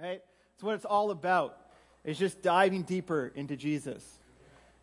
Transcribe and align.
right? 0.00 0.22
It's 0.54 0.62
what 0.62 0.74
it's 0.74 0.84
all 0.84 1.10
about. 1.10 1.56
It's 2.04 2.18
just 2.18 2.42
diving 2.42 2.82
deeper 2.82 3.32
into 3.34 3.56
Jesus 3.56 4.04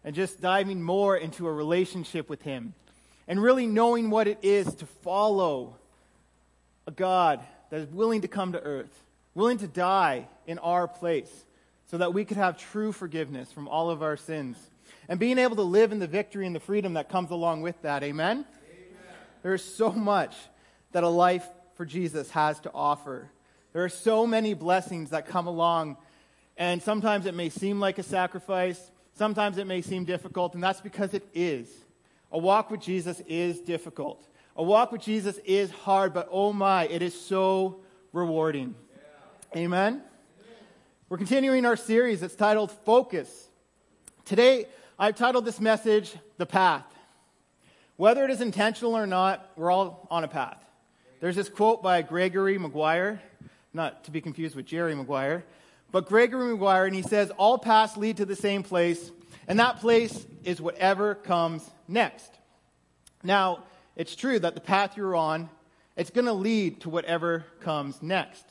and 0.04 0.16
just 0.16 0.42
diving 0.42 0.82
more 0.82 1.18
into 1.18 1.48
a 1.48 1.54
relationship 1.54 2.30
with 2.30 2.42
Him 2.42 2.74
and 3.28 3.42
really 3.42 3.66
knowing 3.66 4.10
what 4.10 4.28
it 4.28 4.40
is 4.44 4.74
to 4.76 4.86
follow 4.86 5.78
a 6.88 6.92
God 6.92 7.42
that 7.72 7.80
is 7.80 7.88
willing 7.90 8.22
to 8.22 8.28
come 8.28 8.52
to 8.52 8.62
earth, 8.62 9.04
willing 9.34 9.58
to 9.60 9.68
die 9.68 10.28
in 10.46 10.60
our 10.60 10.88
place 10.88 11.46
so 11.88 11.98
that 11.98 12.14
we 12.14 12.26
could 12.26 12.38
have 12.38 12.58
true 12.58 12.92
forgiveness 12.92 13.52
from 13.52 13.68
all 13.68 13.90
of 13.90 14.04
our 14.04 14.18
sins 14.18 14.58
and 15.08 15.20
being 15.20 15.38
able 15.38 15.56
to 15.56 15.64
live 15.64 15.92
in 15.92 16.00
the 16.00 16.08
victory 16.08 16.46
and 16.46 16.56
the 16.56 16.60
freedom 16.60 16.94
that 16.94 17.10
comes 17.10 17.32
along 17.32 17.62
with 17.62 17.80
that. 17.82 18.04
Amen? 18.04 18.38
Amen. 18.38 18.46
There 19.44 19.54
is 19.54 19.64
so 19.64 19.92
much 19.92 20.36
that 20.92 21.04
a 21.04 21.10
life 21.10 21.48
for 21.76 21.86
Jesus 21.86 22.32
has 22.32 22.60
to 22.62 22.72
offer. 22.74 23.30
There 23.76 23.84
are 23.84 23.90
so 23.90 24.26
many 24.26 24.54
blessings 24.54 25.10
that 25.10 25.28
come 25.28 25.48
along, 25.48 25.98
and 26.56 26.82
sometimes 26.82 27.26
it 27.26 27.34
may 27.34 27.50
seem 27.50 27.82
like 27.82 27.98
a 27.98 28.04
sacrifice, 28.04 28.80
sometimes 29.16 29.58
it 29.58 29.68
may 29.68 29.82
seem 29.82 30.06
difficult, 30.06 30.54
and 30.54 30.64
that's 30.64 30.80
because 30.80 31.14
it 31.14 31.28
is. 31.34 31.68
A 32.32 32.38
walk 32.38 32.72
with 32.72 32.80
Jesus 32.80 33.22
is 33.28 33.60
difficult. 33.60 34.26
A 34.56 34.64
walk 34.64 34.94
with 34.94 35.02
Jesus 35.02 35.40
is 35.44 35.72
hard, 35.72 36.14
but 36.14 36.30
oh 36.32 36.54
my, 36.54 36.88
it 36.88 37.02
is 37.02 37.20
so 37.20 37.82
rewarding. 38.14 38.76
Yeah. 39.54 39.64
Amen? 39.64 40.02
We're 41.10 41.18
continuing 41.18 41.66
our 41.66 41.76
series. 41.76 42.24
It's 42.24 42.34
titled 42.34 42.72
Focus. 42.86 43.50
Today, 44.24 44.68
I've 44.98 45.18
titled 45.18 45.44
this 45.44 45.60
message 45.60 46.16
The 46.38 46.46
Path. 46.46 46.86
Whether 47.98 48.24
it 48.24 48.32
is 48.32 48.40
intentional 48.40 48.96
or 48.96 49.06
not, 49.06 49.52
we're 49.58 49.70
all 49.70 50.08
on 50.10 50.24
a 50.24 50.30
path. 50.30 50.64
There's 51.20 51.36
this 51.36 51.50
quote 51.50 51.84
by 51.84 52.04
Gregory 52.04 52.58
Maguire, 52.58 53.22
not 53.76 54.06
to 54.06 54.12
be 54.12 54.22
confused 54.22 54.56
with 54.56 54.66
Jerry 54.66 54.96
Maguire, 54.96 55.44
but 55.92 56.08
Gregory 56.08 56.52
Maguire, 56.52 56.86
and 56.86 56.96
he 56.96 57.02
says, 57.02 57.30
All 57.32 57.58
paths 57.58 57.98
lead 57.98 58.18
to 58.18 58.26
the 58.26 58.36
same 58.36 58.64
place, 58.64 59.12
and 59.48 59.60
that 59.60 59.80
place 59.80 60.26
is 60.44 60.60
whatever 60.62 61.16
comes 61.16 61.70
next. 61.88 62.32
Now, 63.24 63.64
it's 63.96 64.16
true 64.16 64.40
that 64.40 64.56
the 64.56 64.62
path 64.62 64.98
you're 64.98 65.16
on, 65.16 65.50
it's 65.96 66.10
going 66.10 66.26
to 66.26 66.34
lead 66.34 66.82
to 66.82 66.90
whatever 66.90 67.46
comes 67.62 68.02
next. 68.02 68.44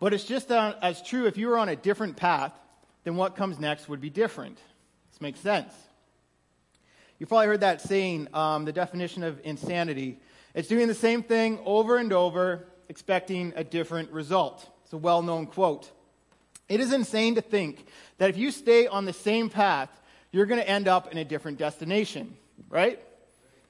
But 0.00 0.12
it's 0.12 0.24
just 0.24 0.50
as 0.50 1.02
true 1.02 1.26
if 1.26 1.36
you 1.36 1.48
were 1.48 1.58
on 1.58 1.68
a 1.68 1.76
different 1.76 2.16
path, 2.16 2.52
then 3.04 3.16
what 3.16 3.36
comes 3.36 3.58
next 3.58 3.88
would 3.88 4.00
be 4.00 4.10
different. 4.10 4.58
This 5.12 5.20
makes 5.20 5.40
sense. 5.40 5.72
You've 7.18 7.28
probably 7.28 7.46
heard 7.46 7.60
that 7.60 7.80
saying, 7.80 8.28
um, 8.34 8.64
the 8.64 8.72
definition 8.72 9.22
of 9.22 9.40
insanity. 9.44 10.18
It's 10.54 10.68
doing 10.68 10.88
the 10.88 10.94
same 10.94 11.22
thing 11.22 11.58
over 11.64 11.96
and 11.96 12.12
over, 12.12 12.66
expecting 12.88 13.52
a 13.56 13.64
different 13.64 14.10
result. 14.10 14.68
It's 14.84 14.92
a 14.92 14.98
well 14.98 15.22
known 15.22 15.46
quote. 15.46 15.90
It 16.68 16.80
is 16.80 16.92
insane 16.92 17.34
to 17.34 17.42
think 17.42 17.86
that 18.18 18.30
if 18.30 18.36
you 18.36 18.50
stay 18.50 18.86
on 18.86 19.04
the 19.04 19.12
same 19.12 19.50
path, 19.50 19.90
you're 20.32 20.46
going 20.46 20.60
to 20.60 20.68
end 20.68 20.88
up 20.88 21.12
in 21.12 21.18
a 21.18 21.24
different 21.24 21.58
destination, 21.58 22.36
right? 22.70 22.98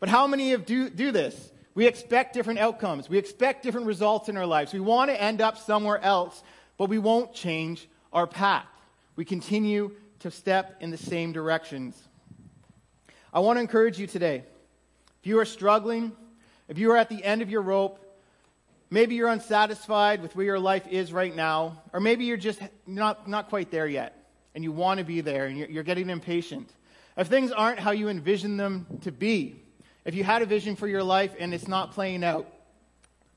But 0.00 0.08
how 0.08 0.26
many 0.26 0.52
of 0.52 0.64
do, 0.64 0.88
do 0.88 1.12
this? 1.12 1.50
We 1.74 1.86
expect 1.86 2.34
different 2.34 2.60
outcomes. 2.60 3.08
We 3.08 3.18
expect 3.18 3.62
different 3.62 3.86
results 3.86 4.28
in 4.28 4.36
our 4.36 4.46
lives. 4.46 4.72
We 4.72 4.80
want 4.80 5.10
to 5.10 5.20
end 5.20 5.40
up 5.40 5.58
somewhere 5.58 5.98
else, 6.00 6.42
but 6.78 6.88
we 6.88 6.98
won't 6.98 7.34
change 7.34 7.88
our 8.12 8.26
path. 8.26 8.66
We 9.16 9.24
continue 9.24 9.92
to 10.20 10.30
step 10.30 10.76
in 10.80 10.90
the 10.90 10.96
same 10.96 11.32
directions. 11.32 12.00
I 13.32 13.40
want 13.40 13.56
to 13.56 13.60
encourage 13.60 13.98
you 13.98 14.06
today. 14.06 14.44
If 15.20 15.26
you 15.26 15.38
are 15.40 15.44
struggling, 15.44 16.12
if 16.68 16.78
you 16.78 16.92
are 16.92 16.96
at 16.96 17.08
the 17.08 17.24
end 17.24 17.42
of 17.42 17.50
your 17.50 17.62
rope, 17.62 17.98
maybe 18.94 19.16
you're 19.16 19.28
unsatisfied 19.28 20.22
with 20.22 20.36
where 20.36 20.46
your 20.46 20.58
life 20.60 20.86
is 20.86 21.12
right 21.12 21.34
now, 21.34 21.82
or 21.92 21.98
maybe 21.98 22.26
you're 22.26 22.36
just 22.36 22.60
not, 22.86 23.28
not 23.28 23.48
quite 23.48 23.72
there 23.72 23.88
yet, 23.88 24.30
and 24.54 24.62
you 24.62 24.70
want 24.70 24.98
to 24.98 25.04
be 25.04 25.20
there, 25.20 25.46
and 25.46 25.58
you're, 25.58 25.68
you're 25.68 25.82
getting 25.82 26.08
impatient. 26.08 26.70
If 27.16 27.26
things 27.26 27.50
aren't 27.50 27.80
how 27.80 27.90
you 27.90 28.08
envision 28.08 28.56
them 28.56 28.86
to 29.02 29.10
be, 29.10 29.56
if 30.04 30.14
you 30.14 30.22
had 30.22 30.42
a 30.42 30.46
vision 30.46 30.76
for 30.76 30.86
your 30.86 31.02
life 31.02 31.34
and 31.40 31.52
it's 31.52 31.66
not 31.66 31.90
playing 31.90 32.22
out, 32.22 32.46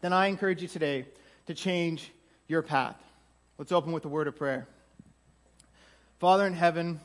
then 0.01 0.13
I 0.13 0.27
encourage 0.27 0.61
you 0.61 0.67
today 0.67 1.05
to 1.47 1.55
change 1.55 2.11
your 2.47 2.61
path. 2.61 2.97
Let's 3.57 3.71
open 3.71 3.93
with 3.93 4.05
a 4.05 4.09
word 4.09 4.27
of 4.27 4.35
prayer. 4.35 4.67
Father 6.19 6.45
in 6.45 6.53
heaven, 6.53 6.99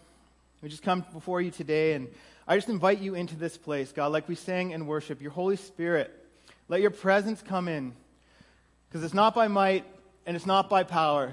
we 0.61 0.69
just 0.69 0.83
come 0.83 1.07
before 1.15 1.41
you 1.41 1.51
today, 1.51 1.95
and 1.95 2.07
I 2.47 2.57
just 2.59 2.69
invite 2.69 3.01
you 3.01 3.15
into 3.15 3.35
this 3.35 3.57
place, 3.57 3.93
God, 3.93 4.13
like 4.13 4.29
we 4.29 4.35
sang 4.35 4.73
in 4.73 4.87
worship. 4.87 5.23
Your 5.23 5.31
Holy 5.31 5.57
Spirit, 5.57 6.11
let 6.69 6.83
your 6.83 6.91
presence 6.91 7.41
come 7.41 7.67
in. 7.67 7.95
Because 8.93 9.05
it's 9.07 9.15
not 9.15 9.35
by 9.35 9.49
might 9.49 9.87
and 10.27 10.37
it's 10.37 10.45
not 10.45 10.69
by 10.69 10.83
power, 10.83 11.33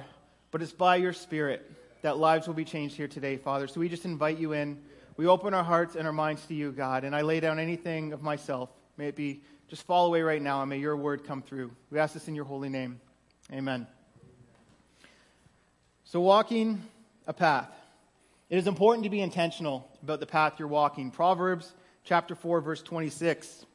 but 0.49 0.61
it's 0.61 0.71
by 0.71 0.95
your 0.95 1.11
Spirit 1.11 1.69
that 2.03 2.17
lives 2.17 2.47
will 2.47 2.53
be 2.53 2.63
changed 2.63 2.95
here 2.95 3.09
today, 3.09 3.35
Father. 3.35 3.67
So 3.67 3.81
we 3.81 3.89
just 3.89 4.05
invite 4.05 4.39
you 4.39 4.53
in. 4.53 4.81
We 5.17 5.27
open 5.27 5.53
our 5.53 5.63
hearts 5.65 5.97
and 5.97 6.07
our 6.07 6.13
minds 6.13 6.45
to 6.45 6.53
you, 6.53 6.71
God, 6.71 7.03
and 7.03 7.13
I 7.13 7.19
lay 7.19 7.41
down 7.41 7.59
anything 7.59 8.13
of 8.13 8.21
myself. 8.21 8.69
May 8.95 9.09
it 9.09 9.17
be 9.17 9.41
just 9.67 9.83
fall 9.83 10.05
away 10.05 10.21
right 10.21 10.41
now, 10.41 10.61
and 10.61 10.69
may 10.69 10.77
your 10.77 10.95
word 10.95 11.25
come 11.25 11.41
through. 11.41 11.69
We 11.91 11.99
ask 11.99 12.13
this 12.13 12.29
in 12.29 12.33
your 12.33 12.45
holy 12.45 12.69
name. 12.69 13.01
Amen. 13.51 13.87
So, 16.05 16.21
walking 16.21 16.81
a 17.27 17.33
path. 17.33 17.69
It 18.49 18.57
is 18.57 18.67
important 18.67 19.03
to 19.03 19.09
be 19.09 19.19
intentional 19.19 19.85
about 20.01 20.21
the 20.21 20.25
path 20.25 20.53
you're 20.59 20.69
walking. 20.69 21.11
Proverbs 21.11 21.73
chapter 22.05 22.35
4 22.35 22.61
verse 22.61 22.81
26. 22.81 23.65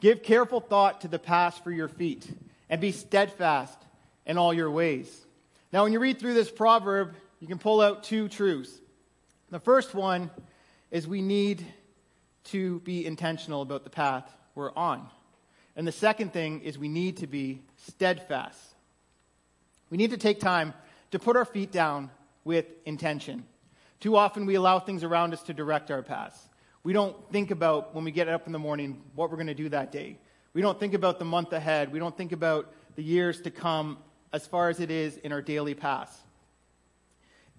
Give 0.00 0.22
careful 0.22 0.60
thought 0.60 1.02
to 1.02 1.08
the 1.08 1.18
path 1.18 1.60
for 1.62 1.70
your 1.70 1.88
feet 1.88 2.26
and 2.72 2.80
be 2.80 2.90
steadfast 2.90 3.78
in 4.24 4.38
all 4.38 4.54
your 4.54 4.70
ways. 4.70 5.26
Now 5.74 5.82
when 5.82 5.92
you 5.92 6.00
read 6.00 6.18
through 6.18 6.32
this 6.32 6.50
proverb, 6.50 7.14
you 7.38 7.46
can 7.46 7.58
pull 7.58 7.82
out 7.82 8.02
two 8.02 8.30
truths. 8.30 8.70
The 9.50 9.60
first 9.60 9.94
one 9.94 10.30
is 10.90 11.06
we 11.06 11.20
need 11.20 11.66
to 12.44 12.80
be 12.80 13.04
intentional 13.04 13.60
about 13.60 13.84
the 13.84 13.90
path 13.90 14.24
we're 14.54 14.72
on. 14.74 15.06
And 15.76 15.86
the 15.86 15.92
second 15.92 16.32
thing 16.32 16.62
is 16.62 16.78
we 16.78 16.88
need 16.88 17.18
to 17.18 17.26
be 17.26 17.60
steadfast. 17.88 18.58
We 19.90 19.98
need 19.98 20.12
to 20.12 20.16
take 20.16 20.40
time 20.40 20.72
to 21.10 21.18
put 21.18 21.36
our 21.36 21.44
feet 21.44 21.72
down 21.72 22.10
with 22.42 22.64
intention. 22.86 23.44
Too 24.00 24.16
often 24.16 24.46
we 24.46 24.54
allow 24.54 24.78
things 24.78 25.04
around 25.04 25.34
us 25.34 25.42
to 25.42 25.52
direct 25.52 25.90
our 25.90 26.02
paths. 26.02 26.38
We 26.84 26.94
don't 26.94 27.16
think 27.30 27.50
about 27.50 27.94
when 27.94 28.04
we 28.04 28.12
get 28.12 28.28
up 28.28 28.46
in 28.46 28.52
the 28.52 28.58
morning 28.58 29.02
what 29.14 29.30
we're 29.30 29.36
going 29.36 29.46
to 29.48 29.54
do 29.54 29.68
that 29.68 29.92
day. 29.92 30.16
We 30.54 30.60
don't 30.60 30.78
think 30.78 30.94
about 30.94 31.18
the 31.18 31.24
month 31.24 31.52
ahead. 31.52 31.92
We 31.92 31.98
don't 31.98 32.16
think 32.16 32.32
about 32.32 32.72
the 32.96 33.02
years 33.02 33.40
to 33.42 33.50
come 33.50 33.98
as 34.32 34.46
far 34.46 34.68
as 34.68 34.80
it 34.80 34.90
is 34.90 35.16
in 35.16 35.32
our 35.32 35.42
daily 35.42 35.74
paths. 35.74 36.14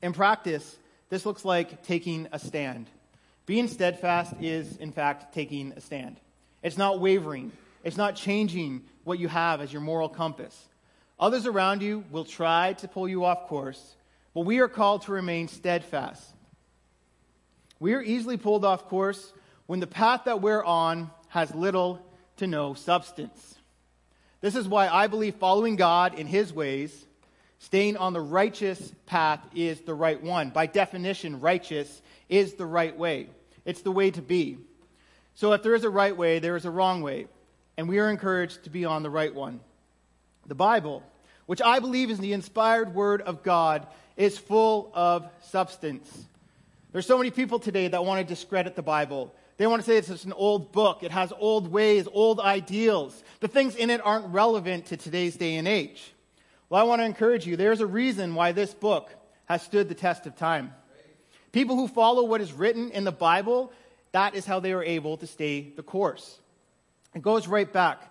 In 0.01 0.13
practice, 0.13 0.77
this 1.09 1.25
looks 1.25 1.43
like 1.45 1.83
taking 1.83 2.27
a 2.31 2.39
stand. 2.39 2.89
Being 3.45 3.67
steadfast 3.67 4.33
is, 4.41 4.77
in 4.77 4.91
fact, 4.91 5.33
taking 5.33 5.73
a 5.73 5.81
stand. 5.81 6.17
It's 6.61 6.77
not 6.77 6.99
wavering. 6.99 7.51
It's 7.83 7.97
not 7.97 8.15
changing 8.15 8.83
what 9.03 9.19
you 9.19 9.27
have 9.27 9.59
as 9.59 9.73
your 9.73 9.81
moral 9.81 10.09
compass. 10.09 10.69
Others 11.19 11.45
around 11.45 11.81
you 11.81 12.03
will 12.11 12.25
try 12.25 12.73
to 12.73 12.87
pull 12.87 13.07
you 13.07 13.25
off 13.25 13.47
course, 13.47 13.95
but 14.33 14.41
we 14.41 14.59
are 14.59 14.67
called 14.67 15.03
to 15.03 15.11
remain 15.11 15.47
steadfast. 15.47 16.23
We 17.79 17.93
are 17.93 18.01
easily 18.01 18.37
pulled 18.37 18.63
off 18.63 18.87
course 18.87 19.33
when 19.65 19.79
the 19.79 19.87
path 19.87 20.21
that 20.25 20.41
we're 20.41 20.63
on 20.63 21.11
has 21.29 21.53
little 21.53 22.05
to 22.37 22.47
no 22.47 22.73
substance. 22.73 23.55
This 24.41 24.55
is 24.55 24.67
why 24.67 24.87
I 24.87 25.07
believe 25.07 25.35
following 25.35 25.75
God 25.75 26.19
in 26.19 26.27
His 26.27 26.53
ways, 26.53 27.05
staying 27.59 27.97
on 27.97 28.13
the 28.13 28.21
righteous 28.21 28.93
path, 29.05 29.39
is 29.55 29.81
the 29.81 29.93
right 29.93 30.21
one. 30.21 30.49
By 30.49 30.65
definition, 30.65 31.39
righteous 31.39 32.01
is 32.27 32.55
the 32.55 32.65
right 32.65 32.97
way, 32.97 33.29
it's 33.65 33.81
the 33.81 33.91
way 33.91 34.11
to 34.11 34.21
be. 34.21 34.57
So 35.35 35.53
if 35.53 35.63
there 35.63 35.75
is 35.75 35.83
a 35.83 35.89
right 35.89 36.15
way, 36.15 36.39
there 36.39 36.55
is 36.55 36.65
a 36.65 36.71
wrong 36.71 37.01
way. 37.01 37.27
And 37.77 37.89
we 37.89 37.99
are 37.99 38.09
encouraged 38.09 38.65
to 38.65 38.69
be 38.69 38.85
on 38.85 39.01
the 39.01 39.09
right 39.09 39.33
one. 39.33 39.59
The 40.45 40.55
Bible, 40.55 41.01
which 41.45 41.61
I 41.61 41.79
believe 41.79 42.11
is 42.11 42.19
the 42.19 42.33
inspired 42.33 42.93
word 42.93 43.21
of 43.21 43.43
God, 43.43 43.87
is 44.15 44.37
full 44.37 44.91
of 44.93 45.27
substance. 45.41 46.25
There's 46.91 47.07
so 47.07 47.17
many 47.17 47.31
people 47.31 47.57
today 47.57 47.87
that 47.87 48.05
want 48.05 48.19
to 48.19 48.31
discredit 48.31 48.75
the 48.75 48.83
Bible. 48.83 49.33
They 49.63 49.67
want 49.67 49.81
to 49.81 49.85
say 49.85 49.95
it's 49.95 50.09
just 50.09 50.25
an 50.25 50.33
old 50.33 50.73
book. 50.73 51.03
It 51.03 51.11
has 51.11 51.31
old 51.39 51.71
ways, 51.71 52.05
old 52.11 52.41
ideals. 52.41 53.23
The 53.39 53.47
things 53.47 53.77
in 53.77 53.89
it 53.89 54.05
aren't 54.05 54.33
relevant 54.33 54.87
to 54.87 54.97
today's 54.97 55.37
day 55.37 55.55
and 55.55 55.69
age. 55.69 56.13
Well, 56.67 56.81
I 56.81 56.83
want 56.83 56.99
to 56.99 57.05
encourage 57.05 57.47
you. 57.47 57.55
There's 57.55 57.79
a 57.79 57.85
reason 57.85 58.35
why 58.35 58.51
this 58.51 58.73
book 58.73 59.09
has 59.45 59.61
stood 59.61 59.87
the 59.87 59.95
test 59.95 60.27
of 60.27 60.35
time. 60.35 60.73
People 61.53 61.77
who 61.77 61.87
follow 61.87 62.25
what 62.25 62.41
is 62.41 62.51
written 62.51 62.91
in 62.91 63.05
the 63.05 63.13
Bible, 63.13 63.71
that 64.11 64.35
is 64.35 64.45
how 64.45 64.59
they 64.59 64.73
are 64.73 64.83
able 64.83 65.15
to 65.15 65.27
stay 65.27 65.71
the 65.77 65.81
course. 65.81 66.41
It 67.15 67.21
goes 67.21 67.47
right 67.47 67.71
back 67.71 68.01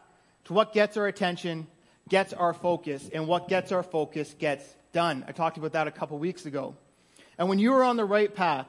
to 0.45 0.55
what 0.55 0.73
gets 0.73 0.97
our 0.97 1.07
attention, 1.07 1.67
gets 2.09 2.33
our 2.33 2.55
focus, 2.55 3.11
and 3.13 3.29
what 3.29 3.49
gets 3.49 3.73
our 3.73 3.83
focus 3.83 4.35
gets 4.39 4.65
done. 4.95 5.23
I 5.29 5.33
talked 5.33 5.59
about 5.59 5.73
that 5.73 5.87
a 5.87 5.91
couple 5.91 6.19
weeks 6.19 6.47
ago. 6.47 6.77
And 7.37 7.51
when 7.51 7.59
you 7.59 7.75
are 7.75 7.85
on 7.85 7.99
the 7.99 8.07
right 8.07 8.35
path, 8.35 8.69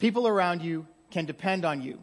people 0.00 0.26
around 0.26 0.62
you 0.62 0.84
can 1.10 1.24
depend 1.24 1.64
on 1.64 1.82
you. 1.82 1.98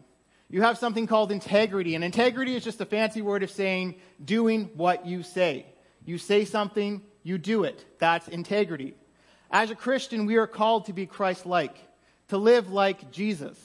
You 0.49 0.61
have 0.61 0.77
something 0.77 1.07
called 1.07 1.31
integrity, 1.31 1.95
and 1.95 2.03
integrity 2.03 2.55
is 2.55 2.63
just 2.63 2.81
a 2.81 2.85
fancy 2.85 3.21
word 3.21 3.43
of 3.43 3.51
saying 3.51 3.95
doing 4.23 4.69
what 4.75 5.05
you 5.05 5.23
say. 5.23 5.65
You 6.05 6.17
say 6.17 6.45
something, 6.45 7.01
you 7.23 7.37
do 7.37 7.63
it. 7.63 7.83
That's 7.99 8.27
integrity. 8.27 8.93
As 9.49 9.71
a 9.71 9.75
Christian, 9.75 10.25
we 10.25 10.37
are 10.37 10.47
called 10.47 10.85
to 10.85 10.93
be 10.93 11.05
Christ 11.05 11.45
like, 11.45 11.75
to 12.27 12.37
live 12.37 12.71
like 12.71 13.11
Jesus. 13.11 13.57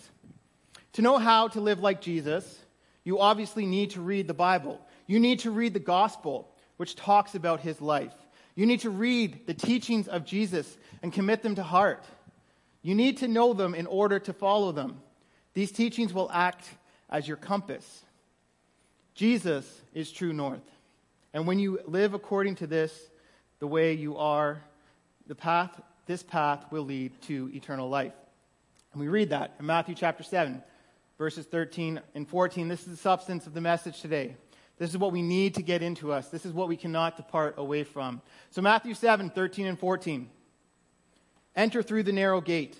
To 0.94 1.02
know 1.02 1.18
how 1.18 1.48
to 1.48 1.60
live 1.60 1.80
like 1.80 2.00
Jesus, 2.00 2.58
you 3.04 3.20
obviously 3.20 3.66
need 3.66 3.90
to 3.90 4.00
read 4.00 4.26
the 4.26 4.34
Bible. 4.34 4.80
You 5.06 5.20
need 5.20 5.40
to 5.40 5.50
read 5.50 5.74
the 5.74 5.80
gospel, 5.80 6.54
which 6.76 6.96
talks 6.96 7.34
about 7.34 7.60
his 7.60 7.80
life. 7.80 8.14
You 8.54 8.66
need 8.66 8.80
to 8.80 8.90
read 8.90 9.46
the 9.46 9.54
teachings 9.54 10.08
of 10.08 10.24
Jesus 10.24 10.78
and 11.02 11.12
commit 11.12 11.42
them 11.42 11.54
to 11.56 11.62
heart. 11.62 12.04
You 12.82 12.94
need 12.94 13.18
to 13.18 13.28
know 13.28 13.52
them 13.52 13.74
in 13.74 13.86
order 13.86 14.18
to 14.20 14.32
follow 14.32 14.72
them. 14.72 15.00
These 15.54 15.72
teachings 15.72 16.12
will 16.12 16.30
act 16.32 16.68
as 17.08 17.26
your 17.26 17.36
compass. 17.36 18.02
Jesus 19.14 19.82
is 19.92 20.12
true 20.12 20.32
north. 20.32 20.62
And 21.32 21.46
when 21.46 21.58
you 21.58 21.80
live 21.86 22.14
according 22.14 22.56
to 22.56 22.66
this, 22.66 22.92
the 23.58 23.66
way 23.66 23.92
you 23.92 24.16
are, 24.16 24.62
the 25.26 25.34
path, 25.34 25.80
this 26.06 26.22
path 26.22 26.64
will 26.70 26.84
lead 26.84 27.12
to 27.22 27.50
eternal 27.54 27.88
life. 27.88 28.14
And 28.92 29.00
we 29.00 29.08
read 29.08 29.30
that 29.30 29.54
in 29.58 29.66
Matthew 29.66 29.94
chapter 29.94 30.22
7, 30.22 30.62
verses 31.18 31.46
13 31.46 32.00
and 32.14 32.28
14. 32.28 32.68
This 32.68 32.80
is 32.80 32.86
the 32.86 32.96
substance 32.96 33.46
of 33.46 33.54
the 33.54 33.60
message 33.60 34.00
today. 34.00 34.36
This 34.78 34.90
is 34.90 34.98
what 34.98 35.12
we 35.12 35.22
need 35.22 35.54
to 35.56 35.62
get 35.62 35.82
into 35.82 36.10
us. 36.10 36.28
This 36.28 36.46
is 36.46 36.52
what 36.52 36.66
we 36.66 36.76
cannot 36.76 37.16
depart 37.16 37.54
away 37.58 37.84
from. 37.84 38.22
So, 38.50 38.62
Matthew 38.62 38.94
7, 38.94 39.28
13 39.30 39.66
and 39.66 39.78
14. 39.78 40.30
Enter 41.54 41.82
through 41.82 42.04
the 42.04 42.12
narrow 42.12 42.40
gate, 42.40 42.78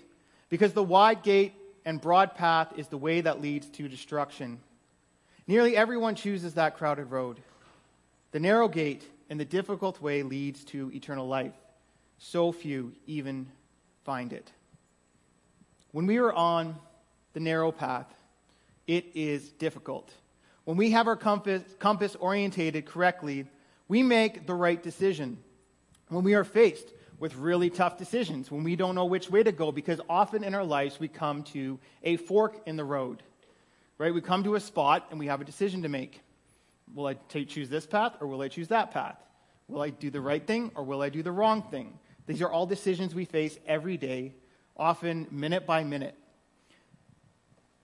because 0.49 0.73
the 0.73 0.83
wide 0.83 1.23
gate 1.23 1.53
and 1.85 2.01
broad 2.01 2.35
path 2.35 2.73
is 2.77 2.89
the 2.89 2.99
way 2.99 3.21
that 3.21 3.41
leads 3.41 3.69
to 3.71 3.89
destruction. 3.89 4.61
Nearly 5.47 5.77
everyone 5.77 6.15
chooses 6.15 6.55
that 6.55 6.77
crowded 6.77 7.11
road. 7.11 7.41
The 8.33 8.41
narrow 8.41 8.69
gate 8.69 9.05
and 9.29 9.39
the 9.39 9.45
difficult 9.45 10.01
way 10.01 10.23
leads 10.23 10.65
to 10.67 10.91
eternal 10.93 11.27
life. 11.27 11.55
So 12.19 12.53
few 12.53 12.93
even 13.07 13.47
find 14.05 14.33
it. 14.33 14.51
When 15.93 16.07
we 16.07 16.19
are 16.19 16.33
on 16.33 16.77
the 17.33 17.41
narrow 17.41 17.73
path, 17.73 18.07
it 18.87 19.07
is 19.15 19.51
difficult. 19.51 20.13
When 20.65 20.77
we 20.77 20.91
have 20.91 21.09
our 21.09 21.17
compass, 21.17 21.63
compass 21.79 22.15
orientated 22.17 22.87
correctly, 22.87 23.47
we 23.89 24.03
make 24.03 24.47
the 24.47 24.55
right 24.55 24.81
decision. 24.81 25.39
When 26.09 26.25
we 26.25 26.35
are 26.35 26.45
faced 26.45 26.93
with 27.21 27.37
really 27.37 27.69
tough 27.69 27.99
decisions, 27.99 28.51
when 28.51 28.65
we 28.65 28.75
don't 28.75 28.95
know 28.95 29.05
which 29.05 29.31
way 29.31 29.43
to 29.43 29.53
go, 29.53 29.71
because 29.71 30.01
often 30.09 30.43
in 30.43 30.55
our 30.55 30.65
lives 30.65 30.99
we 30.99 31.07
come 31.07 31.43
to 31.43 31.79
a 32.03 32.17
fork 32.17 32.63
in 32.67 32.77
the 32.77 32.85
road, 32.85 33.23
right? 33.99 34.13
We 34.13 34.23
come 34.23 34.43
to 34.45 34.55
a 34.55 34.61
spot 34.61 35.07
and 35.11 35.21
we 35.21 35.27
have 35.27 35.43
a 35.43 35.45
decision 35.45 35.83
to 35.83 35.89
make. 35.91 36.23
Will 36.95 37.07
I 37.07 37.15
choose 37.45 37.69
this 37.69 37.87
path 37.87 38.15
or 38.21 38.27
will 38.27 38.41
I 38.41 38.49
choose 38.49 38.69
that 38.69 38.91
path? 38.91 39.17
Will 39.69 39.83
I 39.83 39.91
do 39.91 40.11
the 40.11 40.21
right 40.21 40.45
thing 40.45 40.73
or 40.75 40.83
will 40.83 41.03
I 41.03 41.11
do 41.11 41.23
the 41.23 41.31
wrong 41.31 41.63
thing? 41.63 41.99
These 42.27 42.41
are 42.41 42.51
all 42.51 42.65
decisions 42.65 43.15
we 43.15 43.27
face 43.27 43.59
every 43.67 43.99
day, 43.99 44.33
often 44.77 45.27
minute 45.31 45.67
by 45.67 45.85
minute. 45.85 46.17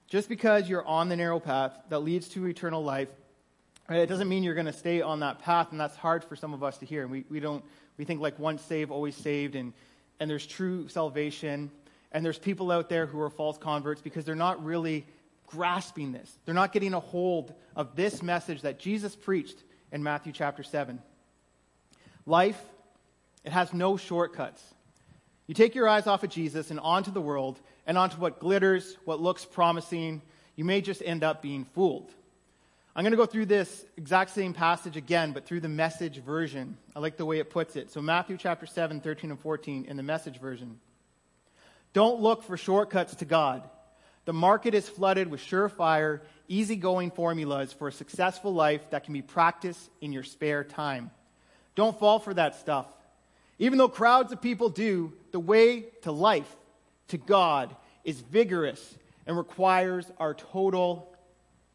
Just 0.09 0.31
because 0.31 0.69
you're 0.69 0.87
on 0.87 1.11
the 1.11 1.17
narrow 1.17 1.41
path 1.41 1.79
that 1.91 1.99
leads 1.99 2.29
to 2.29 2.47
eternal 2.47 2.83
life, 2.83 3.09
it 3.91 4.07
doesn't 4.07 4.29
mean 4.29 4.43
you're 4.43 4.55
going 4.55 4.67
to 4.67 4.73
stay 4.73 5.03
on 5.03 5.21
that 5.21 5.41
path, 5.41 5.69
and 5.71 5.81
that's 5.81 5.95
hard 5.95 6.25
for 6.25 6.37
some 6.37 6.55
of 6.55 6.65
us 6.65 6.79
to 6.79 6.87
hear. 6.87 7.07
We, 7.07 7.25
we, 7.31 7.39
don't, 7.39 7.65
we 7.99 8.05
think 8.05 8.21
like 8.21 8.39
once 8.39 8.63
saved, 8.63 8.91
always 8.91 9.15
saved, 9.15 9.55
and, 9.55 9.73
and 10.21 10.31
there's 10.31 10.47
true 10.47 10.89
salvation, 10.89 11.71
and 12.13 12.25
there's 12.25 12.39
people 12.39 12.71
out 12.71 12.89
there 12.89 13.07
who 13.07 13.21
are 13.21 13.31
false 13.31 13.59
converts 13.59 14.01
because 14.01 14.25
they're 14.25 14.35
not 14.35 14.65
really 14.65 15.07
grasping 15.47 16.13
this. 16.13 16.31
They're 16.45 16.55
not 16.55 16.73
getting 16.73 16.95
a 16.95 17.01
hold 17.01 17.55
of 17.75 17.97
this 17.97 18.23
message 18.23 18.63
that 18.63 18.79
Jesus 18.79 19.15
preached 19.15 19.63
in 19.93 20.03
Matthew 20.03 20.33
chapter 20.33 20.63
7. 20.63 21.01
Life, 22.27 22.61
it 23.45 23.53
has 23.53 23.73
no 23.73 23.97
shortcuts. 23.97 24.63
You 25.47 25.55
take 25.55 25.75
your 25.75 25.89
eyes 25.89 26.07
off 26.07 26.25
of 26.25 26.31
Jesus 26.31 26.71
and 26.71 26.81
onto 26.81 27.13
the 27.13 27.21
world 27.21 27.61
and 27.87 27.97
onto 27.97 28.17
what 28.17 28.41
glitters, 28.41 28.97
what 29.05 29.21
looks 29.21 29.45
promising, 29.45 30.23
you 30.57 30.65
may 30.65 30.81
just 30.81 31.03
end 31.05 31.23
up 31.23 31.41
being 31.41 31.65
fooled. 31.65 32.11
I'm 32.97 33.03
going 33.03 33.11
to 33.11 33.19
go 33.19 33.27
through 33.27 33.45
this 33.45 33.85
exact 33.99 34.31
same 34.31 34.55
passage 34.55 34.97
again, 34.97 35.33
but 35.33 35.45
through 35.45 35.61
the 35.61 35.69
message 35.69 36.17
version. 36.17 36.79
I 36.97 37.01
like 37.01 37.19
the 37.19 37.27
way 37.27 37.41
it 37.41 37.51
puts 37.51 37.77
it. 37.77 37.91
So, 37.93 38.01
Matthew 38.01 38.39
chapter 38.39 38.65
7, 38.65 39.03
13 39.03 39.33
and 39.33 39.39
14 39.39 39.85
in 39.85 39.99
the 39.99 40.03
message 40.03 40.41
version. 40.41 40.81
Don't 41.93 42.23
look 42.23 42.43
for 42.43 42.57
shortcuts 42.57 43.17
to 43.17 43.27
God. 43.27 43.69
The 44.25 44.33
market 44.33 44.73
is 44.73 44.89
flooded 44.89 45.31
with 45.31 45.43
surefire, 45.43 46.21
easygoing 46.49 47.11
formulas 47.11 47.71
for 47.71 47.89
a 47.89 47.93
successful 47.93 48.55
life 48.55 48.89
that 48.89 49.05
can 49.05 49.13
be 49.13 49.21
practiced 49.21 49.91
in 50.01 50.15
your 50.15 50.23
spare 50.23 50.65
time. 50.65 51.11
Don't 51.75 51.99
fall 51.99 52.19
for 52.19 52.33
that 52.33 52.55
stuff. 52.55 52.87
Even 53.59 53.77
though 53.77 53.91
crowds 53.91 54.33
of 54.33 54.41
people 54.41 54.71
do, 54.71 55.13
the 55.33 55.39
way 55.41 55.83
to 56.01 56.13
life, 56.13 56.57
to 57.09 57.19
God, 57.19 57.77
is 58.05 58.23
vigorous 58.23 58.97
and 59.27 59.37
requires 59.37 60.11
our 60.19 60.33
total 60.33 61.15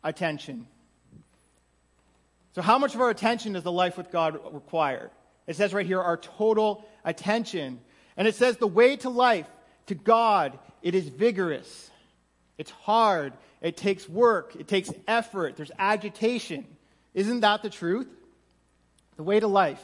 attention. 0.03 0.65
So, 2.53 2.61
how 2.61 2.77
much 2.77 2.95
of 2.95 3.01
our 3.01 3.09
attention 3.09 3.53
does 3.53 3.63
the 3.63 3.71
life 3.71 3.97
with 3.97 4.11
God 4.11 4.39
require? 4.53 5.09
It 5.47 5.55
says 5.55 5.73
right 5.73 5.85
here, 5.85 6.01
our 6.01 6.17
total 6.17 6.85
attention. 7.03 7.79
And 8.17 8.27
it 8.27 8.35
says 8.35 8.57
the 8.57 8.67
way 8.67 8.97
to 8.97 9.09
life, 9.09 9.47
to 9.87 9.95
God, 9.95 10.57
it 10.81 10.95
is 10.95 11.07
vigorous. 11.07 11.89
It's 12.57 12.71
hard. 12.71 13.33
It 13.61 13.77
takes 13.77 14.07
work. 14.07 14.55
It 14.59 14.67
takes 14.67 14.91
effort. 15.07 15.55
There's 15.55 15.71
agitation. 15.79 16.65
Isn't 17.13 17.41
that 17.41 17.63
the 17.63 17.69
truth? 17.69 18.07
The 19.15 19.23
way 19.23 19.39
to 19.39 19.47
life 19.47 19.83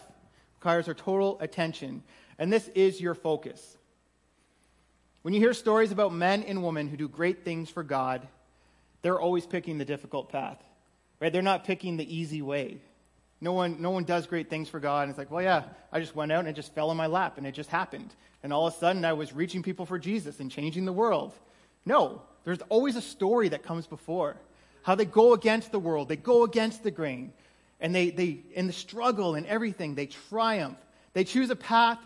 requires 0.60 0.88
our 0.88 0.94
total 0.94 1.38
attention. 1.40 2.04
And 2.38 2.52
this 2.52 2.68
is 2.70 3.02
your 3.02 3.16
focus. 3.16 3.78
When 5.22 5.34
you 5.34 5.40
hear 5.40 5.54
stories 5.54 5.92
about 5.92 6.14
men 6.14 6.44
and 6.44 6.64
women 6.64 6.88
who 6.88 6.98
do 6.98 7.08
great 7.08 7.44
things 7.44 7.70
for 7.70 7.84
God, 7.84 8.28
they're 9.02 9.20
always 9.20 9.46
picking 9.46 9.78
the 9.78 9.86
difficult 9.86 10.30
path. 10.32 10.62
Right? 11.20 11.32
They're 11.32 11.42
not 11.42 11.64
picking 11.64 11.98
the 11.98 12.16
easy 12.16 12.42
way. 12.42 12.80
No 13.40 13.54
one, 13.54 13.82
no 13.82 13.92
one 13.92 14.04
does 14.04 14.26
great 14.26 14.50
things 14.50 14.68
for 14.68 14.80
God 14.80 15.04
and 15.04 15.10
it's 15.12 15.18
like, 15.18 15.30
well, 15.30 15.44
yeah, 15.44 15.64
I 15.92 16.00
just 16.00 16.16
went 16.16 16.32
out 16.32 16.40
and 16.40 16.48
it 16.48 16.54
just 16.54 16.74
fell 16.74 16.90
in 16.92 16.98
my 16.98 17.08
lap 17.08 17.38
and 17.38 17.46
it 17.46 17.54
just 17.54 17.70
happened. 17.70 18.14
And 18.44 18.52
all 18.52 18.68
of 18.68 18.74
a 18.74 18.78
sudden 18.78 19.06
I 19.06 19.14
was 19.14 19.34
reaching 19.34 19.62
people 19.62 19.86
for 19.86 20.00
Jesus 20.00 20.40
and 20.40 20.50
changing 20.50 20.86
the 20.86 20.94
world. 20.94 21.34
No, 21.86 22.22
there's 22.44 22.62
always 22.70 22.96
a 22.96 23.02
story 23.02 23.50
that 23.50 23.64
comes 23.64 23.88
before. 23.88 24.38
How 24.84 24.96
they 24.96 25.06
go 25.06 25.34
against 25.34 25.72
the 25.72 25.80
world, 25.80 26.10
they 26.10 26.16
go 26.16 26.44
against 26.44 26.82
the 26.82 26.92
grain, 26.92 27.34
and 27.80 27.94
they, 27.94 28.10
they 28.10 28.40
in 28.54 28.68
the 28.68 28.74
struggle 28.74 29.36
and 29.36 29.46
everything, 29.46 29.96
they 29.96 30.08
triumph. 30.08 30.78
They 31.14 31.24
choose 31.24 31.50
a 31.50 31.56
path 31.56 32.00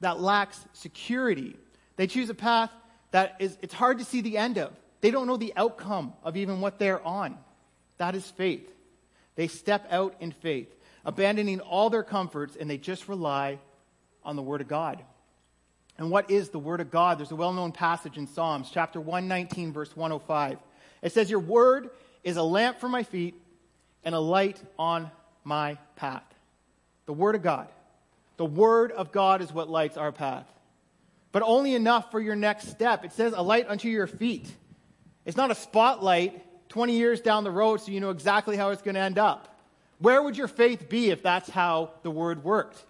that 0.00 0.20
lacks 0.20 0.64
security. 0.72 1.56
They 1.96 2.06
choose 2.06 2.30
a 2.30 2.34
path 2.34 2.70
that 3.10 3.36
is 3.38 3.56
it's 3.62 3.74
hard 3.74 3.98
to 3.98 4.04
see 4.04 4.20
the 4.20 4.36
end 4.36 4.58
of. 4.58 4.72
They 5.00 5.10
don't 5.10 5.26
know 5.26 5.36
the 5.36 5.52
outcome 5.56 6.12
of 6.22 6.36
even 6.36 6.60
what 6.60 6.78
they're 6.78 7.04
on. 7.04 7.38
That 7.98 8.14
is 8.14 8.28
faith. 8.30 8.70
They 9.36 9.48
step 9.48 9.86
out 9.90 10.14
in 10.20 10.32
faith, 10.32 10.74
abandoning 11.04 11.60
all 11.60 11.90
their 11.90 12.02
comforts, 12.02 12.56
and 12.56 12.68
they 12.68 12.78
just 12.78 13.08
rely 13.08 13.58
on 14.24 14.36
the 14.36 14.42
Word 14.42 14.60
of 14.60 14.68
God. 14.68 15.02
And 15.98 16.10
what 16.10 16.30
is 16.30 16.50
the 16.50 16.58
Word 16.58 16.80
of 16.80 16.90
God? 16.90 17.18
There's 17.18 17.30
a 17.30 17.36
well 17.36 17.52
known 17.52 17.72
passage 17.72 18.18
in 18.18 18.26
Psalms, 18.26 18.70
chapter 18.72 19.00
119, 19.00 19.72
verse 19.72 19.94
105. 19.96 20.58
It 21.02 21.12
says, 21.12 21.30
Your 21.30 21.40
Word 21.40 21.90
is 22.24 22.36
a 22.36 22.42
lamp 22.42 22.80
for 22.80 22.88
my 22.88 23.02
feet 23.02 23.34
and 24.04 24.14
a 24.14 24.20
light 24.20 24.60
on 24.78 25.10
my 25.44 25.78
path. 25.96 26.24
The 27.06 27.12
Word 27.12 27.34
of 27.34 27.42
God. 27.42 27.68
The 28.36 28.44
Word 28.44 28.92
of 28.92 29.12
God 29.12 29.40
is 29.40 29.52
what 29.52 29.70
lights 29.70 29.96
our 29.96 30.12
path. 30.12 30.46
But 31.32 31.42
only 31.42 31.74
enough 31.74 32.10
for 32.10 32.20
your 32.20 32.36
next 32.36 32.68
step. 32.68 33.04
It 33.04 33.12
says, 33.12 33.32
A 33.34 33.42
light 33.42 33.66
unto 33.68 33.88
your 33.88 34.06
feet. 34.06 34.50
It's 35.24 35.36
not 35.36 35.50
a 35.50 35.54
spotlight 35.54 36.42
20 36.68 36.96
years 36.96 37.20
down 37.20 37.44
the 37.44 37.50
road 37.50 37.80
so 37.80 37.92
you 37.92 38.00
know 38.00 38.10
exactly 38.10 38.56
how 38.56 38.70
it's 38.70 38.82
going 38.82 38.94
to 38.94 39.00
end 39.00 39.18
up. 39.18 39.60
Where 39.98 40.22
would 40.22 40.36
your 40.36 40.48
faith 40.48 40.88
be 40.88 41.10
if 41.10 41.22
that's 41.22 41.48
how 41.48 41.90
the 42.02 42.10
Word 42.10 42.44
worked? 42.44 42.84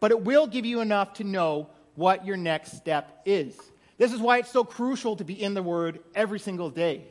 But 0.00 0.10
it 0.10 0.22
will 0.22 0.46
give 0.46 0.64
you 0.64 0.80
enough 0.80 1.14
to 1.14 1.24
know 1.24 1.68
what 1.94 2.26
your 2.26 2.36
next 2.36 2.76
step 2.76 3.22
is. 3.24 3.58
This 3.98 4.12
is 4.12 4.20
why 4.20 4.38
it's 4.38 4.50
so 4.50 4.64
crucial 4.64 5.16
to 5.16 5.24
be 5.24 5.40
in 5.40 5.54
the 5.54 5.62
Word 5.62 6.00
every 6.14 6.38
single 6.38 6.70
day. 6.70 7.04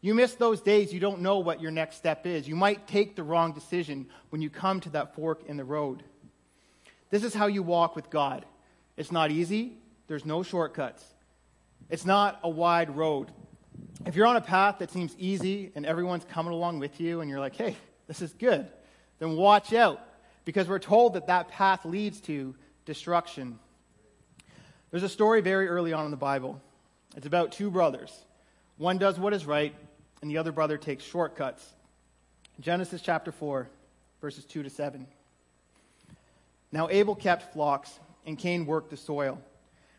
You 0.00 0.14
miss 0.14 0.34
those 0.34 0.60
days, 0.60 0.92
you 0.92 1.00
don't 1.00 1.22
know 1.22 1.38
what 1.38 1.60
your 1.60 1.72
next 1.72 1.96
step 1.96 2.26
is. 2.26 2.46
You 2.46 2.54
might 2.54 2.86
take 2.86 3.16
the 3.16 3.24
wrong 3.24 3.52
decision 3.52 4.06
when 4.30 4.40
you 4.40 4.48
come 4.48 4.80
to 4.80 4.90
that 4.90 5.14
fork 5.14 5.42
in 5.46 5.56
the 5.56 5.64
road. 5.64 6.04
This 7.10 7.24
is 7.24 7.34
how 7.34 7.46
you 7.46 7.62
walk 7.62 7.96
with 7.96 8.08
God. 8.10 8.44
It's 8.96 9.10
not 9.10 9.30
easy, 9.30 9.72
there's 10.06 10.24
no 10.24 10.42
shortcuts. 10.42 11.04
It's 11.90 12.04
not 12.04 12.38
a 12.42 12.48
wide 12.48 12.96
road. 12.96 13.30
If 14.06 14.16
you're 14.16 14.26
on 14.26 14.36
a 14.36 14.40
path 14.40 14.78
that 14.78 14.90
seems 14.90 15.14
easy 15.18 15.72
and 15.74 15.84
everyone's 15.84 16.24
coming 16.24 16.52
along 16.52 16.78
with 16.78 17.00
you 17.00 17.20
and 17.20 17.28
you're 17.28 17.40
like, 17.40 17.56
hey, 17.56 17.76
this 18.06 18.22
is 18.22 18.32
good, 18.32 18.66
then 19.18 19.36
watch 19.36 19.72
out 19.72 20.00
because 20.44 20.68
we're 20.68 20.78
told 20.78 21.14
that 21.14 21.26
that 21.26 21.48
path 21.48 21.84
leads 21.84 22.20
to 22.22 22.54
destruction. 22.86 23.58
There's 24.90 25.02
a 25.02 25.08
story 25.08 25.42
very 25.42 25.68
early 25.68 25.92
on 25.92 26.06
in 26.06 26.10
the 26.10 26.16
Bible. 26.16 26.60
It's 27.16 27.26
about 27.26 27.52
two 27.52 27.70
brothers. 27.70 28.16
One 28.78 28.96
does 28.96 29.18
what 29.18 29.34
is 29.34 29.44
right, 29.44 29.74
and 30.22 30.30
the 30.30 30.38
other 30.38 30.52
brother 30.52 30.78
takes 30.78 31.04
shortcuts. 31.04 31.74
Genesis 32.60 33.02
chapter 33.02 33.30
4, 33.30 33.68
verses 34.20 34.44
2 34.44 34.62
to 34.62 34.70
7. 34.70 35.06
Now 36.72 36.88
Abel 36.90 37.14
kept 37.14 37.52
flocks, 37.52 37.98
and 38.24 38.38
Cain 38.38 38.66
worked 38.66 38.90
the 38.90 38.96
soil. 38.96 39.40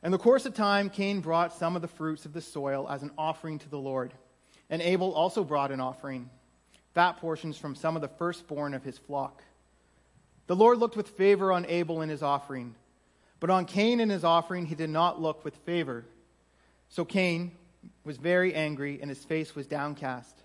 In 0.03 0.11
the 0.11 0.17
course 0.17 0.45
of 0.45 0.53
time, 0.53 0.89
Cain 0.89 1.19
brought 1.19 1.53
some 1.53 1.75
of 1.75 1.81
the 1.81 1.87
fruits 1.87 2.25
of 2.25 2.33
the 2.33 2.41
soil 2.41 2.87
as 2.89 3.03
an 3.03 3.11
offering 3.17 3.59
to 3.59 3.69
the 3.69 3.77
Lord. 3.77 4.13
And 4.69 4.81
Abel 4.81 5.13
also 5.13 5.43
brought 5.43 5.71
an 5.71 5.81
offering, 5.81 6.29
fat 6.93 7.17
portions 7.17 7.57
from 7.57 7.75
some 7.75 7.95
of 7.95 8.01
the 8.01 8.07
firstborn 8.07 8.73
of 8.73 8.83
his 8.83 8.97
flock. 8.97 9.43
The 10.47 10.55
Lord 10.55 10.77
looked 10.77 10.95
with 10.95 11.09
favor 11.09 11.51
on 11.51 11.65
Abel 11.67 12.01
and 12.01 12.09
his 12.09 12.23
offering, 12.23 12.75
but 13.39 13.49
on 13.49 13.65
Cain 13.65 13.99
and 13.99 14.11
his 14.11 14.23
offering 14.23 14.65
he 14.65 14.75
did 14.75 14.89
not 14.89 15.21
look 15.21 15.43
with 15.43 15.55
favor. 15.57 16.05
So 16.87 17.03
Cain 17.03 17.51
was 18.03 18.17
very 18.17 18.53
angry, 18.53 18.99
and 19.01 19.09
his 19.09 19.23
face 19.23 19.55
was 19.55 19.67
downcast. 19.67 20.35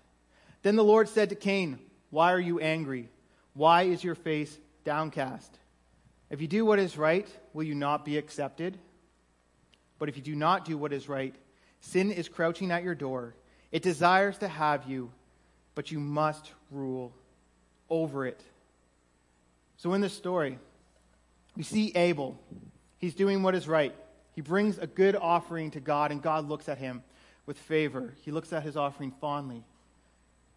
Then 0.63 0.75
the 0.75 0.83
Lord 0.83 1.09
said 1.09 1.29
to 1.29 1.35
Cain, 1.35 1.79
Why 2.09 2.33
are 2.33 2.39
you 2.39 2.59
angry? 2.59 3.09
Why 3.53 3.83
is 3.83 4.03
your 4.03 4.15
face 4.15 4.57
downcast? 4.83 5.59
If 6.29 6.41
you 6.41 6.47
do 6.47 6.65
what 6.65 6.79
is 6.79 6.97
right, 6.97 7.27
will 7.53 7.63
you 7.63 7.75
not 7.75 8.03
be 8.05 8.17
accepted? 8.17 8.77
But 9.99 10.09
if 10.09 10.17
you 10.17 10.23
do 10.23 10.35
not 10.35 10.65
do 10.65 10.77
what 10.77 10.93
is 10.93 11.07
right, 11.07 11.33
sin 11.79 12.11
is 12.11 12.27
crouching 12.27 12.71
at 12.71 12.83
your 12.83 12.95
door. 12.95 13.35
It 13.71 13.81
desires 13.81 14.37
to 14.39 14.47
have 14.47 14.89
you, 14.89 15.11
but 15.73 15.91
you 15.91 15.99
must 15.99 16.51
rule 16.71 17.13
over 17.89 18.25
it. 18.25 18.41
So 19.77 19.93
in 19.93 20.01
this 20.01 20.13
story, 20.13 20.59
we 21.55 21.63
see 21.63 21.91
Abel. 21.95 22.37
He's 22.97 23.15
doing 23.15 23.43
what 23.43 23.55
is 23.55 23.67
right. 23.67 23.93
He 24.33 24.41
brings 24.41 24.77
a 24.77 24.87
good 24.87 25.15
offering 25.15 25.71
to 25.71 25.79
God, 25.79 26.11
and 26.11 26.21
God 26.21 26.47
looks 26.47 26.67
at 26.67 26.77
him 26.77 27.03
with 27.45 27.57
favor. 27.57 28.13
He 28.23 28.31
looks 28.31 28.51
at 28.51 28.63
his 28.63 28.75
offering 28.75 29.11
fondly. 29.21 29.63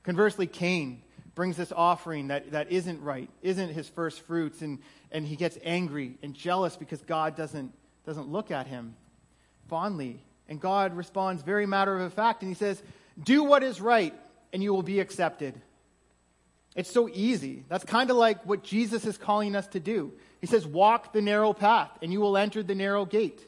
Conversely, 0.02 0.46
Cain 0.46 1.02
brings 1.34 1.56
this 1.56 1.72
offering 1.72 2.28
that, 2.28 2.50
that 2.50 2.72
isn't 2.72 3.00
right, 3.02 3.28
isn't 3.42 3.68
his 3.68 3.88
first 3.88 4.22
fruits, 4.22 4.62
and, 4.62 4.78
and 5.12 5.24
he 5.26 5.36
gets 5.36 5.58
angry 5.62 6.16
and 6.22 6.34
jealous 6.34 6.76
because 6.76 7.00
God 7.02 7.36
doesn't, 7.36 7.72
doesn't 8.04 8.28
look 8.28 8.50
at 8.50 8.66
him 8.66 8.94
fondly. 9.68 10.22
And 10.48 10.60
God 10.60 10.96
responds 10.96 11.42
very 11.42 11.66
matter 11.66 11.98
of 11.98 12.12
fact, 12.12 12.42
and 12.42 12.50
he 12.50 12.54
says, 12.54 12.82
Do 13.22 13.44
what 13.44 13.62
is 13.62 13.80
right, 13.80 14.14
and 14.52 14.62
you 14.62 14.72
will 14.72 14.82
be 14.82 15.00
accepted. 15.00 15.54
It's 16.74 16.90
so 16.90 17.08
easy. 17.12 17.64
That's 17.68 17.84
kind 17.84 18.10
of 18.10 18.16
like 18.16 18.44
what 18.46 18.62
Jesus 18.62 19.04
is 19.04 19.18
calling 19.18 19.56
us 19.56 19.66
to 19.68 19.80
do. 19.80 20.12
He 20.40 20.46
says, 20.46 20.66
Walk 20.66 21.12
the 21.12 21.22
narrow 21.22 21.52
path, 21.52 21.90
and 22.02 22.12
you 22.12 22.20
will 22.20 22.36
enter 22.36 22.62
the 22.62 22.74
narrow 22.74 23.04
gate. 23.04 23.40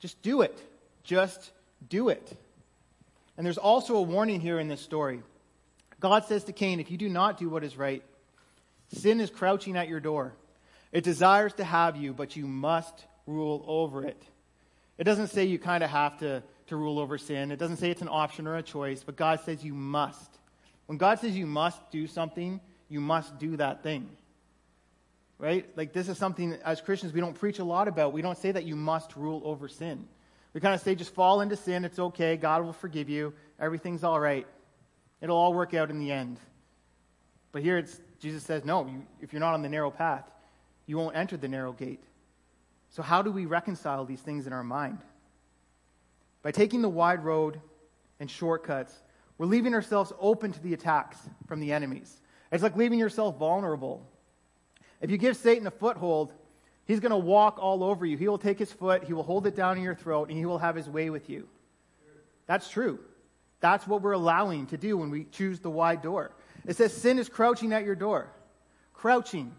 Just 0.00 0.20
do 0.22 0.42
it. 0.42 0.58
Just 1.04 1.52
do 1.88 2.08
it. 2.08 2.36
And 3.36 3.46
there's 3.46 3.58
also 3.58 3.96
a 3.96 4.02
warning 4.02 4.40
here 4.40 4.58
in 4.58 4.68
this 4.68 4.80
story. 4.80 5.22
God 6.00 6.24
says 6.24 6.44
to 6.44 6.52
Cain, 6.52 6.80
If 6.80 6.90
you 6.90 6.96
do 6.96 7.08
not 7.08 7.38
do 7.38 7.48
what 7.48 7.64
is 7.64 7.76
right, 7.76 8.02
sin 8.92 9.20
is 9.20 9.30
crouching 9.30 9.76
at 9.76 9.88
your 9.88 10.00
door. 10.00 10.34
It 10.90 11.04
desires 11.04 11.54
to 11.54 11.64
have 11.64 11.96
you, 11.96 12.12
but 12.12 12.36
you 12.36 12.46
must 12.46 13.06
rule 13.26 13.64
over 13.66 14.04
it. 14.04 14.22
It 14.98 15.04
doesn't 15.04 15.28
say 15.28 15.44
you 15.44 15.58
kind 15.58 15.82
of 15.82 15.90
have 15.90 16.18
to, 16.18 16.42
to 16.66 16.76
rule 16.76 16.98
over 16.98 17.18
sin. 17.18 17.50
It 17.50 17.58
doesn't 17.58 17.78
say 17.78 17.90
it's 17.90 18.02
an 18.02 18.08
option 18.10 18.46
or 18.46 18.56
a 18.56 18.62
choice, 18.62 19.02
but 19.02 19.16
God 19.16 19.40
says 19.40 19.64
you 19.64 19.74
must. 19.74 20.38
When 20.86 20.98
God 20.98 21.18
says 21.18 21.36
you 21.36 21.46
must 21.46 21.90
do 21.90 22.06
something, 22.06 22.60
you 22.88 23.00
must 23.00 23.38
do 23.38 23.56
that 23.56 23.82
thing. 23.82 24.08
Right? 25.38 25.66
Like, 25.76 25.92
this 25.92 26.08
is 26.08 26.18
something 26.18 26.52
as 26.64 26.80
Christians 26.80 27.12
we 27.12 27.20
don't 27.20 27.34
preach 27.34 27.58
a 27.58 27.64
lot 27.64 27.88
about. 27.88 28.12
We 28.12 28.22
don't 28.22 28.38
say 28.38 28.52
that 28.52 28.64
you 28.64 28.76
must 28.76 29.16
rule 29.16 29.42
over 29.44 29.66
sin. 29.66 30.06
We 30.52 30.60
kind 30.60 30.74
of 30.74 30.80
say 30.82 30.94
just 30.94 31.14
fall 31.14 31.40
into 31.40 31.56
sin, 31.56 31.84
it's 31.84 31.98
okay, 31.98 32.36
God 32.36 32.62
will 32.64 32.74
forgive 32.74 33.08
you, 33.08 33.32
everything's 33.58 34.04
all 34.04 34.20
right. 34.20 34.46
It'll 35.22 35.36
all 35.36 35.54
work 35.54 35.72
out 35.72 35.90
in 35.90 35.98
the 35.98 36.12
end. 36.12 36.38
But 37.52 37.62
here 37.62 37.78
it's 37.78 38.00
Jesus 38.20 38.44
says, 38.44 38.64
no, 38.64 38.86
you, 38.86 39.04
if 39.20 39.32
you're 39.32 39.40
not 39.40 39.54
on 39.54 39.62
the 39.62 39.68
narrow 39.68 39.90
path, 39.90 40.30
you 40.86 40.96
won't 40.96 41.16
enter 41.16 41.36
the 41.36 41.48
narrow 41.48 41.72
gate. 41.72 42.02
So, 42.92 43.02
how 43.02 43.22
do 43.22 43.32
we 43.32 43.46
reconcile 43.46 44.04
these 44.04 44.20
things 44.20 44.46
in 44.46 44.52
our 44.52 44.62
mind? 44.62 44.98
By 46.42 46.50
taking 46.50 46.82
the 46.82 46.90
wide 46.90 47.24
road 47.24 47.58
and 48.20 48.30
shortcuts, 48.30 48.94
we're 49.38 49.46
leaving 49.46 49.72
ourselves 49.72 50.12
open 50.20 50.52
to 50.52 50.62
the 50.62 50.74
attacks 50.74 51.16
from 51.46 51.60
the 51.60 51.72
enemies. 51.72 52.20
It's 52.52 52.62
like 52.62 52.76
leaving 52.76 52.98
yourself 52.98 53.38
vulnerable. 53.38 54.06
If 55.00 55.10
you 55.10 55.16
give 55.16 55.38
Satan 55.38 55.66
a 55.66 55.70
foothold, 55.70 56.34
he's 56.84 57.00
going 57.00 57.12
to 57.12 57.16
walk 57.16 57.58
all 57.58 57.82
over 57.82 58.04
you. 58.04 58.18
He 58.18 58.28
will 58.28 58.36
take 58.36 58.58
his 58.58 58.70
foot, 58.70 59.04
he 59.04 59.14
will 59.14 59.22
hold 59.22 59.46
it 59.46 59.56
down 59.56 59.78
in 59.78 59.82
your 59.82 59.94
throat, 59.94 60.28
and 60.28 60.36
he 60.36 60.44
will 60.44 60.58
have 60.58 60.76
his 60.76 60.88
way 60.88 61.08
with 61.08 61.30
you. 61.30 61.48
That's 62.46 62.68
true. 62.68 62.98
That's 63.60 63.86
what 63.86 64.02
we're 64.02 64.12
allowing 64.12 64.66
to 64.66 64.76
do 64.76 64.98
when 64.98 65.08
we 65.08 65.24
choose 65.24 65.60
the 65.60 65.70
wide 65.70 66.02
door. 66.02 66.32
It 66.66 66.76
says 66.76 66.92
sin 66.92 67.18
is 67.18 67.30
crouching 67.30 67.72
at 67.72 67.84
your 67.84 67.94
door. 67.94 68.30
Crouching. 68.92 69.54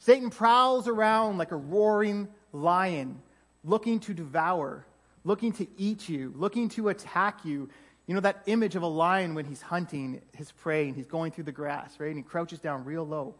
Satan 0.00 0.30
prowls 0.30 0.88
around 0.88 1.36
like 1.38 1.52
a 1.52 1.56
roaring 1.56 2.28
lion, 2.52 3.20
looking 3.62 4.00
to 4.00 4.14
devour, 4.14 4.86
looking 5.24 5.52
to 5.52 5.66
eat 5.76 6.08
you, 6.08 6.32
looking 6.36 6.70
to 6.70 6.88
attack 6.88 7.44
you. 7.44 7.68
You 8.06 8.14
know 8.14 8.20
that 8.20 8.42
image 8.46 8.76
of 8.76 8.82
a 8.82 8.88
lion 8.88 9.34
when 9.34 9.44
he's 9.44 9.60
hunting 9.60 10.22
his 10.32 10.50
prey 10.50 10.86
and 10.86 10.96
he's 10.96 11.06
going 11.06 11.32
through 11.32 11.44
the 11.44 11.52
grass, 11.52 12.00
right? 12.00 12.08
And 12.08 12.16
he 12.16 12.22
crouches 12.22 12.58
down 12.58 12.84
real 12.84 13.06
low. 13.06 13.34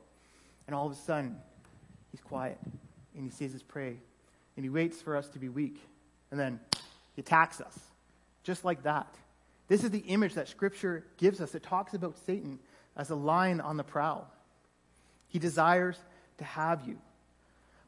And 0.66 0.76
all 0.76 0.86
of 0.86 0.92
a 0.92 0.96
sudden, 0.96 1.36
he's 2.12 2.20
quiet 2.20 2.58
and 3.16 3.24
he 3.24 3.30
sees 3.30 3.52
his 3.52 3.62
prey. 3.62 3.96
And 4.56 4.64
he 4.64 4.68
waits 4.68 5.00
for 5.00 5.16
us 5.16 5.28
to 5.30 5.38
be 5.38 5.48
weak. 5.48 5.80
And 6.30 6.38
then 6.38 6.60
he 7.16 7.22
attacks 7.22 7.62
us. 7.62 7.76
Just 8.42 8.66
like 8.66 8.82
that. 8.82 9.12
This 9.68 9.82
is 9.82 9.90
the 9.90 10.00
image 10.00 10.34
that 10.34 10.48
Scripture 10.48 11.06
gives 11.16 11.40
us. 11.40 11.54
It 11.54 11.62
talks 11.62 11.94
about 11.94 12.18
Satan 12.26 12.58
as 12.96 13.08
a 13.08 13.14
lion 13.14 13.60
on 13.60 13.78
the 13.78 13.84
prowl. 13.84 14.30
He 15.28 15.38
desires 15.38 15.96
to 16.40 16.44
have 16.44 16.86
you. 16.86 16.98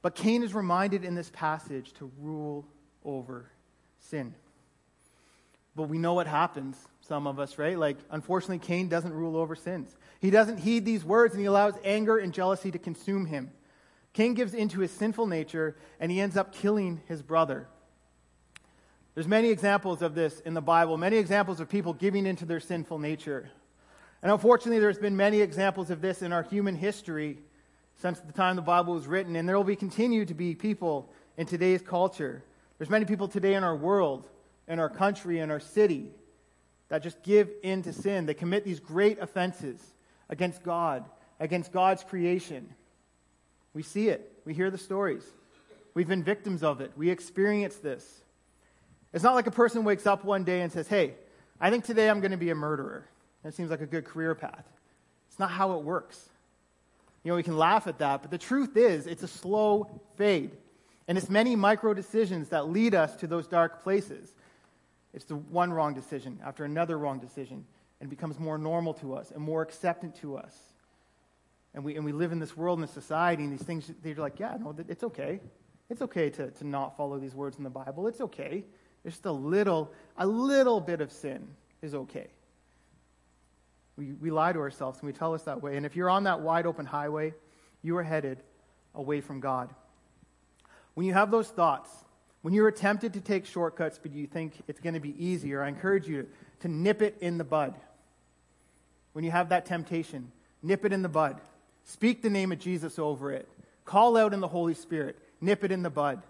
But 0.01 0.15
Cain 0.15 0.43
is 0.43 0.55
reminded 0.55 1.05
in 1.05 1.15
this 1.15 1.31
passage 1.31 1.93
to 1.95 2.11
rule 2.21 2.67
over 3.05 3.51
sin. 4.01 4.35
But 5.75 5.85
we 5.85 5.99
know 5.99 6.15
what 6.15 6.27
happens, 6.27 6.77
some 7.01 7.27
of 7.27 7.39
us, 7.39 7.57
right? 7.57 7.79
Like, 7.79 7.97
unfortunately, 8.11 8.59
Cain 8.59 8.89
doesn't 8.89 9.13
rule 9.13 9.37
over 9.37 9.55
sins. 9.55 9.95
He 10.21 10.31
doesn't 10.31 10.59
heed 10.59 10.85
these 10.85 11.05
words 11.05 11.35
and 11.35 11.41
he 11.41 11.47
allows 11.47 11.75
anger 11.85 12.19
and 12.19 12.33
jealousy 12.33 12.71
to 12.71 12.79
consume 12.79 13.27
him. 13.27 13.51
Cain 14.13 14.35
gives 14.35 14.55
into 14.55 14.81
his 14.81 14.91
sinful 14.91 15.27
nature 15.27 15.77
and 15.99 16.13
he 16.13 16.21
ends 16.21 16.37
up 16.37 16.53
killing 16.53 17.01
his 17.07 17.23
brother. 17.23 17.67
There's 19.15 19.29
many 19.29 19.49
examples 19.49 20.03
of 20.03 20.15
this 20.15 20.41
in 20.41 20.55
the 20.55 20.61
Bible, 20.61 20.97
many 20.97 21.17
examples 21.17 21.61
of 21.61 21.69
people 21.69 21.93
giving 21.93 22.27
into 22.27 22.45
their 22.45 22.61
sinful 22.61 22.99
nature. 22.99 23.51
And 24.23 24.31
unfortunately, 24.31 24.79
there's 24.79 24.99
been 24.99 25.17
many 25.17 25.41
examples 25.41 25.91
of 25.91 26.01
this 26.01 26.23
in 26.23 26.33
our 26.33 26.43
human 26.43 26.77
history 26.77 27.39
since 27.97 28.21
the 28.21 28.33
time 28.33 28.57
the 28.57 28.63
Bible 28.63 28.95
was 28.95 29.07
written, 29.07 29.37
and 29.37 29.49
there 29.49 29.57
will 29.57 29.65
be 29.65 29.77
continue 29.77 30.25
to 30.25 30.35
be 30.35 30.55
people 30.55 31.13
in 31.37 31.47
today's 31.47 31.83
culture. 31.83 32.43
There's 32.79 32.91
many 32.91 33.05
people 33.05 33.29
today 33.29 33.55
in 33.55 33.65
our 33.65 33.77
world, 33.77 34.29
in 34.69 34.79
our 34.79 34.89
country, 34.89 35.39
in 35.39 35.51
our 35.51 35.61
city 35.61 36.11
that 36.89 37.03
just 37.03 37.23
give 37.23 37.51
in 37.63 37.83
to 37.83 37.93
sin. 37.93 38.27
They 38.27 38.35
commit 38.35 38.65
these 38.65 38.81
great 38.81 39.19
offenses 39.19 39.81
against 40.29 40.63
God, 40.63 41.05
against 41.41 41.73
God's 41.73 42.05
creation. 42.05 42.69
We 43.75 43.83
see 43.83 44.09
it. 44.09 44.33
We 44.45 44.55
hear 44.55 44.71
the 44.71 44.79
stories. 44.79 45.25
We've 45.95 46.09
been 46.09 46.23
victims 46.23 46.63
of 46.63 46.81
it. 46.81 46.93
We 46.97 47.11
experience 47.11 47.77
this. 47.77 48.23
It's 49.13 49.25
not 49.25 49.35
like 49.35 49.47
a 49.47 49.53
person 49.53 49.85
wakes 49.85 50.07
up 50.07 50.25
one 50.25 50.45
day 50.45 50.63
and 50.63 50.73
says, 50.73 50.89
Hey, 50.89 51.15
I 51.61 51.71
think 51.71 51.85
today 51.85 52.09
I'm 52.09 52.21
going 52.21 52.33
to 52.33 52.37
be 52.37 52.51
a 52.51 52.55
murderer. 52.55 53.07
That 53.43 53.55
seems 53.55 53.71
like 53.71 53.81
a 53.81 53.87
good 53.87 54.05
career 54.05 54.35
path. 54.35 54.65
It's 55.29 55.39
not 55.39 55.51
how 55.51 55.79
it 55.79 55.85
works. 55.85 56.29
You 57.23 57.31
know, 57.31 57.37
we 57.37 57.43
can 57.43 57.57
laugh 57.57 57.87
at 57.87 57.99
that, 57.99 58.23
but 58.23 58.31
the 58.31 58.39
truth 58.39 58.77
is, 58.77 59.07
it's 59.07 59.23
a 59.23 59.29
slow 59.29 60.01
fade. 60.17 60.57
And 61.09 61.19
it's 61.19 61.29
many 61.29 61.57
micro 61.57 61.95
decisions 61.95 62.49
that 62.49 62.69
lead 62.69 62.95
us 62.95 63.17
to 63.17 63.27
those 63.27 63.47
dark 63.47 63.83
places. 63.83 64.35
It's 65.13 65.25
the 65.25 65.37
one 65.37 65.73
wrong 65.73 65.95
decision 65.95 66.41
after 66.45 66.65
another 66.65 66.99
wrong 66.99 67.19
decision, 67.19 67.65
and 68.01 68.11
becomes 68.11 68.39
more 68.39 68.59
normal 68.59 68.95
to 68.95 69.15
us 69.15 69.31
and 69.31 69.41
more 69.41 69.63
acceptant 69.63 70.17
to 70.17 70.37
us. 70.37 70.57
And 71.75 71.85
we, 71.85 71.95
and 71.95 72.05
we 72.05 72.13
live 72.13 72.33
in 72.33 72.41
this 72.41 72.57
world 72.57 72.79
and 72.79 72.87
this 72.87 72.95
society, 72.95 73.45
and 73.45 73.53
these 73.53 73.63
things, 73.63 73.91
they're 74.03 74.15
like, 74.17 74.41
yeah, 74.41 74.57
no, 74.61 74.75
it's 74.89 75.05
okay. 75.05 75.41
It's 75.89 76.03
okay 76.03 76.29
to, 76.31 76.51
to 76.51 76.67
not 76.67 76.97
follow 76.97 77.19
these 77.19 77.35
words 77.35 77.59
in 77.59 77.65
the 77.65 77.71
Bible. 77.71 78.09
It's 78.09 78.21
okay. 78.21 78.65
There's 79.03 79.15
just 79.15 79.27
a 79.27 79.33
little, 79.33 79.93
a 80.17 80.27
little 80.27 80.81
bit 80.81 81.01
of 81.01 81.13
sin 81.13 81.47
is 81.81 81.95
okay. 81.95 82.29
We, 83.97 84.13
we 84.13 84.31
lie 84.31 84.53
to 84.53 84.59
ourselves 84.59 85.01
and 85.01 85.07
we 85.07 85.13
tell 85.13 85.35
us 85.35 85.43
that 85.43 85.63
way. 85.63 85.77
And 85.77 85.85
if 85.85 85.97
you're 85.97 86.11
on 86.11 86.25
that 86.25 86.41
wide 86.41 86.67
open 86.67 86.87
highway, 86.87 87.35
you 87.83 87.97
are 87.99 88.03
headed 88.03 88.39
away 88.95 89.21
from 89.21 89.41
God. 89.41 89.71
When 90.95 91.07
you 91.07 91.13
have 91.13 91.31
those 91.31 91.49
thoughts, 91.49 91.91
when 92.43 92.55
you're 92.55 92.71
tempted 92.71 93.15
to 93.15 93.21
take 93.21 93.47
shortcuts 93.47 93.99
but 94.03 94.13
you 94.13 94.27
think 94.27 94.55
it's 94.67 94.81
going 94.81 94.95
to 94.95 95.01
be 95.01 95.15
easier, 95.25 95.63
I 95.63 95.69
encourage 95.69 96.09
you 96.09 96.27
to 96.61 96.69
nip 96.69 97.03
it 97.03 97.17
in 97.21 97.39
the 97.39 97.45
bud. 97.45 97.75
When 99.13 99.25
you 99.25 99.31
have 99.31 99.51
that 99.51 99.67
temptation, 99.67 100.33
nip 100.63 100.85
it 100.85 100.93
in 100.93 101.03
the 101.03 101.09
bud. 101.09 101.41
Speak 101.85 102.23
the 102.23 102.31
name 102.31 102.53
of 102.53 102.59
Jesus 102.59 102.99
over 102.99 103.33
it. 103.33 103.49
Call 103.85 104.17
out 104.17 104.33
in 104.33 104.41
the 104.41 104.49
Holy 104.49 104.75
Spirit. 104.75 105.19
Nip 105.41 105.65
it 105.65 105.73
in 105.73 105.83
the 105.83 105.91
bud. 105.91 106.23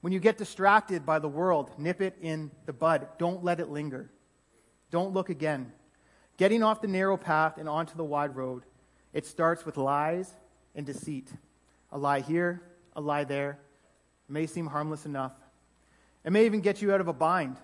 When 0.00 0.12
you 0.12 0.20
get 0.20 0.38
distracted 0.38 1.04
by 1.04 1.18
the 1.18 1.28
world, 1.28 1.72
nip 1.78 2.00
it 2.00 2.16
in 2.20 2.50
the 2.64 2.72
bud. 2.72 3.08
Don't 3.18 3.42
let 3.42 3.60
it 3.60 3.68
linger. 3.68 4.08
Don't 4.90 5.12
look 5.12 5.30
again. 5.30 5.72
Getting 6.36 6.62
off 6.62 6.80
the 6.80 6.88
narrow 6.88 7.16
path 7.16 7.58
and 7.58 7.68
onto 7.68 7.96
the 7.96 8.04
wide 8.04 8.36
road, 8.36 8.64
it 9.12 9.26
starts 9.26 9.64
with 9.64 9.76
lies 9.76 10.30
and 10.74 10.84
deceit. 10.84 11.30
a 11.92 11.98
lie 11.98 12.20
here, 12.20 12.60
a 12.94 13.00
lie 13.00 13.24
there. 13.24 13.58
It 14.28 14.32
may 14.32 14.46
seem 14.46 14.66
harmless 14.66 15.06
enough. 15.06 15.32
It 16.24 16.32
may 16.32 16.44
even 16.44 16.60
get 16.60 16.82
you 16.82 16.92
out 16.92 17.00
of 17.00 17.08
a 17.08 17.12
bind. 17.12 17.56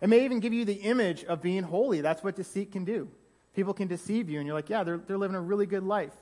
It 0.00 0.08
may 0.08 0.24
even 0.24 0.40
give 0.40 0.52
you 0.52 0.64
the 0.64 0.74
image 0.74 1.24
of 1.24 1.42
being 1.42 1.64
holy. 1.64 2.00
That's 2.00 2.22
what 2.22 2.36
deceit 2.36 2.72
can 2.72 2.84
do. 2.84 3.08
People 3.54 3.74
can 3.74 3.88
deceive 3.88 4.30
you, 4.30 4.38
and 4.38 4.46
you're 4.46 4.54
like, 4.54 4.70
yeah, 4.70 4.84
they're, 4.84 4.98
they're 4.98 5.18
living 5.18 5.34
a 5.34 5.40
really 5.40 5.66
good 5.66 5.82
life. 5.82 6.12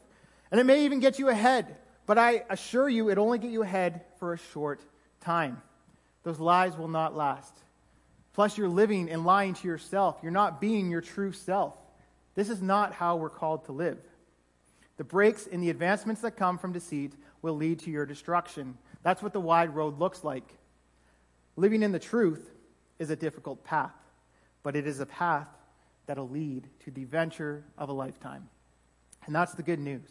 And 0.50 0.59
it 0.59 0.64
may 0.64 0.85
even 0.85 1.00
get 1.00 1.19
you 1.19 1.28
ahead, 1.28 1.76
but 2.07 2.19
I 2.19 2.45
assure 2.49 2.88
you, 2.88 3.11
it 3.11 3.19
only 3.19 3.38
get 3.38 3.50
you 3.50 3.62
ahead 3.62 4.02
for 4.19 4.33
a 4.33 4.38
short 4.38 4.81
time. 5.21 5.61
Those 6.23 6.40
lies 6.40 6.76
will 6.76 6.88
not 6.88 7.14
last. 7.14 7.55
Plus, 8.37 8.59
you're 8.59 8.69
living 8.69 9.09
and 9.09 9.25
lying 9.25 9.55
to 9.55 9.66
yourself. 9.66 10.19
You're 10.23 10.31
not 10.31 10.61
being 10.61 10.90
your 10.90 11.00
true 11.00 11.33
self. 11.33 11.73
This 12.35 12.50
is 12.50 12.61
not 12.61 12.93
how 12.93 13.16
we're 13.16 13.31
called 13.31 13.64
to 13.64 13.73
live. 13.73 13.97
The 14.99 15.05
breaks 15.05 15.47
in 15.47 15.62
the 15.62 15.71
advancements 15.71 16.21
that 16.21 16.33
come 16.37 16.59
from 16.59 16.75
deceit 16.75 17.14
will 17.40 17.57
lead 17.57 17.78
to 17.81 17.90
your 17.90 18.05
destruction. 18.05 18.76
That's 19.02 19.23
what 19.23 19.33
the 19.33 19.40
wide 19.40 19.75
road 19.75 19.99
looks 19.99 20.23
like. 20.23 20.47
Living 21.57 21.83
in 21.83 21.93
the 21.93 21.99
truth 21.99 22.50
is 22.99 23.09
a 23.09 23.16
difficult 23.16 23.64
path, 23.64 23.95
but 24.62 24.76
it 24.76 24.87
is 24.87 25.00
a 25.00 25.07
path 25.07 25.49
that'll 26.05 26.28
lead 26.28 26.69
to 26.85 26.90
the 26.90 27.05
venture 27.05 27.64
of 27.78 27.88
a 27.88 27.95
lifetime. 27.95 28.50
And 29.25 29.35
that's 29.35 29.55
the 29.55 29.62
good 29.62 29.81
news. 29.81 30.11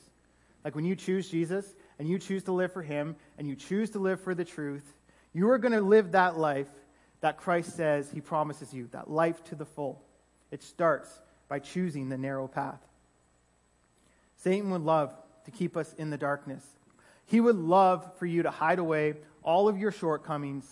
Like 0.63 0.73
when 0.73 0.85
you 0.85 0.95
choose 0.95 1.29
Jesus 1.29 1.75
and 1.99 2.09
you 2.09 2.17
choose 2.17 2.41
to 2.45 2.53
live 2.53 2.73
for 2.73 2.81
Him 2.81 3.17
and 3.37 3.47
you 3.47 3.55
choose 3.55 3.91
to 3.91 3.99
live 3.99 4.19
for 4.19 4.33
the 4.33 4.45
truth, 4.45 4.95
you 5.31 5.47
are 5.51 5.59
going 5.59 5.73
to 5.73 5.81
live 5.81 6.13
that 6.13 6.39
life 6.39 6.69
that 7.21 7.37
Christ 7.37 7.75
says 7.75 8.09
He 8.11 8.21
promises 8.21 8.73
you, 8.73 8.87
that 8.91 9.09
life 9.09 9.43
to 9.45 9.55
the 9.55 9.65
full. 9.65 10.01
It 10.51 10.63
starts 10.63 11.09
by 11.47 11.59
choosing 11.59 12.09
the 12.09 12.17
narrow 12.17 12.47
path. 12.47 12.79
Satan 14.37 14.71
would 14.71 14.81
love 14.81 15.13
to 15.45 15.51
keep 15.51 15.77
us 15.77 15.93
in 15.93 16.09
the 16.09 16.17
darkness. 16.17 16.63
He 17.25 17.39
would 17.39 17.55
love 17.55 18.17
for 18.17 18.25
you 18.25 18.43
to 18.43 18.51
hide 18.51 18.79
away 18.79 19.15
all 19.43 19.67
of 19.67 19.77
your 19.77 19.91
shortcomings. 19.91 20.65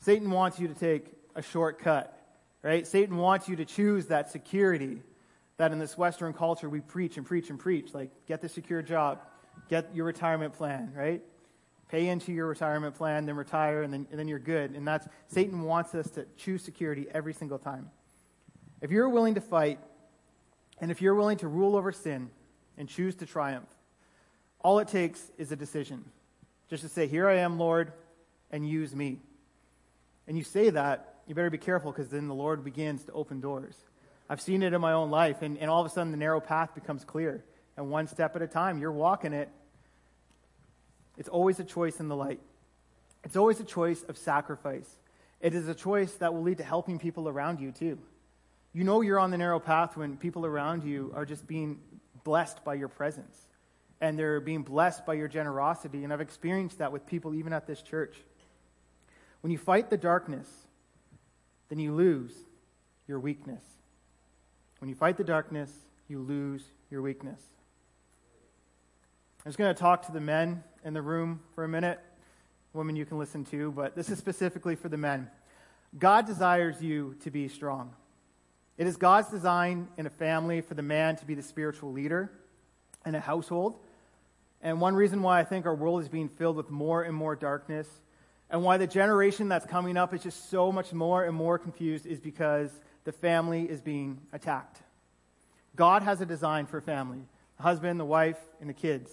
Satan 0.00 0.30
wants 0.30 0.58
you 0.58 0.68
to 0.68 0.74
take 0.74 1.06
a 1.34 1.42
shortcut, 1.42 2.18
right? 2.62 2.86
Satan 2.86 3.16
wants 3.16 3.48
you 3.48 3.56
to 3.56 3.64
choose 3.64 4.06
that 4.06 4.30
security 4.30 5.02
that 5.56 5.72
in 5.72 5.78
this 5.78 5.96
Western 5.96 6.32
culture 6.32 6.68
we 6.68 6.80
preach 6.80 7.16
and 7.16 7.26
preach 7.26 7.50
and 7.50 7.58
preach. 7.58 7.94
Like, 7.94 8.10
get 8.26 8.40
the 8.40 8.48
secure 8.48 8.82
job, 8.82 9.20
get 9.68 9.94
your 9.94 10.04
retirement 10.04 10.54
plan, 10.54 10.92
right? 10.94 11.22
Pay 11.90 12.08
into 12.08 12.32
your 12.32 12.46
retirement 12.46 12.96
plan, 12.96 13.26
then 13.26 13.36
retire, 13.36 13.82
and 13.82 13.92
then, 13.92 14.06
and 14.10 14.18
then 14.18 14.26
you're 14.28 14.38
good. 14.38 14.72
And 14.72 14.86
that's 14.86 15.06
Satan 15.28 15.62
wants 15.62 15.94
us 15.94 16.10
to 16.10 16.26
choose 16.36 16.62
security 16.62 17.06
every 17.12 17.32
single 17.32 17.58
time. 17.58 17.90
If 18.80 18.90
you're 18.90 19.08
willing 19.08 19.34
to 19.36 19.40
fight, 19.40 19.78
and 20.80 20.90
if 20.90 21.00
you're 21.00 21.14
willing 21.14 21.38
to 21.38 21.48
rule 21.48 21.76
over 21.76 21.92
sin, 21.92 22.30
and 22.78 22.88
choose 22.88 23.14
to 23.16 23.26
triumph. 23.26 23.68
All 24.60 24.78
it 24.78 24.88
takes 24.88 25.30
is 25.38 25.52
a 25.52 25.56
decision. 25.56 26.04
Just 26.68 26.82
to 26.82 26.88
say, 26.88 27.06
Here 27.06 27.28
I 27.28 27.36
am, 27.36 27.58
Lord, 27.58 27.92
and 28.50 28.68
use 28.68 28.94
me. 28.94 29.18
And 30.26 30.36
you 30.36 30.44
say 30.44 30.70
that, 30.70 31.14
you 31.26 31.34
better 31.34 31.50
be 31.50 31.58
careful 31.58 31.92
because 31.92 32.08
then 32.08 32.28
the 32.28 32.34
Lord 32.34 32.64
begins 32.64 33.04
to 33.04 33.12
open 33.12 33.40
doors. 33.40 33.76
I've 34.28 34.40
seen 34.40 34.62
it 34.62 34.72
in 34.72 34.80
my 34.80 34.92
own 34.92 35.10
life, 35.10 35.42
and, 35.42 35.56
and 35.58 35.70
all 35.70 35.80
of 35.80 35.86
a 35.86 35.90
sudden 35.90 36.10
the 36.10 36.18
narrow 36.18 36.40
path 36.40 36.74
becomes 36.74 37.04
clear. 37.04 37.44
And 37.76 37.90
one 37.90 38.06
step 38.08 38.34
at 38.34 38.42
a 38.42 38.46
time, 38.46 38.78
you're 38.78 38.92
walking 38.92 39.32
it. 39.32 39.48
It's 41.16 41.28
always 41.28 41.58
a 41.60 41.64
choice 41.64 42.00
in 42.00 42.08
the 42.08 42.16
light, 42.16 42.40
it's 43.24 43.36
always 43.36 43.60
a 43.60 43.64
choice 43.64 44.02
of 44.04 44.16
sacrifice. 44.16 44.96
It 45.38 45.54
is 45.54 45.68
a 45.68 45.74
choice 45.74 46.14
that 46.14 46.32
will 46.32 46.42
lead 46.42 46.58
to 46.58 46.64
helping 46.64 46.98
people 46.98 47.28
around 47.28 47.60
you, 47.60 47.70
too. 47.70 47.98
You 48.72 48.84
know 48.84 49.02
you're 49.02 49.18
on 49.18 49.30
the 49.30 49.38
narrow 49.38 49.60
path 49.60 49.96
when 49.96 50.16
people 50.16 50.46
around 50.46 50.82
you 50.82 51.12
are 51.14 51.26
just 51.26 51.46
being 51.46 51.78
blessed 52.24 52.64
by 52.64 52.74
your 52.74 52.88
presence 52.88 53.46
and 54.00 54.18
they're 54.18 54.40
being 54.40 54.62
blessed 54.62 55.06
by 55.06 55.14
your 55.14 55.28
generosity. 55.28 56.04
And 56.04 56.12
I've 56.12 56.20
experienced 56.20 56.78
that 56.78 56.92
with 56.92 57.06
people 57.06 57.34
even 57.34 57.52
at 57.52 57.66
this 57.66 57.80
church. 57.82 58.16
When 59.40 59.50
you 59.50 59.58
fight 59.58 59.90
the 59.90 59.96
darkness, 59.96 60.48
then 61.68 61.78
you 61.78 61.92
lose 61.92 62.32
your 63.06 63.20
weakness. 63.20 63.62
When 64.80 64.88
you 64.88 64.94
fight 64.94 65.16
the 65.16 65.24
darkness, 65.24 65.72
you 66.08 66.18
lose 66.18 66.64
your 66.90 67.00
weakness. 67.00 67.40
I'm 69.44 69.50
just 69.50 69.58
going 69.58 69.74
to 69.74 69.80
talk 69.80 70.06
to 70.06 70.12
the 70.12 70.20
men 70.20 70.62
in 70.86 70.94
the 70.94 71.02
room 71.02 71.40
for 71.56 71.64
a 71.64 71.68
minute. 71.68 71.98
Women 72.72 72.94
you 72.94 73.04
can 73.04 73.18
listen 73.18 73.44
to, 73.46 73.72
but 73.72 73.96
this 73.96 74.08
is 74.08 74.18
specifically 74.18 74.76
for 74.76 74.88
the 74.88 74.96
men. 74.96 75.28
God 75.98 76.26
desires 76.26 76.80
you 76.80 77.16
to 77.24 77.30
be 77.30 77.48
strong. 77.48 77.92
It 78.78 78.86
is 78.86 78.96
God's 78.96 79.28
design 79.28 79.88
in 79.96 80.06
a 80.06 80.10
family 80.10 80.60
for 80.60 80.74
the 80.74 80.82
man 80.82 81.16
to 81.16 81.26
be 81.26 81.34
the 81.34 81.42
spiritual 81.42 81.90
leader 81.90 82.30
in 83.04 83.16
a 83.16 83.20
household. 83.20 83.74
And 84.62 84.80
one 84.80 84.94
reason 84.94 85.22
why 85.22 85.40
I 85.40 85.44
think 85.44 85.66
our 85.66 85.74
world 85.74 86.02
is 86.02 86.08
being 86.08 86.28
filled 86.28 86.54
with 86.54 86.70
more 86.70 87.02
and 87.02 87.16
more 87.16 87.34
darkness, 87.34 87.88
and 88.48 88.62
why 88.62 88.76
the 88.76 88.86
generation 88.86 89.48
that's 89.48 89.66
coming 89.66 89.96
up 89.96 90.14
is 90.14 90.22
just 90.22 90.50
so 90.50 90.70
much 90.70 90.92
more 90.92 91.24
and 91.24 91.34
more 91.34 91.58
confused, 91.58 92.06
is 92.06 92.20
because 92.20 92.70
the 93.02 93.12
family 93.12 93.68
is 93.68 93.80
being 93.80 94.20
attacked. 94.32 94.78
God 95.74 96.02
has 96.02 96.20
a 96.20 96.26
design 96.26 96.66
for 96.66 96.80
family 96.80 97.22
the 97.56 97.64
husband, 97.64 97.98
the 97.98 98.04
wife, 98.04 98.38
and 98.60 98.68
the 98.68 98.74
kids. 98.74 99.10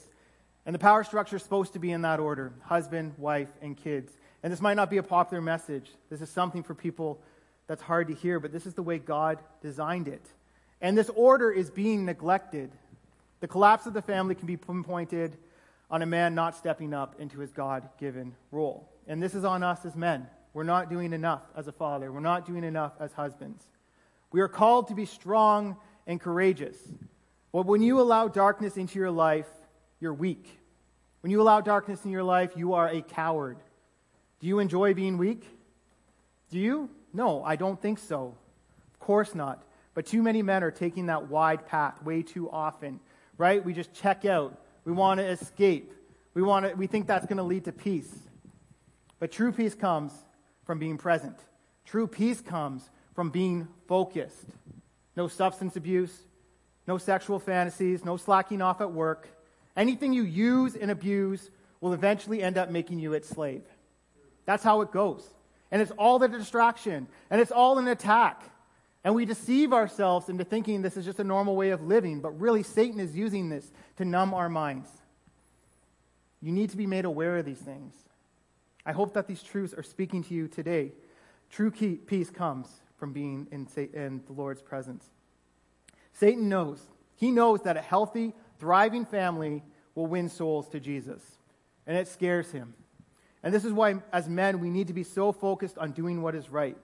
And 0.66 0.74
the 0.74 0.80
power 0.80 1.04
structure 1.04 1.36
is 1.36 1.44
supposed 1.44 1.74
to 1.74 1.80
be 1.80 1.92
in 1.92 2.04
that 2.04 2.20
order 2.20 2.54
husband, 2.64 3.14
wife, 3.18 3.50
and 3.62 3.76
kids. 3.76 4.12
And 4.42 4.52
this 4.52 4.62
might 4.62 4.76
not 4.76 4.90
be 4.90 4.98
a 4.98 5.04
popular 5.04 5.42
message. 5.42 5.90
This 6.10 6.22
is 6.22 6.30
something 6.30 6.64
for 6.64 6.74
people 6.74 7.22
that's 7.68 7.82
hard 7.82 8.08
to 8.08 8.14
hear, 8.14 8.40
but 8.40 8.52
this 8.52 8.66
is 8.66 8.74
the 8.74 8.84
way 8.84 9.00
God 9.00 9.40
designed 9.62 10.08
it. 10.08 10.26
And 10.82 10.98
this 10.98 11.10
order 11.16 11.52
is 11.52 11.70
being 11.70 12.06
neglected. 12.06 12.72
The 13.40 13.48
collapse 13.48 13.86
of 13.86 13.94
the 13.94 14.02
family 14.02 14.36
can 14.36 14.48
be 14.48 14.58
pinpointed 14.58 15.38
on 15.90 16.02
a 16.02 16.06
man 16.06 16.36
not 16.36 16.56
stepping 16.56 16.94
up 16.94 17.16
into 17.20 17.40
his 17.40 17.52
God 17.52 17.88
given 18.00 18.36
role. 18.52 18.90
And 19.08 19.22
this 19.22 19.36
is 19.36 19.44
on 19.44 19.64
us 19.64 19.86
as 19.86 19.96
men. 19.96 20.28
We're 20.54 20.64
not 20.64 20.90
doing 20.90 21.14
enough 21.14 21.42
as 21.56 21.68
a 21.68 21.72
father, 21.72 22.12
we're 22.12 22.20
not 22.20 22.46
doing 22.46 22.64
enough 22.64 22.94
as 23.00 23.12
husbands. 23.14 23.64
We 24.32 24.42
are 24.42 24.48
called 24.48 24.88
to 24.88 24.96
be 24.96 25.06
strong 25.06 25.78
and 26.08 26.20
courageous. 26.20 26.78
But 27.52 27.66
when 27.66 27.82
you 27.82 28.02
allow 28.02 28.28
darkness 28.28 28.78
into 28.78 28.98
your 28.98 29.12
life, 29.12 29.48
you're 30.04 30.14
weak. 30.14 30.60
When 31.22 31.32
you 31.32 31.42
allow 31.42 31.62
darkness 31.62 32.04
in 32.04 32.12
your 32.12 32.24
life, 32.24 32.52
you 32.58 32.74
are 32.74 32.90
a 32.90 33.02
coward. 33.02 33.58
Do 34.42 34.48
you 34.48 34.60
enjoy 34.60 34.94
being 34.94 35.18
weak? 35.18 35.48
Do 36.52 36.60
you? 36.60 36.90
No, 37.14 37.42
I 37.44 37.56
don't 37.56 37.82
think 37.82 38.00
so. 38.00 38.36
Of 38.94 39.00
course 39.00 39.34
not. 39.34 39.64
But 39.94 40.06
too 40.06 40.22
many 40.22 40.42
men 40.42 40.62
are 40.62 40.72
taking 40.72 41.06
that 41.06 41.30
wide 41.30 41.66
path 41.66 42.04
way 42.04 42.22
too 42.22 42.52
often, 42.52 43.00
right? 43.38 43.64
We 43.64 43.72
just 43.72 43.94
check 43.94 44.26
out. 44.26 44.60
We 44.84 44.92
want 44.92 45.20
to 45.20 45.26
escape. 45.26 45.94
We, 46.34 46.42
want 46.42 46.66
to, 46.66 46.74
we 46.74 46.86
think 46.86 47.08
that's 47.08 47.26
going 47.26 47.38
to 47.38 47.44
lead 47.44 47.64
to 47.66 47.72
peace. 47.72 48.14
But 49.20 49.32
true 49.32 49.54
peace 49.54 49.74
comes 49.74 50.12
from 50.66 50.80
being 50.80 50.98
present. 50.98 51.38
True 51.86 52.08
peace 52.08 52.42
comes 52.42 52.90
from 53.16 53.30
being 53.30 53.70
focused. 53.88 54.50
No 55.16 55.30
substance 55.30 55.78
abuse, 55.78 56.14
no 56.88 56.98
sexual 56.98 57.40
fantasies, 57.40 58.04
no 58.04 58.18
slacking 58.18 58.62
off 58.62 58.82
at 58.82 58.92
work. 58.92 59.30
Anything 59.76 60.14
you 60.14 60.24
use 60.24 60.76
and 60.76 60.92
abuse 60.92 61.50
will 61.82 61.94
eventually 61.94 62.42
end 62.42 62.58
up 62.58 62.70
making 62.70 63.00
you 63.00 63.14
its 63.14 63.28
slave. 63.28 63.64
That's 64.46 64.64
how 64.64 64.82
it 64.82 64.92
goes. 64.92 65.28
And 65.72 65.82
it's 65.82 65.92
all 65.92 66.20
the 66.20 66.28
distraction. 66.28 67.08
And 67.30 67.42
it's 67.42 67.52
all 67.52 67.78
an 67.80 67.88
attack. 67.88 68.44
And 69.04 69.16
we 69.16 69.26
deceive 69.26 69.74
ourselves 69.74 70.30
into 70.30 70.44
thinking 70.44 70.82
this 70.82 70.96
is 70.96 71.06
just 71.06 71.20
a 71.20 71.24
normal 71.24 71.56
way 71.56 71.72
of 71.72 71.82
living. 71.82 72.22
But 72.22 72.40
really, 72.40 72.64
Satan 72.64 73.00
is 73.00 73.16
using 73.16 73.50
this 73.50 73.72
to 73.98 74.06
numb 74.06 74.34
our 74.34 74.50
minds. 74.50 74.90
You 76.42 76.52
need 76.52 76.70
to 76.72 76.78
be 76.78 76.88
made 76.88 77.06
aware 77.06 77.38
of 77.38 77.46
these 77.46 77.60
things. 77.60 77.96
I 78.86 78.92
hope 78.92 79.14
that 79.14 79.28
these 79.28 79.42
truths 79.42 79.74
are 79.74 79.84
speaking 79.84 80.24
to 80.26 80.34
you 80.34 80.48
today. 80.48 80.92
True 81.50 81.72
peace 81.72 82.30
comes 82.30 82.68
from 82.98 83.14
being 83.14 83.48
in, 83.52 83.68
in 83.94 84.22
the 84.28 84.34
Lord's 84.34 84.62
presence. 84.62 85.06
Satan 86.14 86.50
knows. 86.50 86.82
He 87.16 87.32
knows 87.32 87.62
that 87.64 87.78
a 87.78 87.82
healthy, 87.82 88.34
thriving 88.64 89.06
family 89.06 89.62
will 89.94 90.08
win 90.08 90.30
souls 90.30 90.70
to 90.70 90.80
Jesus. 90.80 91.22
And 91.86 91.98
it 91.98 92.08
scares 92.08 92.50
him. 92.50 92.74
And 93.44 93.54
this 93.54 93.66
is 93.66 93.74
why, 93.74 93.96
as 94.14 94.30
men, 94.30 94.62
we 94.62 94.70
need 94.70 94.88
to 94.88 94.94
be 94.94 95.04
so 95.04 95.34
focused 95.34 95.78
on 95.78 95.92
doing 95.92 96.22
what 96.22 96.34
is 96.34 96.50
right, 96.50 96.78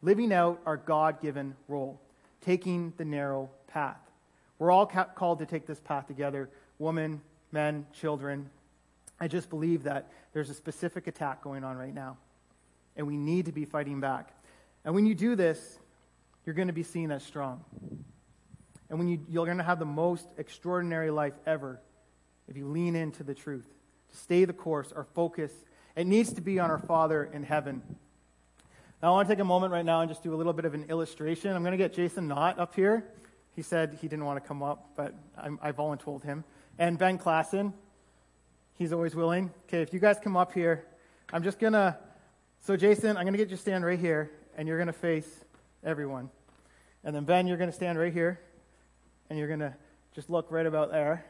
living 0.00 0.32
out 0.32 0.62
our 0.64 0.78
God 0.78 1.20
given 1.20 1.54
role, 1.68 2.00
taking 2.40 2.94
the 2.96 3.04
narrow 3.04 3.50
path. 3.66 4.00
We're 4.58 4.70
all 4.70 4.86
ca- 4.86 5.10
called 5.14 5.40
to 5.40 5.46
take 5.46 5.66
this 5.66 5.78
path 5.78 6.06
together 6.06 6.48
women, 6.78 7.20
men, 7.52 7.84
children. 7.92 8.48
I 9.20 9.28
just 9.28 9.50
believe 9.50 9.82
that 9.82 10.10
there's 10.32 10.48
a 10.48 10.54
specific 10.54 11.06
attack 11.06 11.42
going 11.42 11.64
on 11.64 11.76
right 11.76 11.92
now, 11.92 12.16
and 12.96 13.06
we 13.06 13.18
need 13.18 13.44
to 13.44 13.52
be 13.52 13.66
fighting 13.66 14.00
back. 14.00 14.30
And 14.86 14.94
when 14.94 15.04
you 15.04 15.14
do 15.14 15.36
this, 15.36 15.78
you're 16.46 16.54
going 16.54 16.68
to 16.68 16.74
be 16.74 16.82
seen 16.82 17.10
as 17.10 17.22
strong. 17.22 17.62
And 18.90 18.98
when 18.98 19.08
you, 19.08 19.20
you're 19.28 19.44
going 19.44 19.58
to 19.58 19.64
have 19.64 19.78
the 19.78 19.84
most 19.84 20.26
extraordinary 20.38 21.10
life 21.10 21.34
ever 21.46 21.80
if 22.48 22.56
you 22.56 22.66
lean 22.66 22.96
into 22.96 23.22
the 23.22 23.34
truth 23.34 23.66
to 24.10 24.16
stay 24.16 24.44
the 24.44 24.52
course, 24.52 24.92
our 24.92 25.04
focus, 25.14 25.52
it 25.94 26.06
needs 26.06 26.32
to 26.32 26.40
be 26.40 26.58
on 26.58 26.70
our 26.70 26.78
Father 26.78 27.28
in 27.32 27.42
heaven. 27.42 27.82
Now, 29.02 29.08
I 29.08 29.10
want 29.12 29.28
to 29.28 29.34
take 29.34 29.40
a 29.40 29.44
moment 29.44 29.72
right 29.72 29.84
now 29.84 30.00
and 30.00 30.10
just 30.10 30.22
do 30.22 30.34
a 30.34 30.36
little 30.36 30.52
bit 30.52 30.64
of 30.64 30.74
an 30.74 30.86
illustration. 30.88 31.54
I'm 31.54 31.62
going 31.62 31.72
to 31.72 31.78
get 31.78 31.92
Jason 31.92 32.26
Knott 32.26 32.58
up 32.58 32.74
here. 32.74 33.04
He 33.54 33.62
said 33.62 33.98
he 34.00 34.08
didn't 34.08 34.24
want 34.24 34.42
to 34.42 34.48
come 34.48 34.62
up, 34.62 34.90
but 34.96 35.14
I'm, 35.36 35.58
I 35.62 35.72
voluntold 35.72 36.24
him. 36.24 36.44
And 36.78 36.98
Ben 36.98 37.18
Klassen. 37.18 37.72
He's 38.74 38.92
always 38.92 39.14
willing. 39.14 39.50
Okay, 39.66 39.82
if 39.82 39.92
you 39.92 39.98
guys 39.98 40.18
come 40.22 40.36
up 40.36 40.52
here, 40.52 40.86
I'm 41.32 41.42
just 41.42 41.58
going 41.58 41.72
to. 41.72 41.96
So, 42.60 42.76
Jason, 42.76 43.16
I'm 43.16 43.24
going 43.24 43.32
to 43.32 43.38
get 43.38 43.50
you 43.50 43.56
to 43.56 43.60
stand 43.60 43.84
right 43.84 43.98
here, 43.98 44.30
and 44.56 44.68
you're 44.68 44.78
going 44.78 44.86
to 44.86 44.92
face 44.92 45.44
everyone. 45.84 46.30
And 47.02 47.14
then, 47.14 47.24
Ben, 47.24 47.46
you're 47.46 47.56
going 47.56 47.70
to 47.70 47.76
stand 47.76 47.98
right 47.98 48.12
here, 48.12 48.40
and 49.28 49.38
you're 49.38 49.48
going 49.48 49.60
to 49.60 49.74
just 50.14 50.30
look 50.30 50.50
right 50.50 50.66
about 50.66 50.90
there. 50.90 51.24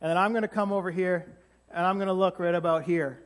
And 0.00 0.10
then 0.10 0.16
I'm 0.16 0.32
going 0.32 0.42
to 0.42 0.48
come 0.48 0.72
over 0.72 0.90
here, 0.90 1.26
and 1.70 1.86
I'm 1.86 1.96
going 1.96 2.08
to 2.08 2.14
look 2.14 2.38
right 2.38 2.54
about 2.54 2.84
here. 2.84 3.20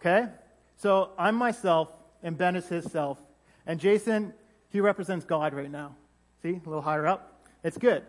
Okay? 0.00 0.28
So, 0.76 1.10
I'm 1.18 1.36
myself, 1.36 1.88
and 2.22 2.36
Ben 2.36 2.56
is 2.56 2.66
his 2.68 2.84
self. 2.90 3.18
And 3.66 3.78
Jason, 3.80 4.34
he 4.70 4.80
represents 4.80 5.24
God 5.24 5.54
right 5.54 5.70
now. 5.70 5.94
See, 6.42 6.60
a 6.64 6.68
little 6.68 6.82
higher 6.82 7.06
up. 7.06 7.46
It's 7.62 7.78
good. 7.78 8.02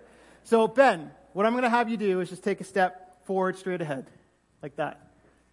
So, 0.44 0.68
Ben, 0.68 1.12
what 1.34 1.46
I'm 1.46 1.54
going 1.54 1.64
to 1.64 1.70
have 1.70 1.90
you 1.90 1.98
do 1.98 2.20
is 2.20 2.30
just 2.30 2.44
take 2.44 2.62
a 2.62 2.64
step 2.64 3.26
forward 3.26 3.58
straight 3.58 3.82
ahead, 3.82 4.08
like 4.62 4.76
that. 4.78 5.00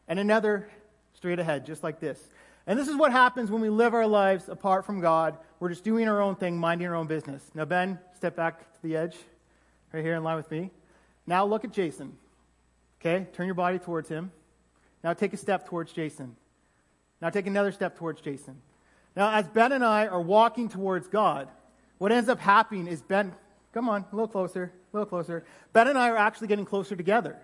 And 0.08 0.18
another 0.18 0.68
straight 1.14 1.38
ahead, 1.38 1.66
just 1.66 1.82
like 1.82 2.00
this. 2.00 2.18
And 2.66 2.78
this 2.78 2.88
is 2.88 2.96
what 2.96 3.12
happens 3.12 3.50
when 3.50 3.60
we 3.60 3.68
live 3.68 3.94
our 3.94 4.06
lives 4.06 4.48
apart 4.48 4.84
from 4.86 5.00
God. 5.00 5.36
We're 5.58 5.68
just 5.68 5.84
doing 5.84 6.08
our 6.08 6.20
own 6.20 6.36
thing, 6.36 6.56
minding 6.56 6.88
our 6.88 6.94
own 6.94 7.06
business. 7.06 7.42
Now, 7.54 7.64
Ben, 7.64 7.98
step 8.16 8.36
back 8.36 8.60
to 8.60 8.82
the 8.82 8.96
edge, 8.96 9.16
right 9.92 10.04
here 10.04 10.14
in 10.14 10.22
line 10.22 10.36
with 10.36 10.50
me. 10.50 10.70
Now, 11.26 11.44
look 11.44 11.64
at 11.64 11.72
Jason. 11.72 12.16
Okay? 13.00 13.26
Turn 13.32 13.46
your 13.46 13.54
body 13.54 13.78
towards 13.78 14.08
him. 14.08 14.32
Now, 15.02 15.12
take 15.12 15.32
a 15.32 15.36
step 15.36 15.66
towards 15.66 15.92
Jason. 15.92 16.36
Now, 17.20 17.30
take 17.30 17.46
another 17.46 17.72
step 17.72 17.96
towards 17.96 18.20
Jason. 18.20 18.60
Now, 19.16 19.32
as 19.32 19.48
Ben 19.48 19.72
and 19.72 19.84
I 19.84 20.06
are 20.06 20.20
walking 20.20 20.68
towards 20.68 21.08
God, 21.08 21.48
what 21.98 22.12
ends 22.12 22.28
up 22.28 22.38
happening 22.38 22.86
is 22.86 23.02
Ben, 23.02 23.34
come 23.74 23.88
on, 23.88 24.04
a 24.10 24.14
little 24.14 24.28
closer, 24.28 24.72
a 24.92 24.96
little 24.96 25.08
closer. 25.08 25.44
Ben 25.72 25.88
and 25.88 25.98
I 25.98 26.08
are 26.10 26.16
actually 26.16 26.48
getting 26.48 26.64
closer 26.64 26.96
together. 26.96 27.36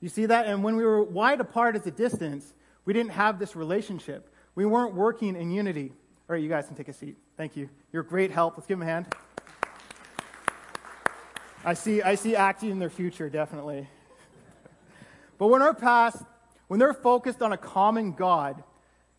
You 0.00 0.08
see 0.08 0.26
that? 0.26 0.46
And 0.46 0.64
when 0.64 0.76
we 0.76 0.84
were 0.84 1.02
wide 1.02 1.40
apart 1.40 1.76
as 1.76 1.86
a 1.86 1.90
distance, 1.90 2.52
we 2.84 2.92
didn't 2.92 3.12
have 3.12 3.38
this 3.38 3.54
relationship. 3.54 4.34
We 4.54 4.64
weren't 4.64 4.94
working 4.94 5.36
in 5.36 5.50
unity. 5.50 5.92
All 6.28 6.34
right, 6.34 6.42
you 6.42 6.48
guys 6.48 6.66
can 6.66 6.76
take 6.76 6.88
a 6.88 6.92
seat. 6.92 7.16
Thank 7.36 7.56
you. 7.56 7.68
You're 7.92 8.02
great 8.02 8.30
help. 8.30 8.56
Let's 8.56 8.66
give 8.66 8.78
him 8.78 8.82
a 8.82 8.90
hand. 8.90 9.06
I 11.62 11.74
see, 11.74 12.00
I 12.00 12.14
see 12.14 12.34
acting 12.36 12.70
in 12.70 12.78
their 12.78 12.88
future, 12.88 13.28
definitely. 13.28 13.86
But 15.36 15.48
when 15.48 15.60
our 15.60 15.74
past, 15.74 16.22
when 16.68 16.80
they're 16.80 16.94
focused 16.94 17.42
on 17.42 17.52
a 17.52 17.58
common 17.58 18.12
God, 18.12 18.62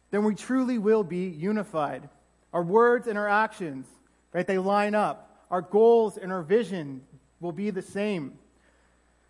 then 0.09 0.23
we 0.23 0.33
truly 0.33 0.79
will 0.79 1.03
be 1.03 1.27
unified. 1.27 2.09
Our 2.51 2.63
words 2.63 3.07
and 3.07 3.17
our 3.17 3.27
actions, 3.27 3.85
right, 4.33 4.45
they 4.45 4.57
line 4.57 4.95
up. 4.95 5.45
Our 5.51 5.61
goals 5.61 6.17
and 6.17 6.31
our 6.31 6.41
vision 6.41 7.01
will 7.39 7.51
be 7.51 7.69
the 7.69 7.81
same. 7.81 8.39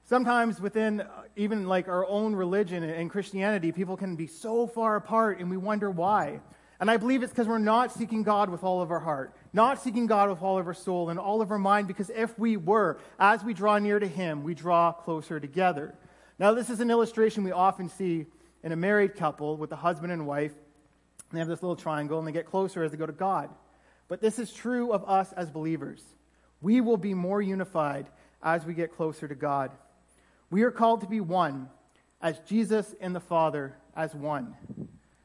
Sometimes 0.06 0.62
within 0.62 1.02
uh, 1.02 1.08
even 1.36 1.68
like 1.68 1.90
our 1.90 2.08
own 2.08 2.34
religion 2.34 2.84
and 2.84 3.10
Christianity, 3.10 3.72
people 3.72 3.98
can 3.98 4.16
be 4.16 4.28
so 4.28 4.68
far 4.68 4.96
apart 4.96 5.40
and 5.40 5.50
we 5.50 5.58
wonder 5.58 5.92
why. 5.92 6.40
And 6.82 6.92
I 6.92 6.98
believe 6.98 7.24
it's 7.24 7.32
because 7.32 7.48
we're 7.48 7.60
not 7.60 7.94
seeking 7.94 8.24
God 8.24 8.50
with 8.50 8.64
all 8.64 8.82
of 8.82 8.92
our 8.92 9.00
heart, 9.00 9.34
not 9.54 9.82
seeking 9.82 10.08
God 10.08 10.30
with 10.30 10.42
all 10.42 10.58
of 10.58 10.68
our 10.68 10.74
soul 10.74 11.10
and 11.10 11.20
all 11.20 11.42
of 11.42 11.52
our 11.52 11.60
mind, 11.60 11.88
because 11.88 12.10
if 12.10 12.38
we 12.38 12.58
were, 12.58 13.00
as 13.20 13.44
we 13.44 13.54
draw 13.54 13.78
near 13.78 14.00
to 14.00 14.08
Him, 14.08 14.44
we 14.44 14.56
draw 14.56 14.92
closer 14.92 15.40
together. 15.40 15.94
Now, 16.40 16.54
this 16.54 16.70
is 16.70 16.80
an 16.80 16.92
illustration 16.92 17.44
we 17.44 17.52
often 17.52 17.88
see 17.88 18.26
in 18.64 18.72
a 18.72 18.76
married 18.76 19.16
couple 19.16 19.56
with 19.56 19.72
a 19.72 19.76
husband 19.78 20.12
and 20.12 20.28
wife 20.28 20.52
they 21.32 21.40
have 21.40 21.48
this 21.48 21.62
little 21.62 21.76
triangle 21.76 22.20
and 22.20 22.28
they 22.28 22.32
get 22.32 22.46
closer 22.46 22.84
as 22.84 22.92
they 22.92 22.98
go 22.98 23.06
to 23.06 23.14
God. 23.14 23.50
But 24.08 24.22
this 24.22 24.40
is 24.40 24.52
true 24.52 24.92
of 24.92 25.08
us 25.08 25.32
as 25.34 25.50
believers. 25.50 26.04
We 26.62 26.82
will 26.82 26.98
be 26.98 27.14
more 27.14 27.42
unified 27.42 28.08
as 28.44 28.66
we 28.66 28.74
get 28.74 28.96
closer 28.96 29.28
to 29.28 29.36
God. 29.36 29.72
We 30.50 30.64
are 30.64 30.72
called 30.72 31.02
to 31.02 31.08
be 31.08 31.22
one, 31.22 31.70
as 32.22 32.40
Jesus 32.40 32.94
and 33.00 33.16
the 33.16 33.22
Father 33.22 33.76
as 33.96 34.14
one. 34.14 34.56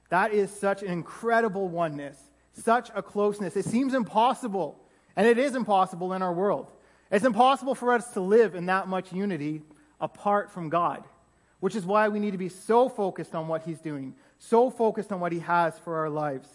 That 0.08 0.32
is 0.32 0.50
such 0.50 0.82
an 0.82 0.90
incredible 0.90 1.68
oneness, 1.68 2.18
such 2.52 2.90
a 2.94 3.02
closeness. 3.02 3.56
It 3.56 3.64
seems 3.64 3.94
impossible, 3.94 4.80
and 5.16 5.26
it 5.26 5.38
is 5.38 5.54
impossible 5.54 6.12
in 6.12 6.22
our 6.22 6.32
world. 6.32 6.70
It's 7.10 7.24
impossible 7.24 7.74
for 7.74 7.92
us 7.92 8.12
to 8.12 8.20
live 8.20 8.54
in 8.54 8.66
that 8.66 8.88
much 8.88 9.12
unity 9.12 9.62
apart 10.00 10.50
from 10.50 10.68
God, 10.68 11.04
which 11.60 11.76
is 11.76 11.84
why 11.84 12.08
we 12.08 12.18
need 12.18 12.32
to 12.32 12.38
be 12.38 12.48
so 12.48 12.88
focused 12.88 13.34
on 13.34 13.48
what 13.48 13.62
He's 13.62 13.80
doing, 13.80 14.14
so 14.38 14.70
focused 14.70 15.12
on 15.12 15.20
what 15.20 15.32
He 15.32 15.40
has 15.40 15.78
for 15.78 15.96
our 15.98 16.10
lives. 16.10 16.48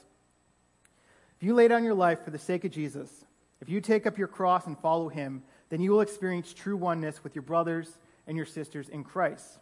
If 1.40 1.48
you 1.48 1.54
lay 1.54 1.68
down 1.68 1.84
your 1.84 1.94
life 1.94 2.24
for 2.24 2.32
the 2.32 2.38
sake 2.38 2.66
of 2.66 2.72
Jesus, 2.72 3.26
if 3.62 3.70
you 3.70 3.82
take 3.82 4.06
up 4.06 4.18
your 4.18 4.28
cross 4.28 4.68
and 4.68 4.78
follow 4.78 5.10
Him, 5.10 5.44
then 5.70 5.82
you 5.82 5.92
will 5.92 6.02
experience 6.02 6.54
true 6.54 6.78
oneness 6.78 7.24
with 7.24 7.36
your 7.36 7.42
brothers 7.44 7.98
and 8.28 8.38
your 8.38 8.46
sisters 8.46 8.90
in 8.90 9.04
Christ. 9.04 9.58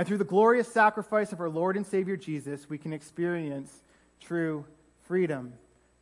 And 0.00 0.08
through 0.08 0.16
the 0.16 0.24
glorious 0.24 0.66
sacrifice 0.66 1.30
of 1.30 1.42
our 1.42 1.50
Lord 1.50 1.76
and 1.76 1.86
Savior 1.86 2.16
Jesus, 2.16 2.70
we 2.70 2.78
can 2.78 2.94
experience 2.94 3.70
true 4.18 4.64
freedom. 5.02 5.52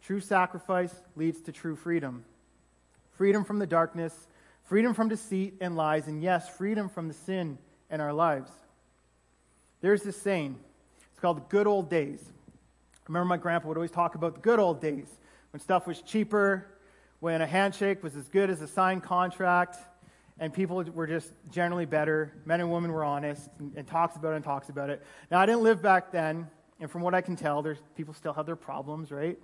True 0.05 0.21
sacrifice 0.21 0.95
leads 1.17 1.41
to 1.41 1.51
true 1.51 1.75
freedom 1.75 2.25
freedom 3.17 3.43
from 3.43 3.59
the 3.59 3.67
darkness, 3.67 4.29
freedom 4.63 4.95
from 4.95 5.09
deceit 5.09 5.55
and 5.61 5.77
lies, 5.77 6.07
and 6.07 6.23
yes, 6.23 6.49
freedom 6.49 6.89
from 6.89 7.09
the 7.09 7.15
sin 7.15 7.59
in 7.91 8.01
our 8.01 8.13
lives. 8.13 8.53
There's 9.81 10.05
this 10.05 10.23
saying 10.23 10.57
it's 11.11 11.19
called 11.19 11.39
the 11.39 11.49
good 11.49 11.67
old 11.67 11.91
days. 11.91 12.23
Remember 13.09 13.27
my 13.27 13.37
grandpa 13.37 13.67
would 13.67 13.77
always 13.77 13.91
talk 13.91 14.15
about 14.15 14.37
the 14.37 14.41
good 14.43 14.61
old 14.61 14.81
days 14.81 15.09
when 15.51 15.59
stuff 15.59 15.89
was 15.89 16.03
cheaper, 16.03 16.69
when 17.19 17.43
a 17.43 17.49
handshake 17.49 18.05
was 18.05 18.15
as 18.15 18.29
good 18.29 18.49
as 18.49 18.63
a 18.63 18.69
signed 18.69 19.03
contract, 19.03 19.77
and 20.41 20.53
people 20.53 20.83
were 20.95 21.07
just 21.07 21.33
generally 21.51 21.87
better. 21.87 22.33
Men 22.45 22.61
and 22.61 22.71
women 22.71 22.93
were 22.93 23.05
honest, 23.05 23.49
and, 23.59 23.73
and 23.77 23.87
talks 23.87 24.17
about 24.17 24.33
it 24.33 24.37
and 24.37 24.45
talks 24.45 24.69
about 24.69 24.91
it. 24.91 25.03
Now, 25.31 25.41
I 25.41 25.47
didn't 25.47 25.63
live 25.63 25.83
back 25.83 26.13
then, 26.13 26.49
and 26.81 26.91
from 26.91 27.03
what 27.03 27.15
I 27.15 27.21
can 27.21 27.37
tell, 27.37 27.63
there's, 27.63 27.79
people 27.97 28.15
still 28.15 28.33
have 28.33 28.47
their 28.47 28.57
problems, 28.57 29.11
right? 29.11 29.39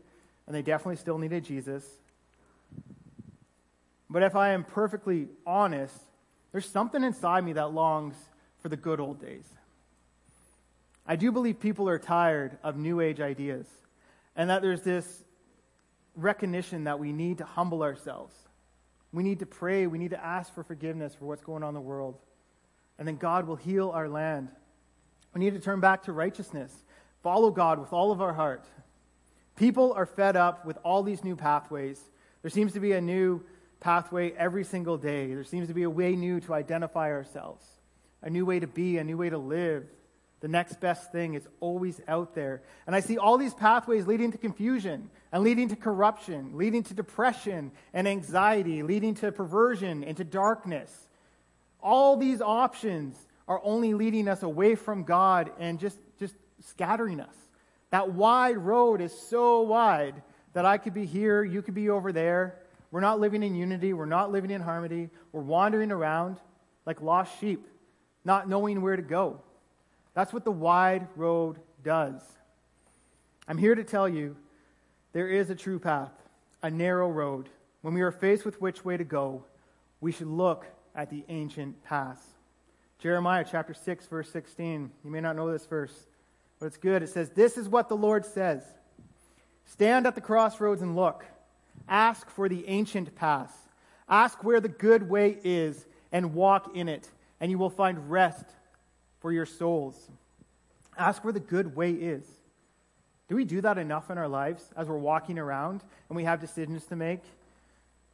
And 0.46 0.54
they 0.54 0.62
definitely 0.62 0.96
still 0.96 1.18
needed 1.18 1.44
Jesus. 1.44 1.84
But 4.08 4.22
if 4.22 4.36
I 4.36 4.50
am 4.50 4.64
perfectly 4.64 5.28
honest, 5.46 5.96
there's 6.52 6.68
something 6.68 7.02
inside 7.02 7.44
me 7.44 7.54
that 7.54 7.72
longs 7.72 8.14
for 8.60 8.68
the 8.68 8.76
good 8.76 9.00
old 9.00 9.20
days. 9.20 9.44
I 11.06 11.16
do 11.16 11.32
believe 11.32 11.60
people 11.60 11.88
are 11.88 11.98
tired 11.98 12.56
of 12.62 12.76
New 12.76 13.00
Age 13.00 13.20
ideas 13.20 13.66
and 14.36 14.50
that 14.50 14.62
there's 14.62 14.82
this 14.82 15.24
recognition 16.16 16.84
that 16.84 16.98
we 16.98 17.12
need 17.12 17.38
to 17.38 17.44
humble 17.44 17.82
ourselves. 17.82 18.34
We 19.14 19.22
need 19.22 19.38
to 19.38 19.46
pray. 19.46 19.86
We 19.86 19.98
need 19.98 20.10
to 20.10 20.22
ask 20.22 20.52
for 20.52 20.64
forgiveness 20.64 21.14
for 21.14 21.26
what's 21.26 21.42
going 21.42 21.62
on 21.62 21.68
in 21.68 21.74
the 21.74 21.80
world. 21.80 22.18
And 22.98 23.06
then 23.06 23.16
God 23.16 23.46
will 23.46 23.56
heal 23.56 23.90
our 23.90 24.08
land. 24.08 24.48
We 25.32 25.40
need 25.40 25.54
to 25.54 25.60
turn 25.60 25.80
back 25.80 26.02
to 26.04 26.12
righteousness, 26.12 26.72
follow 27.22 27.50
God 27.50 27.78
with 27.78 27.92
all 27.92 28.12
of 28.12 28.20
our 28.20 28.32
heart. 28.32 28.66
People 29.56 29.92
are 29.92 30.06
fed 30.06 30.36
up 30.36 30.66
with 30.66 30.78
all 30.82 31.02
these 31.02 31.22
new 31.22 31.36
pathways. 31.36 32.00
There 32.42 32.50
seems 32.50 32.72
to 32.72 32.80
be 32.80 32.92
a 32.92 33.00
new 33.00 33.42
pathway 33.78 34.32
every 34.32 34.64
single 34.64 34.96
day. 34.96 35.32
There 35.32 35.44
seems 35.44 35.68
to 35.68 35.74
be 35.74 35.84
a 35.84 35.90
way 35.90 36.16
new 36.16 36.40
to 36.40 36.54
identify 36.54 37.10
ourselves, 37.10 37.64
a 38.22 38.30
new 38.30 38.44
way 38.44 38.58
to 38.58 38.66
be, 38.66 38.98
a 38.98 39.04
new 39.04 39.16
way 39.16 39.30
to 39.30 39.38
live. 39.38 39.84
The 40.44 40.48
next 40.48 40.78
best 40.78 41.10
thing 41.10 41.32
is 41.32 41.48
always 41.60 42.02
out 42.06 42.34
there. 42.34 42.60
And 42.86 42.94
I 42.94 43.00
see 43.00 43.16
all 43.16 43.38
these 43.38 43.54
pathways 43.54 44.06
leading 44.06 44.30
to 44.32 44.36
confusion 44.36 45.08
and 45.32 45.42
leading 45.42 45.68
to 45.68 45.76
corruption, 45.76 46.50
leading 46.52 46.82
to 46.82 46.92
depression 46.92 47.72
and 47.94 48.06
anxiety, 48.06 48.82
leading 48.82 49.14
to 49.14 49.32
perversion 49.32 50.04
and 50.04 50.14
to 50.18 50.22
darkness. 50.22 51.08
All 51.82 52.18
these 52.18 52.42
options 52.42 53.16
are 53.48 53.58
only 53.64 53.94
leading 53.94 54.28
us 54.28 54.42
away 54.42 54.74
from 54.74 55.04
God 55.04 55.50
and 55.58 55.80
just, 55.80 55.98
just 56.18 56.34
scattering 56.60 57.20
us. 57.20 57.34
That 57.88 58.12
wide 58.12 58.58
road 58.58 59.00
is 59.00 59.18
so 59.18 59.62
wide 59.62 60.22
that 60.52 60.66
I 60.66 60.76
could 60.76 60.92
be 60.92 61.06
here, 61.06 61.42
you 61.42 61.62
could 61.62 61.72
be 61.72 61.88
over 61.88 62.12
there. 62.12 62.58
We're 62.90 63.00
not 63.00 63.18
living 63.18 63.42
in 63.42 63.54
unity, 63.54 63.94
we're 63.94 64.04
not 64.04 64.30
living 64.30 64.50
in 64.50 64.60
harmony. 64.60 65.08
We're 65.32 65.40
wandering 65.40 65.90
around 65.90 66.36
like 66.84 67.00
lost 67.00 67.40
sheep, 67.40 67.66
not 68.26 68.46
knowing 68.46 68.82
where 68.82 68.96
to 68.96 69.02
go. 69.02 69.40
That's 70.14 70.32
what 70.32 70.44
the 70.44 70.52
wide 70.52 71.06
road 71.16 71.58
does. 71.82 72.22
I'm 73.46 73.58
here 73.58 73.74
to 73.74 73.84
tell 73.84 74.08
you 74.08 74.36
there 75.12 75.28
is 75.28 75.50
a 75.50 75.54
true 75.54 75.78
path, 75.78 76.12
a 76.62 76.70
narrow 76.70 77.10
road. 77.10 77.48
When 77.82 77.94
we 77.94 78.00
are 78.00 78.12
faced 78.12 78.44
with 78.44 78.60
which 78.60 78.84
way 78.84 78.96
to 78.96 79.04
go, 79.04 79.44
we 80.00 80.12
should 80.12 80.28
look 80.28 80.66
at 80.94 81.10
the 81.10 81.24
ancient 81.28 81.82
paths. 81.84 82.22
Jeremiah 82.98 83.44
chapter 83.48 83.74
6, 83.74 84.06
verse 84.06 84.30
16. 84.30 84.90
You 85.04 85.10
may 85.10 85.20
not 85.20 85.36
know 85.36 85.50
this 85.52 85.66
verse, 85.66 86.06
but 86.58 86.66
it's 86.66 86.76
good. 86.76 87.02
It 87.02 87.10
says, 87.10 87.30
This 87.30 87.58
is 87.58 87.68
what 87.68 87.88
the 87.88 87.96
Lord 87.96 88.24
says 88.24 88.62
Stand 89.66 90.06
at 90.06 90.14
the 90.14 90.20
crossroads 90.20 90.82
and 90.82 90.96
look. 90.96 91.24
Ask 91.88 92.30
for 92.30 92.48
the 92.48 92.66
ancient 92.68 93.14
paths. 93.14 93.52
Ask 94.08 94.44
where 94.44 94.60
the 94.60 94.68
good 94.68 95.08
way 95.08 95.38
is 95.42 95.86
and 96.12 96.34
walk 96.34 96.76
in 96.76 96.88
it, 96.88 97.10
and 97.40 97.50
you 97.50 97.58
will 97.58 97.70
find 97.70 98.10
rest 98.10 98.44
for 99.24 99.32
your 99.32 99.46
souls. 99.46 100.10
Ask 100.98 101.24
where 101.24 101.32
the 101.32 101.40
good 101.40 101.74
way 101.74 101.92
is. 101.92 102.24
Do 103.26 103.36
we 103.36 103.46
do 103.46 103.62
that 103.62 103.78
enough 103.78 104.10
in 104.10 104.18
our 104.18 104.28
lives 104.28 104.68
as 104.76 104.86
we're 104.86 104.98
walking 104.98 105.38
around 105.38 105.80
and 106.10 106.16
we 106.16 106.24
have 106.24 106.42
decisions 106.42 106.84
to 106.88 106.96
make? 106.96 107.22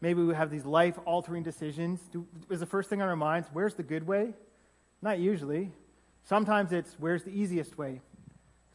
Maybe 0.00 0.22
we 0.22 0.32
have 0.36 0.52
these 0.52 0.64
life 0.64 1.00
altering 1.06 1.42
decisions. 1.42 1.98
Do, 2.12 2.28
is 2.48 2.60
the 2.60 2.66
first 2.66 2.88
thing 2.88 3.02
on 3.02 3.08
our 3.08 3.16
minds, 3.16 3.48
where's 3.52 3.74
the 3.74 3.82
good 3.82 4.06
way? 4.06 4.34
Not 5.02 5.18
usually. 5.18 5.72
Sometimes 6.26 6.70
it's 6.70 6.94
where's 7.00 7.24
the 7.24 7.36
easiest 7.36 7.76
way. 7.76 8.02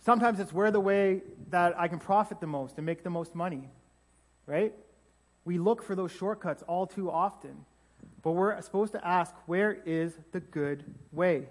Sometimes 0.01 0.41
it's 0.41 0.51
where 0.51 0.71
the 0.71 0.81
way 0.81 1.21
that 1.51 1.79
I 1.79 1.87
can 1.87 1.99
profit 1.99 2.41
the 2.41 2.47
most 2.47 2.75
and 2.75 2.85
make 2.85 3.01
the 3.01 3.09
most 3.09 3.33
money, 3.33 3.69
right? 4.45 4.73
We 5.45 5.57
look 5.57 5.81
for 5.81 5.95
those 5.95 6.11
shortcuts 6.11 6.63
all 6.67 6.85
too 6.85 7.09
often. 7.09 7.63
But 8.23 8.31
we're 8.31 8.61
supposed 8.61 8.91
to 8.91 9.07
ask, 9.07 9.33
where 9.45 9.77
is 9.85 10.17
the 10.33 10.41
good 10.41 10.83
way? 11.13 11.47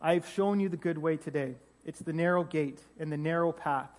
I've 0.00 0.28
shown 0.28 0.60
you 0.60 0.68
the 0.68 0.76
good 0.76 0.98
way 0.98 1.16
today. 1.16 1.56
It's 1.84 2.00
the 2.00 2.12
narrow 2.12 2.44
gate 2.44 2.80
and 2.98 3.10
the 3.10 3.16
narrow 3.16 3.52
path. 3.52 3.90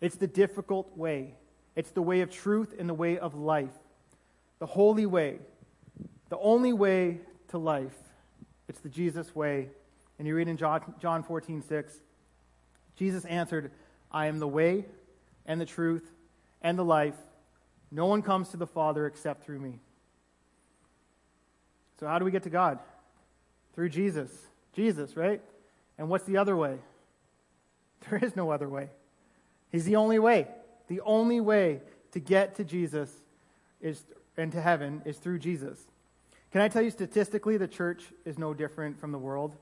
It's 0.00 0.16
the 0.16 0.26
difficult 0.26 0.96
way. 0.96 1.34
It's 1.76 1.90
the 1.90 2.02
way 2.02 2.20
of 2.20 2.30
truth 2.30 2.74
and 2.78 2.88
the 2.88 2.94
way 2.94 3.18
of 3.18 3.34
life. 3.34 3.70
The 4.58 4.66
holy 4.66 5.06
way. 5.06 5.38
The 6.28 6.38
only 6.38 6.72
way 6.72 7.20
to 7.48 7.58
life. 7.58 7.96
It's 8.68 8.80
the 8.80 8.88
Jesus 8.88 9.34
way. 9.34 9.68
And 10.18 10.26
you 10.26 10.34
read 10.34 10.48
in 10.48 10.56
John, 10.56 10.94
John 11.00 11.22
14, 11.22 11.62
6, 11.62 11.94
Jesus 12.96 13.24
answered, 13.24 13.70
I 14.10 14.26
am 14.26 14.38
the 14.38 14.48
way 14.48 14.84
and 15.46 15.60
the 15.60 15.66
truth 15.66 16.10
and 16.60 16.78
the 16.78 16.84
life. 16.84 17.16
No 17.90 18.06
one 18.06 18.22
comes 18.22 18.50
to 18.50 18.56
the 18.56 18.66
Father 18.66 19.06
except 19.06 19.44
through 19.44 19.58
me. 19.58 19.80
So, 22.00 22.06
how 22.06 22.18
do 22.18 22.24
we 22.24 22.30
get 22.30 22.44
to 22.44 22.50
God? 22.50 22.78
Through 23.74 23.90
Jesus. 23.90 24.30
Jesus, 24.72 25.16
right? 25.16 25.40
And 25.98 26.08
what's 26.08 26.24
the 26.24 26.36
other 26.38 26.56
way? 26.56 26.78
There 28.10 28.18
is 28.18 28.34
no 28.34 28.50
other 28.50 28.68
way. 28.68 28.88
He's 29.70 29.84
the 29.84 29.94
only 29.94 30.18
way. 30.18 30.48
The 30.88 31.00
only 31.02 31.40
way 31.40 31.80
to 32.10 32.18
get 32.18 32.56
to 32.56 32.64
Jesus 32.64 33.08
is 33.80 34.02
and 34.36 34.50
to 34.52 34.60
heaven 34.60 35.02
is 35.04 35.18
through 35.18 35.38
Jesus. 35.38 35.78
Can 36.50 36.60
I 36.60 36.68
tell 36.68 36.82
you 36.82 36.90
statistically 36.90 37.56
the 37.56 37.68
church 37.68 38.02
is 38.24 38.38
no 38.38 38.54
different 38.54 38.98
from 38.98 39.12
the 39.12 39.18
world? 39.18 39.56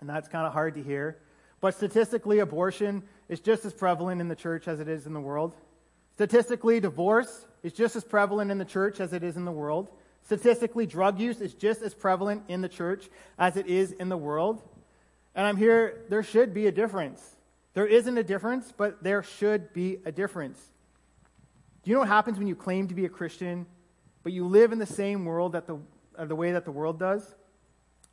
And 0.00 0.08
that's 0.08 0.28
kind 0.28 0.46
of 0.46 0.52
hard 0.52 0.74
to 0.74 0.82
hear. 0.82 1.16
But 1.60 1.74
statistically, 1.74 2.38
abortion 2.40 3.02
is 3.28 3.40
just 3.40 3.64
as 3.64 3.72
prevalent 3.72 4.20
in 4.20 4.28
the 4.28 4.36
church 4.36 4.68
as 4.68 4.80
it 4.80 4.88
is 4.88 5.06
in 5.06 5.14
the 5.14 5.20
world. 5.20 5.54
Statistically, 6.14 6.80
divorce 6.80 7.46
is 7.62 7.72
just 7.72 7.96
as 7.96 8.04
prevalent 8.04 8.50
in 8.50 8.58
the 8.58 8.64
church 8.64 9.00
as 9.00 9.12
it 9.12 9.22
is 9.22 9.36
in 9.36 9.44
the 9.44 9.52
world. 9.52 9.90
Statistically, 10.26 10.86
drug 10.86 11.20
use 11.20 11.40
is 11.40 11.54
just 11.54 11.82
as 11.82 11.94
prevalent 11.94 12.42
in 12.48 12.60
the 12.60 12.68
church 12.68 13.08
as 13.38 13.56
it 13.56 13.68
is 13.68 13.92
in 13.92 14.08
the 14.08 14.16
world. 14.16 14.60
And 15.36 15.46
I'm 15.46 15.56
here, 15.56 16.02
there 16.08 16.24
should 16.24 16.52
be 16.52 16.66
a 16.66 16.72
difference. 16.72 17.36
There 17.74 17.86
isn't 17.86 18.18
a 18.18 18.24
difference, 18.24 18.72
but 18.76 19.04
there 19.04 19.22
should 19.22 19.72
be 19.72 19.98
a 20.04 20.10
difference. 20.10 20.58
Do 21.84 21.90
you 21.90 21.94
know 21.94 22.00
what 22.00 22.08
happens 22.08 22.38
when 22.38 22.48
you 22.48 22.56
claim 22.56 22.88
to 22.88 22.94
be 22.94 23.04
a 23.04 23.08
Christian, 23.08 23.66
but 24.24 24.32
you 24.32 24.48
live 24.48 24.72
in 24.72 24.80
the 24.80 24.86
same 24.86 25.24
world 25.24 25.52
that 25.52 25.68
the, 25.68 25.78
uh, 26.18 26.24
the 26.24 26.34
way 26.34 26.50
that 26.50 26.64
the 26.64 26.72
world 26.72 26.98
does? 26.98 27.36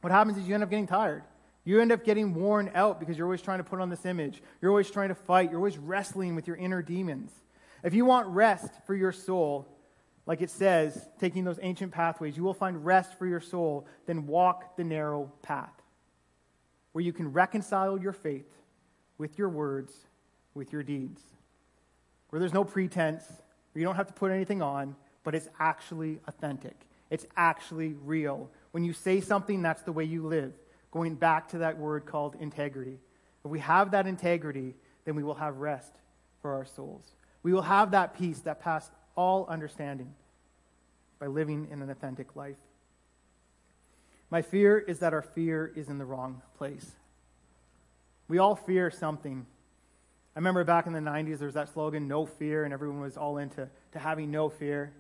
What 0.01 0.11
happens 0.11 0.37
is 0.37 0.47
you 0.47 0.53
end 0.53 0.61
up 0.61 0.69
getting 0.69 0.85
tired. 0.85 1.23
You 1.63 1.81
end 1.81 1.91
up 1.91 2.03
getting 2.03 2.35
worn 2.35 2.69
out 2.75 2.99
because 2.99 3.17
you're 3.17 3.25
always 3.25 3.41
trying 3.41 3.57
to 3.57 3.63
put 3.63 3.79
on 3.79 3.89
this 3.89 4.05
image. 4.05 4.43
You're 4.61 4.69
always 4.69 4.91
trying 4.91 5.09
to 5.09 5.15
fight. 5.15 5.49
You're 5.49 5.61
always 5.61 5.79
wrestling 5.79 6.35
with 6.35 6.45
your 6.45 6.57
inner 6.57 6.83
demons. 6.83 7.31
If 7.83 7.95
you 7.95 8.05
want 8.05 8.27
rest 8.27 8.69
for 8.85 8.93
your 8.93 9.11
soul, 9.11 9.67
like 10.25 10.41
it 10.41 10.49
says, 10.49 11.07
taking 11.19 11.43
those 11.43 11.59
ancient 11.61 11.91
pathways, 11.91 12.37
you 12.37 12.43
will 12.43 12.53
find 12.53 12.85
rest 12.85 13.17
for 13.17 13.25
your 13.25 13.41
soul, 13.41 13.85
then 14.05 14.25
walk 14.27 14.77
the 14.77 14.83
narrow 14.83 15.31
path 15.41 15.73
where 16.93 17.03
you 17.03 17.11
can 17.11 17.33
reconcile 17.33 17.99
your 17.99 18.13
faith 18.13 18.47
with 19.17 19.37
your 19.37 19.49
words, 19.49 19.91
with 20.53 20.71
your 20.71 20.83
deeds, 20.83 21.21
where 22.29 22.39
there's 22.39 22.53
no 22.53 22.63
pretense, 22.63 23.23
where 23.27 23.81
you 23.81 23.83
don't 23.83 23.95
have 23.95 24.07
to 24.07 24.13
put 24.13 24.31
anything 24.31 24.61
on, 24.61 24.95
but 25.23 25.35
it's 25.35 25.49
actually 25.59 26.19
authentic. 26.27 26.75
It's 27.09 27.25
actually 27.35 27.95
real. 28.05 28.49
When 28.71 28.83
you 28.83 28.93
say 28.93 29.21
something, 29.21 29.61
that's 29.61 29.81
the 29.81 29.91
way 29.91 30.03
you 30.03 30.25
live 30.25 30.53
going 30.91 31.15
back 31.15 31.49
to 31.49 31.59
that 31.59 31.77
word 31.77 32.05
called 32.05 32.35
integrity. 32.39 32.99
If 33.43 33.49
we 33.49 33.59
have 33.59 33.91
that 33.91 34.05
integrity, 34.05 34.75
then 35.05 35.15
we 35.15 35.23
will 35.23 35.33
have 35.33 35.57
rest 35.57 35.91
for 36.41 36.53
our 36.53 36.65
souls. 36.65 37.03
We 37.41 37.51
will 37.51 37.63
have 37.63 37.91
that 37.91 38.15
peace 38.15 38.39
that 38.41 38.61
passes 38.61 38.91
all 39.15 39.45
understanding 39.47 40.13
by 41.19 41.27
living 41.27 41.67
in 41.71 41.81
an 41.81 41.89
authentic 41.89 42.35
life. 42.35 42.57
My 44.29 44.41
fear 44.41 44.77
is 44.77 44.99
that 44.99 45.13
our 45.13 45.21
fear 45.21 45.71
is 45.75 45.89
in 45.89 45.99
the 45.99 46.05
wrong 46.05 46.41
place. 46.57 46.91
We 48.27 48.39
all 48.39 48.55
fear 48.55 48.89
something. 48.89 49.45
I 50.35 50.39
remember 50.39 50.63
back 50.63 50.87
in 50.87 50.93
the 50.93 50.99
90s, 50.99 51.37
there 51.37 51.45
was 51.45 51.53
that 51.53 51.69
slogan, 51.69 52.07
no 52.07 52.25
fear, 52.25 52.63
and 52.63 52.73
everyone 52.73 53.01
was 53.01 53.15
all 53.15 53.37
into 53.37 53.69
to 53.91 53.99
having 53.99 54.31
no 54.31 54.49
fear. 54.49 54.91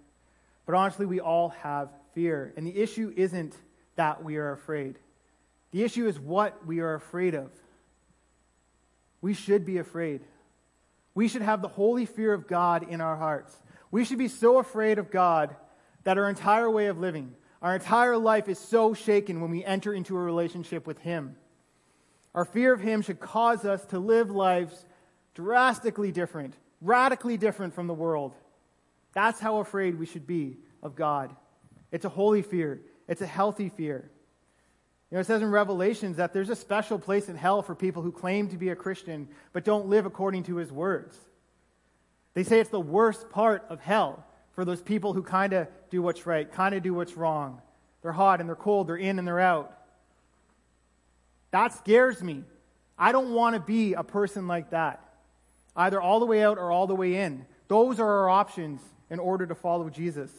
But 0.65 0.75
honestly, 0.75 1.05
we 1.05 1.19
all 1.19 1.49
have 1.49 1.89
fear. 2.13 2.53
And 2.55 2.67
the 2.67 2.77
issue 2.77 3.11
isn't 3.15 3.55
that 3.95 4.23
we 4.23 4.37
are 4.37 4.51
afraid. 4.51 4.97
The 5.71 5.83
issue 5.83 6.07
is 6.07 6.19
what 6.19 6.65
we 6.65 6.79
are 6.79 6.93
afraid 6.93 7.33
of. 7.33 7.49
We 9.21 9.33
should 9.33 9.65
be 9.65 9.79
afraid. 9.79 10.21
We 11.15 11.27
should 11.27 11.41
have 11.41 11.61
the 11.61 11.67
holy 11.67 12.05
fear 12.05 12.33
of 12.33 12.47
God 12.47 12.87
in 12.87 13.01
our 13.01 13.15
hearts. 13.15 13.55
We 13.93 14.05
should 14.05 14.17
be 14.17 14.27
so 14.27 14.57
afraid 14.57 14.97
of 14.97 15.11
God 15.11 15.55
that 16.03 16.17
our 16.17 16.27
entire 16.27 16.67
way 16.67 16.87
of 16.87 16.97
living, 16.97 17.35
our 17.61 17.75
entire 17.75 18.17
life 18.17 18.49
is 18.49 18.57
so 18.57 18.95
shaken 18.95 19.39
when 19.39 19.51
we 19.51 19.63
enter 19.63 19.93
into 19.93 20.17
a 20.17 20.19
relationship 20.19 20.87
with 20.87 20.97
Him. 20.97 21.35
Our 22.33 22.43
fear 22.43 22.73
of 22.73 22.81
Him 22.81 23.03
should 23.03 23.19
cause 23.19 23.65
us 23.65 23.85
to 23.85 23.99
live 23.99 24.31
lives 24.31 24.83
drastically 25.35 26.11
different, 26.11 26.55
radically 26.81 27.37
different 27.37 27.75
from 27.75 27.85
the 27.85 27.93
world. 27.93 28.33
That's 29.13 29.39
how 29.39 29.57
afraid 29.57 29.99
we 29.99 30.07
should 30.07 30.25
be 30.25 30.57
of 30.81 30.95
God. 30.95 31.29
It's 31.91 32.03
a 32.03 32.09
holy 32.09 32.41
fear, 32.41 32.81
it's 33.07 33.21
a 33.21 33.27
healthy 33.27 33.69
fear. 33.69 34.09
You 35.11 35.17
know, 35.17 35.21
it 35.21 35.27
says 35.27 35.43
in 35.43 35.51
Revelations 35.51 36.17
that 36.17 36.33
there's 36.33 36.49
a 36.49 36.55
special 36.55 36.97
place 36.97 37.29
in 37.29 37.35
hell 37.35 37.61
for 37.61 37.75
people 37.75 38.01
who 38.01 38.11
claim 38.11 38.47
to 38.47 38.57
be 38.57 38.69
a 38.69 38.75
Christian 38.75 39.27
but 39.51 39.63
don't 39.63 39.85
live 39.85 40.07
according 40.07 40.45
to 40.45 40.55
his 40.55 40.71
words. 40.71 41.15
They 42.33 42.43
say 42.43 42.59
it's 42.59 42.69
the 42.69 42.79
worst 42.79 43.29
part 43.29 43.65
of 43.69 43.79
hell 43.79 44.25
for 44.53 44.65
those 44.65 44.81
people 44.81 45.13
who 45.13 45.23
kind 45.23 45.53
of 45.53 45.67
do 45.89 46.01
what's 46.01 46.25
right, 46.25 46.51
kind 46.51 46.75
of 46.75 46.83
do 46.83 46.93
what's 46.93 47.15
wrong. 47.15 47.61
They're 48.01 48.11
hot 48.11 48.39
and 48.39 48.49
they're 48.49 48.55
cold, 48.55 48.87
they're 48.87 48.97
in 48.97 49.19
and 49.19 49.27
they're 49.27 49.39
out. 49.39 49.75
That 51.51 51.73
scares 51.73 52.21
me. 52.21 52.43
I 52.97 53.11
don't 53.11 53.33
want 53.33 53.55
to 53.55 53.59
be 53.59 53.93
a 53.93 54.03
person 54.03 54.47
like 54.47 54.71
that, 54.71 55.03
either 55.75 56.01
all 56.01 56.19
the 56.19 56.25
way 56.25 56.43
out 56.43 56.57
or 56.57 56.71
all 56.71 56.87
the 56.87 56.95
way 56.95 57.15
in. 57.15 57.45
Those 57.67 57.99
are 57.99 58.09
our 58.09 58.29
options 58.29 58.81
in 59.09 59.19
order 59.19 59.45
to 59.45 59.55
follow 59.55 59.89
Jesus. 59.89 60.31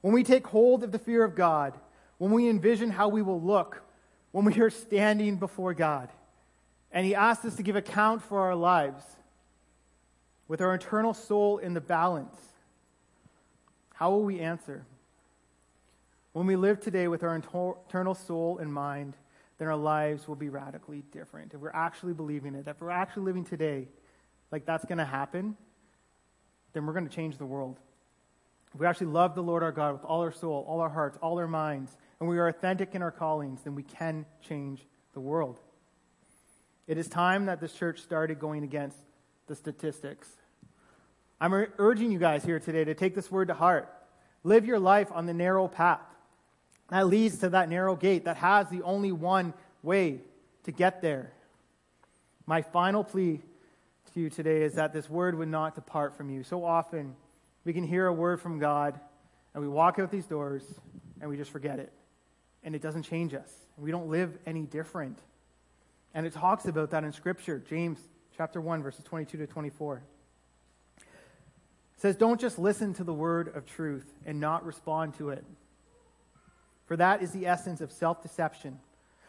When 0.00 0.14
we 0.14 0.24
take 0.24 0.46
hold 0.46 0.84
of 0.84 0.92
the 0.92 0.98
fear 0.98 1.24
of 1.24 1.34
God, 1.34 1.74
when 2.18 2.32
we 2.32 2.48
envision 2.48 2.90
how 2.90 3.08
we 3.08 3.22
will 3.22 3.40
look 3.40 3.82
when 4.32 4.44
we 4.44 4.60
are 4.60 4.70
standing 4.70 5.36
before 5.36 5.74
God. 5.74 6.08
And 6.92 7.06
He 7.06 7.14
asks 7.14 7.44
us 7.44 7.56
to 7.56 7.62
give 7.62 7.76
account 7.76 8.22
for 8.22 8.40
our 8.40 8.54
lives 8.54 9.04
with 10.48 10.60
our 10.60 10.74
eternal 10.74 11.14
soul 11.14 11.58
in 11.58 11.74
the 11.74 11.80
balance. 11.80 12.36
How 13.94 14.10
will 14.10 14.24
we 14.24 14.40
answer? 14.40 14.84
When 16.32 16.46
we 16.46 16.56
live 16.56 16.80
today 16.80 17.08
with 17.08 17.22
our 17.22 17.36
eternal 17.36 18.14
soul 18.14 18.58
in 18.58 18.72
mind, 18.72 19.14
then 19.58 19.68
our 19.68 19.76
lives 19.76 20.26
will 20.26 20.36
be 20.36 20.48
radically 20.48 21.02
different. 21.12 21.52
If 21.52 21.60
we're 21.60 21.70
actually 21.70 22.14
believing 22.14 22.54
it, 22.54 22.66
if 22.66 22.80
we're 22.80 22.90
actually 22.90 23.24
living 23.24 23.44
today 23.44 23.88
like 24.50 24.64
that's 24.64 24.84
going 24.84 24.98
to 24.98 25.04
happen, 25.04 25.56
then 26.72 26.86
we're 26.86 26.92
going 26.92 27.08
to 27.08 27.14
change 27.14 27.38
the 27.38 27.46
world. 27.46 27.78
If 28.72 28.80
we 28.80 28.86
actually 28.86 29.08
love 29.08 29.34
the 29.34 29.42
Lord 29.42 29.62
our 29.62 29.72
God 29.72 29.94
with 29.94 30.04
all 30.04 30.20
our 30.20 30.32
soul, 30.32 30.64
all 30.68 30.80
our 30.80 30.88
hearts, 30.88 31.18
all 31.20 31.38
our 31.38 31.48
minds, 31.48 31.96
and 32.20 32.28
we 32.28 32.38
are 32.38 32.48
authentic 32.48 32.94
in 32.94 33.02
our 33.02 33.10
callings, 33.10 33.62
then 33.62 33.74
we 33.74 33.82
can 33.82 34.26
change 34.46 34.86
the 35.14 35.20
world. 35.20 35.58
It 36.86 36.98
is 36.98 37.08
time 37.08 37.46
that 37.46 37.60
this 37.60 37.72
church 37.72 38.00
started 38.00 38.38
going 38.38 38.62
against 38.64 38.96
the 39.46 39.54
statistics. 39.54 40.28
I'm 41.40 41.52
urging 41.52 42.10
you 42.10 42.18
guys 42.18 42.44
here 42.44 42.58
today 42.58 42.84
to 42.84 42.94
take 42.94 43.14
this 43.14 43.30
word 43.30 43.48
to 43.48 43.54
heart. 43.54 43.88
Live 44.42 44.66
your 44.66 44.78
life 44.78 45.08
on 45.12 45.26
the 45.26 45.34
narrow 45.34 45.68
path 45.68 46.00
that 46.90 47.06
leads 47.06 47.38
to 47.38 47.50
that 47.50 47.68
narrow 47.68 47.94
gate 47.94 48.24
that 48.24 48.38
has 48.38 48.68
the 48.68 48.82
only 48.82 49.12
one 49.12 49.54
way 49.82 50.20
to 50.64 50.72
get 50.72 51.00
there. 51.02 51.32
My 52.46 52.62
final 52.62 53.04
plea 53.04 53.40
to 54.14 54.20
you 54.20 54.30
today 54.30 54.62
is 54.62 54.74
that 54.74 54.92
this 54.92 55.08
word 55.08 55.36
would 55.36 55.48
not 55.48 55.74
depart 55.74 56.16
from 56.16 56.30
you. 56.30 56.42
So 56.42 56.64
often 56.64 57.14
we 57.64 57.72
can 57.72 57.84
hear 57.84 58.06
a 58.06 58.12
word 58.12 58.40
from 58.40 58.58
God 58.58 58.98
and 59.54 59.62
we 59.62 59.68
walk 59.68 59.98
out 59.98 60.10
these 60.10 60.26
doors 60.26 60.64
and 61.20 61.28
we 61.28 61.36
just 61.36 61.50
forget 61.50 61.78
it 61.78 61.92
and 62.64 62.74
it 62.74 62.82
doesn't 62.82 63.02
change 63.02 63.34
us. 63.34 63.52
We 63.76 63.90
don't 63.90 64.08
live 64.08 64.36
any 64.46 64.62
different. 64.62 65.18
And 66.14 66.26
it 66.26 66.32
talks 66.32 66.64
about 66.64 66.90
that 66.90 67.04
in 67.04 67.12
Scripture, 67.12 67.62
James 67.68 67.98
chapter 68.36 68.60
1, 68.60 68.82
verses 68.82 69.04
22 69.04 69.38
to 69.38 69.46
24. 69.46 70.02
Says, 71.98 72.16
Don't 72.16 72.40
just 72.40 72.58
listen 72.58 72.94
to 72.94 73.04
the 73.04 73.12
word 73.12 73.54
of 73.54 73.66
truth 73.66 74.10
and 74.24 74.40
not 74.40 74.64
respond 74.64 75.14
to 75.18 75.30
it. 75.30 75.44
For 76.86 76.96
that 76.96 77.22
is 77.22 77.32
the 77.32 77.46
essence 77.46 77.80
of 77.80 77.92
self 77.92 78.22
deception. 78.22 78.78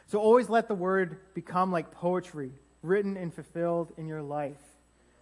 So 0.08 0.19
always 0.19 0.49
let 0.49 0.67
the 0.67 0.75
word 0.75 1.19
become 1.34 1.71
like 1.71 1.91
poetry, 1.91 2.51
written 2.82 3.17
and 3.17 3.34
fulfilled 3.34 3.91
in 3.97 4.08
your 4.08 4.21
life. 4.21 4.58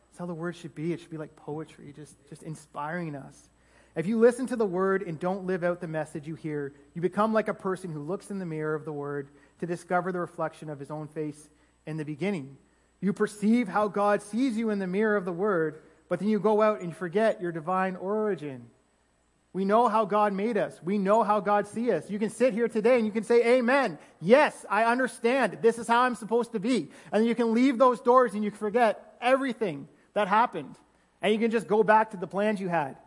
That's 0.09 0.19
how 0.19 0.25
the 0.27 0.33
word 0.33 0.55
should 0.55 0.75
be. 0.75 0.93
It 0.93 0.99
should 1.01 1.09
be 1.09 1.17
like 1.17 1.35
poetry, 1.35 1.93
just, 1.95 2.15
just 2.29 2.43
inspiring 2.43 3.15
us. 3.15 3.49
If 3.95 4.05
you 4.05 4.19
listen 4.19 4.45
to 4.47 4.55
the 4.55 4.65
word 4.65 5.01
and 5.01 5.19
don't 5.19 5.45
live 5.45 5.63
out 5.63 5.81
the 5.81 5.87
message 5.87 6.27
you 6.27 6.35
hear, 6.35 6.73
you 6.93 7.01
become 7.01 7.33
like 7.33 7.47
a 7.47 7.53
person 7.53 7.91
who 7.91 7.99
looks 7.99 8.29
in 8.29 8.37
the 8.37 8.45
mirror 8.45 8.75
of 8.75 8.85
the 8.85 8.93
word 8.93 9.29
to 9.59 9.65
discover 9.65 10.11
the 10.11 10.19
reflection 10.19 10.69
of 10.69 10.79
his 10.79 10.91
own 10.91 11.07
face 11.07 11.49
in 11.87 11.97
the 11.97 12.05
beginning. 12.05 12.57
You 13.01 13.11
perceive 13.11 13.67
how 13.67 13.87
God 13.87 14.21
sees 14.21 14.55
you 14.55 14.69
in 14.69 14.79
the 14.79 14.87
mirror 14.87 15.15
of 15.15 15.25
the 15.25 15.31
word, 15.31 15.81
but 16.09 16.19
then 16.19 16.29
you 16.29 16.39
go 16.39 16.61
out 16.61 16.81
and 16.81 16.95
forget 16.95 17.41
your 17.41 17.51
divine 17.51 17.95
origin. 17.95 18.67
We 19.53 19.65
know 19.65 19.87
how 19.87 20.05
God 20.05 20.33
made 20.33 20.57
us. 20.57 20.79
We 20.83 20.97
know 20.97 21.23
how 21.23 21.39
God 21.39 21.67
sees 21.67 21.89
us. 21.89 22.09
You 22.09 22.19
can 22.19 22.29
sit 22.29 22.53
here 22.53 22.67
today 22.67 22.97
and 22.97 23.05
you 23.05 23.11
can 23.11 23.23
say, 23.23 23.57
Amen. 23.57 23.97
Yes, 24.21 24.65
I 24.69 24.83
understand. 24.83 25.59
This 25.61 25.79
is 25.79 25.87
how 25.87 26.01
I'm 26.01 26.15
supposed 26.15 26.51
to 26.51 26.59
be. 26.59 26.89
And 27.11 27.25
you 27.25 27.33
can 27.33 27.53
leave 27.53 27.77
those 27.77 27.99
doors 27.99 28.33
and 28.33 28.43
you 28.43 28.51
forget 28.51 29.17
everything 29.19 29.87
that 30.13 30.27
happened. 30.27 30.75
And 31.21 31.33
you 31.33 31.39
can 31.39 31.49
just 31.49 31.67
go 31.67 31.83
back 31.83 32.11
to 32.11 32.17
the 32.17 32.27
plans 32.27 32.61
you 32.61 32.69
had 32.69 32.97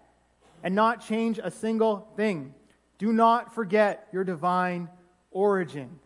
and 0.63 0.75
not 0.75 1.07
change 1.07 1.39
a 1.43 1.51
single 1.51 2.09
thing. 2.17 2.55
Do 2.99 3.13
not 3.13 3.55
forget 3.55 4.09
your 4.13 4.25
divine 4.25 4.89
origin. 5.31 6.01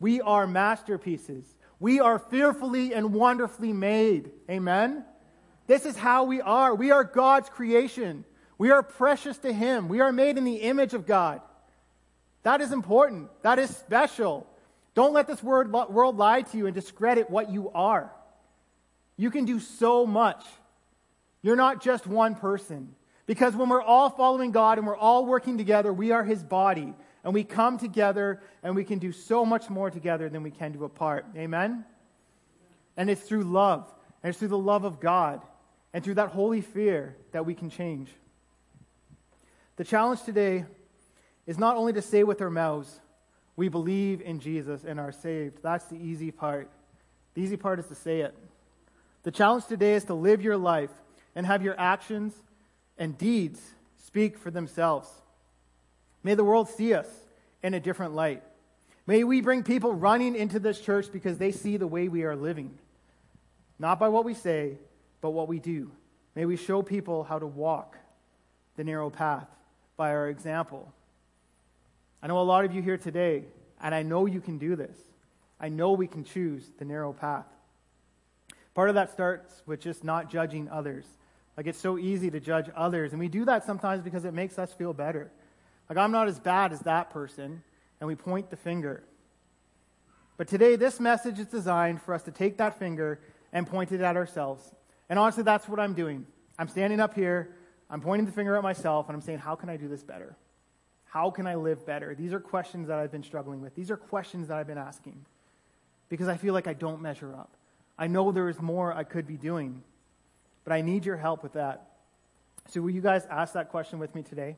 We 0.00 0.20
are 0.20 0.46
masterpieces. 0.46 1.44
We 1.80 1.98
are 1.98 2.18
fearfully 2.18 2.94
and 2.94 3.12
wonderfully 3.12 3.72
made. 3.72 4.30
Amen? 4.48 5.04
This 5.66 5.86
is 5.86 5.96
how 5.96 6.24
we 6.24 6.40
are. 6.40 6.74
We 6.74 6.90
are 6.90 7.04
God's 7.04 7.48
creation. 7.48 8.24
We 8.58 8.70
are 8.70 8.82
precious 8.82 9.38
to 9.38 9.52
Him. 9.52 9.88
We 9.88 10.00
are 10.00 10.12
made 10.12 10.38
in 10.38 10.44
the 10.44 10.56
image 10.56 10.94
of 10.94 11.06
God. 11.06 11.40
That 12.42 12.60
is 12.60 12.72
important. 12.72 13.30
That 13.42 13.58
is 13.58 13.74
special. 13.76 14.46
Don't 14.94 15.12
let 15.12 15.26
this 15.26 15.42
word, 15.42 15.72
world 15.72 16.16
lie 16.16 16.42
to 16.42 16.56
you 16.56 16.66
and 16.66 16.74
discredit 16.74 17.30
what 17.30 17.50
you 17.50 17.70
are. 17.70 18.12
You 19.16 19.30
can 19.30 19.44
do 19.44 19.60
so 19.60 20.04
much. 20.06 20.44
You're 21.42 21.56
not 21.56 21.82
just 21.82 22.06
one 22.06 22.34
person. 22.34 22.94
Because 23.26 23.54
when 23.54 23.68
we're 23.68 23.82
all 23.82 24.10
following 24.10 24.50
God 24.50 24.78
and 24.78 24.86
we're 24.86 24.96
all 24.96 25.24
working 25.24 25.58
together, 25.58 25.92
we 25.92 26.10
are 26.10 26.24
His 26.24 26.42
body. 26.42 26.92
And 27.24 27.32
we 27.32 27.44
come 27.44 27.78
together 27.78 28.42
and 28.64 28.74
we 28.74 28.84
can 28.84 28.98
do 28.98 29.12
so 29.12 29.44
much 29.44 29.70
more 29.70 29.90
together 29.90 30.28
than 30.28 30.42
we 30.42 30.50
can 30.50 30.72
do 30.72 30.84
apart. 30.84 31.24
Amen? 31.36 31.84
And 32.96 33.08
it's 33.08 33.22
through 33.22 33.44
love. 33.44 33.92
And 34.22 34.30
it's 34.30 34.38
through 34.38 34.48
the 34.48 34.58
love 34.58 34.84
of 34.84 35.00
God 35.00 35.40
and 35.92 36.02
through 36.02 36.14
that 36.14 36.30
holy 36.30 36.60
fear 36.60 37.16
that 37.32 37.44
we 37.44 37.54
can 37.54 37.70
change. 37.70 38.10
The 39.76 39.84
challenge 39.84 40.22
today 40.22 40.64
is 41.46 41.58
not 41.58 41.76
only 41.76 41.92
to 41.94 42.02
say 42.02 42.24
with 42.24 42.40
our 42.40 42.50
mouths, 42.50 43.00
we 43.56 43.68
believe 43.68 44.20
in 44.20 44.40
Jesus 44.40 44.84
and 44.84 44.98
are 44.98 45.12
saved. 45.12 45.58
That's 45.62 45.84
the 45.86 45.96
easy 45.96 46.30
part. 46.30 46.70
The 47.34 47.42
easy 47.42 47.56
part 47.56 47.78
is 47.78 47.86
to 47.86 47.94
say 47.94 48.20
it. 48.20 48.34
The 49.22 49.30
challenge 49.30 49.66
today 49.66 49.94
is 49.94 50.04
to 50.04 50.14
live 50.14 50.42
your 50.42 50.56
life 50.56 50.90
and 51.34 51.46
have 51.46 51.62
your 51.62 51.78
actions 51.78 52.34
and 52.98 53.16
deeds 53.16 53.60
speak 54.04 54.38
for 54.38 54.50
themselves. 54.50 55.08
May 56.22 56.34
the 56.34 56.44
world 56.44 56.68
see 56.68 56.94
us 56.94 57.08
in 57.62 57.74
a 57.74 57.80
different 57.80 58.14
light. 58.14 58.42
May 59.06 59.24
we 59.24 59.40
bring 59.40 59.62
people 59.62 59.92
running 59.92 60.36
into 60.36 60.58
this 60.58 60.80
church 60.80 61.06
because 61.12 61.38
they 61.38 61.50
see 61.50 61.76
the 61.76 61.86
way 61.86 62.08
we 62.08 62.24
are 62.24 62.36
living. 62.36 62.78
Not 63.78 63.98
by 63.98 64.08
what 64.08 64.24
we 64.24 64.34
say, 64.34 64.78
but 65.22 65.30
what 65.30 65.48
we 65.48 65.58
do. 65.58 65.90
May 66.34 66.44
we 66.44 66.56
show 66.56 66.82
people 66.82 67.24
how 67.24 67.38
to 67.38 67.46
walk 67.46 67.96
the 68.76 68.84
narrow 68.84 69.08
path 69.08 69.48
by 69.96 70.10
our 70.10 70.28
example. 70.28 70.92
I 72.22 72.26
know 72.26 72.40
a 72.40 72.42
lot 72.42 72.66
of 72.66 72.74
you 72.74 72.82
here 72.82 72.98
today, 72.98 73.44
and 73.80 73.94
I 73.94 74.02
know 74.02 74.26
you 74.26 74.40
can 74.40 74.58
do 74.58 74.76
this. 74.76 74.96
I 75.58 75.68
know 75.68 75.92
we 75.92 76.06
can 76.06 76.24
choose 76.24 76.70
the 76.78 76.84
narrow 76.84 77.12
path. 77.12 77.46
Part 78.74 78.88
of 78.88 78.94
that 78.96 79.10
starts 79.10 79.62
with 79.64 79.80
just 79.80 80.02
not 80.02 80.30
judging 80.30 80.68
others. 80.68 81.04
Like 81.56 81.66
it's 81.66 81.78
so 81.78 81.98
easy 81.98 82.30
to 82.30 82.40
judge 82.40 82.68
others, 82.74 83.12
and 83.12 83.20
we 83.20 83.28
do 83.28 83.44
that 83.44 83.64
sometimes 83.64 84.02
because 84.02 84.24
it 84.24 84.34
makes 84.34 84.58
us 84.58 84.72
feel 84.72 84.92
better. 84.92 85.30
Like 85.88 85.98
I'm 85.98 86.12
not 86.12 86.28
as 86.28 86.40
bad 86.40 86.72
as 86.72 86.80
that 86.80 87.10
person, 87.10 87.62
and 88.00 88.08
we 88.08 88.14
point 88.16 88.50
the 88.50 88.56
finger. 88.56 89.04
But 90.38 90.48
today, 90.48 90.76
this 90.76 90.98
message 90.98 91.38
is 91.38 91.46
designed 91.46 92.00
for 92.02 92.14
us 92.14 92.22
to 92.22 92.32
take 92.32 92.56
that 92.56 92.78
finger 92.78 93.20
and 93.52 93.66
point 93.66 93.92
it 93.92 94.00
at 94.00 94.16
ourselves. 94.16 94.72
And 95.12 95.18
honestly, 95.18 95.42
that's 95.42 95.68
what 95.68 95.78
I'm 95.78 95.92
doing. 95.92 96.26
I'm 96.58 96.68
standing 96.68 96.98
up 96.98 97.12
here, 97.12 97.54
I'm 97.90 98.00
pointing 98.00 98.24
the 98.24 98.32
finger 98.32 98.56
at 98.56 98.62
myself, 98.62 99.10
and 99.10 99.14
I'm 99.14 99.20
saying, 99.20 99.40
How 99.40 99.54
can 99.54 99.68
I 99.68 99.76
do 99.76 99.86
this 99.86 100.02
better? 100.02 100.38
How 101.04 101.30
can 101.30 101.46
I 101.46 101.56
live 101.56 101.84
better? 101.84 102.14
These 102.14 102.32
are 102.32 102.40
questions 102.40 102.88
that 102.88 102.98
I've 102.98 103.12
been 103.12 103.22
struggling 103.22 103.60
with. 103.60 103.74
These 103.74 103.90
are 103.90 103.98
questions 103.98 104.48
that 104.48 104.56
I've 104.56 104.66
been 104.66 104.78
asking 104.78 105.26
because 106.08 106.28
I 106.28 106.38
feel 106.38 106.54
like 106.54 106.66
I 106.66 106.72
don't 106.72 107.02
measure 107.02 107.30
up. 107.34 107.50
I 107.98 108.06
know 108.06 108.32
there 108.32 108.48
is 108.48 108.58
more 108.58 108.90
I 108.90 109.04
could 109.04 109.26
be 109.26 109.36
doing, 109.36 109.82
but 110.64 110.72
I 110.72 110.80
need 110.80 111.04
your 111.04 111.18
help 111.18 111.42
with 111.42 111.52
that. 111.52 111.90
So, 112.70 112.80
will 112.80 112.88
you 112.88 113.02
guys 113.02 113.26
ask 113.26 113.52
that 113.52 113.68
question 113.68 113.98
with 113.98 114.14
me 114.14 114.22
today? 114.22 114.56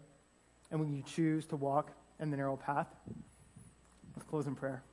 And 0.71 0.79
will 0.79 0.87
you 0.87 1.03
choose 1.03 1.47
to 1.47 1.57
walk 1.57 1.90
in 2.21 2.31
the 2.31 2.37
narrow 2.37 2.57
path? 2.57 2.87
Let's 4.14 4.29
close 4.29 4.47
in 4.47 4.55
prayer. 4.55 4.85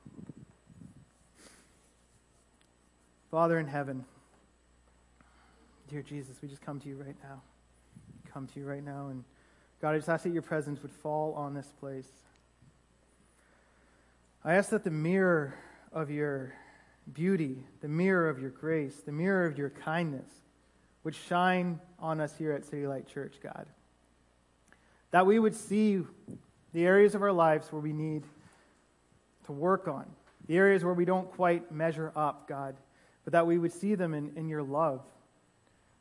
Father 3.30 3.60
in 3.60 3.68
heaven, 3.68 4.04
dear 5.92 6.00
Jesus, 6.00 6.40
we 6.40 6.48
just 6.48 6.62
come 6.62 6.80
to 6.80 6.88
you 6.88 6.96
right 6.96 7.16
now. 7.22 7.42
Come 8.32 8.46
to 8.46 8.58
you 8.58 8.64
right 8.64 8.82
now. 8.82 9.08
And 9.08 9.24
God, 9.82 9.90
I 9.90 9.98
just 9.98 10.08
ask 10.08 10.24
that 10.24 10.32
your 10.32 10.40
presence 10.40 10.80
would 10.80 10.90
fall 10.90 11.34
on 11.34 11.52
this 11.52 11.70
place. 11.80 12.08
I 14.42 14.54
ask 14.54 14.70
that 14.70 14.84
the 14.84 14.90
mirror 14.90 15.54
of 15.92 16.10
your 16.10 16.54
beauty, 17.12 17.66
the 17.82 17.88
mirror 17.88 18.30
of 18.30 18.40
your 18.40 18.48
grace, 18.48 19.02
the 19.04 19.12
mirror 19.12 19.44
of 19.44 19.58
your 19.58 19.68
kindness 19.68 20.30
would 21.04 21.14
shine 21.14 21.78
on 21.98 22.22
us 22.22 22.34
here 22.38 22.52
at 22.52 22.64
City 22.64 22.86
Light 22.86 23.06
Church, 23.06 23.34
God. 23.42 23.66
That 25.10 25.26
we 25.26 25.38
would 25.38 25.54
see 25.54 26.00
the 26.72 26.86
areas 26.86 27.14
of 27.14 27.20
our 27.20 27.32
lives 27.32 27.70
where 27.70 27.82
we 27.82 27.92
need 27.92 28.22
to 29.44 29.52
work 29.52 29.88
on, 29.88 30.06
the 30.46 30.56
areas 30.56 30.86
where 30.86 30.94
we 30.94 31.04
don't 31.04 31.30
quite 31.32 31.70
measure 31.70 32.12
up, 32.16 32.48
God, 32.48 32.76
but 33.24 33.32
that 33.32 33.46
we 33.46 33.58
would 33.58 33.74
see 33.74 33.94
them 33.94 34.14
in, 34.14 34.32
in 34.36 34.48
your 34.48 34.62
love. 34.62 35.02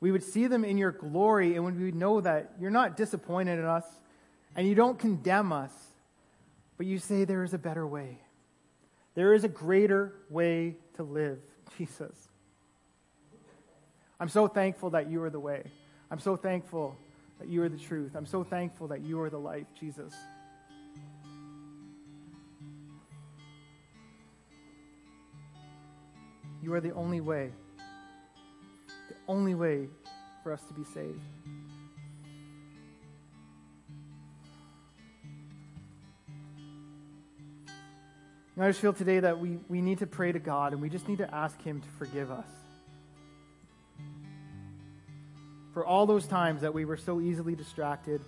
We 0.02 0.12
would 0.12 0.24
see 0.24 0.48
them 0.48 0.66
in 0.66 0.78
your 0.78 0.92
glory, 0.92 1.56
and 1.56 1.64
we 1.64 1.86
would 1.86 1.96
know 1.96 2.20
that 2.20 2.54
you're 2.60 2.72
not 2.72 2.98
disappointed 2.98 3.60
in 3.60 3.66
us 3.66 3.86
and 4.56 4.68
you 4.68 4.76
don't 4.76 5.00
condemn 5.00 5.54
us, 5.54 5.72
but 6.78 6.86
you 6.86 7.00
say 7.00 7.24
there 7.24 7.44
is 7.44 7.54
a 7.54 7.58
better 7.58 7.88
way. 7.88 8.20
There 9.14 9.34
is 9.34 9.44
a 9.44 9.48
greater 9.48 10.14
way 10.30 10.76
to 10.96 11.04
live, 11.04 11.40
Jesus. 11.78 12.16
I'm 14.20 14.30
so 14.30 14.48
thankful 14.48 14.92
that 14.92 15.10
you 15.10 15.22
are 15.24 15.30
the 15.30 15.40
way. 15.40 15.64
I'm 16.10 16.20
so 16.20 16.36
thankful 16.36 16.98
that 17.40 17.48
you 17.48 17.64
are 17.64 17.70
the 17.70 17.78
truth. 17.78 18.12
I'm 18.16 18.26
so 18.26 18.44
thankful 18.44 18.88
that 18.90 19.02
you 19.02 19.20
are 19.22 19.30
the 19.30 19.40
life, 19.40 19.66
Jesus. 19.80 20.14
You 26.62 26.74
are 26.74 26.82
the 26.82 26.94
only 26.94 27.22
way, 27.22 27.52
only 29.32 29.56
way 29.56 29.88
for 30.44 30.52
us 30.52 30.62
to 30.68 30.74
be 30.74 30.84
saved. 30.84 31.22
I 38.60 38.68
just 38.68 38.80
feel 38.80 38.94
today 38.94 39.22
that 39.22 39.40
we, 39.40 39.58
we 39.70 39.82
need 39.82 40.00
to 40.00 40.08
pray 40.08 40.32
to 40.32 40.38
God 40.38 40.74
and 40.74 40.82
we 40.82 40.90
just 40.90 41.08
need 41.08 41.18
to 41.20 41.34
ask 41.34 41.60
Him 41.64 41.82
to 41.82 41.88
forgive 41.98 42.30
us. 42.30 42.46
For 45.74 45.84
all 45.84 46.06
those 46.06 46.28
times 46.28 46.62
that 46.62 46.74
we 46.74 46.84
were 46.84 46.98
so 46.98 47.22
easily 47.22 47.56
distracted, 47.56 48.22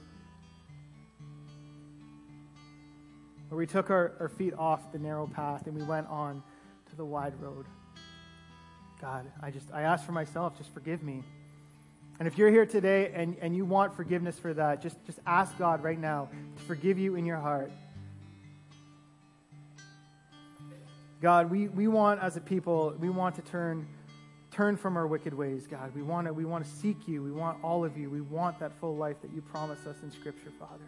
where 3.49 3.59
we 3.59 3.67
took 3.67 3.91
our, 3.91 4.13
our 4.21 4.29
feet 4.29 4.53
off 4.57 4.91
the 4.93 4.99
narrow 4.99 5.27
path 5.27 5.67
and 5.67 5.75
we 5.75 5.83
went 5.83 6.07
on 6.07 6.41
to 6.89 6.95
the 6.95 7.05
wide 7.05 7.39
road. 7.39 7.65
God, 9.03 9.25
I 9.41 9.51
just 9.51 9.69
I 9.73 9.81
ask 9.81 10.05
for 10.05 10.13
myself, 10.13 10.57
just 10.57 10.73
forgive 10.73 11.03
me. 11.03 11.23
And 12.19 12.25
if 12.25 12.37
you're 12.37 12.49
here 12.49 12.65
today 12.65 13.11
and, 13.13 13.35
and 13.41 13.53
you 13.53 13.65
want 13.65 13.93
forgiveness 13.97 14.39
for 14.39 14.53
that, 14.53 14.81
just, 14.81 14.95
just 15.05 15.19
ask 15.27 15.57
God 15.57 15.83
right 15.83 15.99
now 15.99 16.29
to 16.55 16.63
forgive 16.63 16.97
you 16.97 17.15
in 17.15 17.25
your 17.25 17.35
heart. 17.35 17.69
God, 21.21 21.51
we, 21.51 21.67
we 21.67 21.89
want 21.89 22.23
as 22.23 22.37
a 22.37 22.39
people, 22.39 22.95
we 22.97 23.09
want 23.09 23.35
to 23.35 23.41
turn 23.41 23.85
turn 24.51 24.77
from 24.77 24.95
our 24.95 25.05
wicked 25.05 25.33
ways, 25.33 25.67
God. 25.67 25.93
We 25.93 26.01
want 26.01 26.27
to 26.27 26.33
we 26.33 26.45
want 26.45 26.63
to 26.63 26.71
seek 26.71 27.05
you. 27.05 27.21
We 27.21 27.31
want 27.31 27.61
all 27.61 27.83
of 27.83 27.97
you. 27.97 28.09
We 28.09 28.21
want 28.21 28.57
that 28.59 28.71
full 28.79 28.95
life 28.95 29.21
that 29.21 29.33
you 29.33 29.41
promised 29.41 29.85
us 29.85 29.97
in 30.01 30.11
Scripture, 30.11 30.51
Father. 30.57 30.85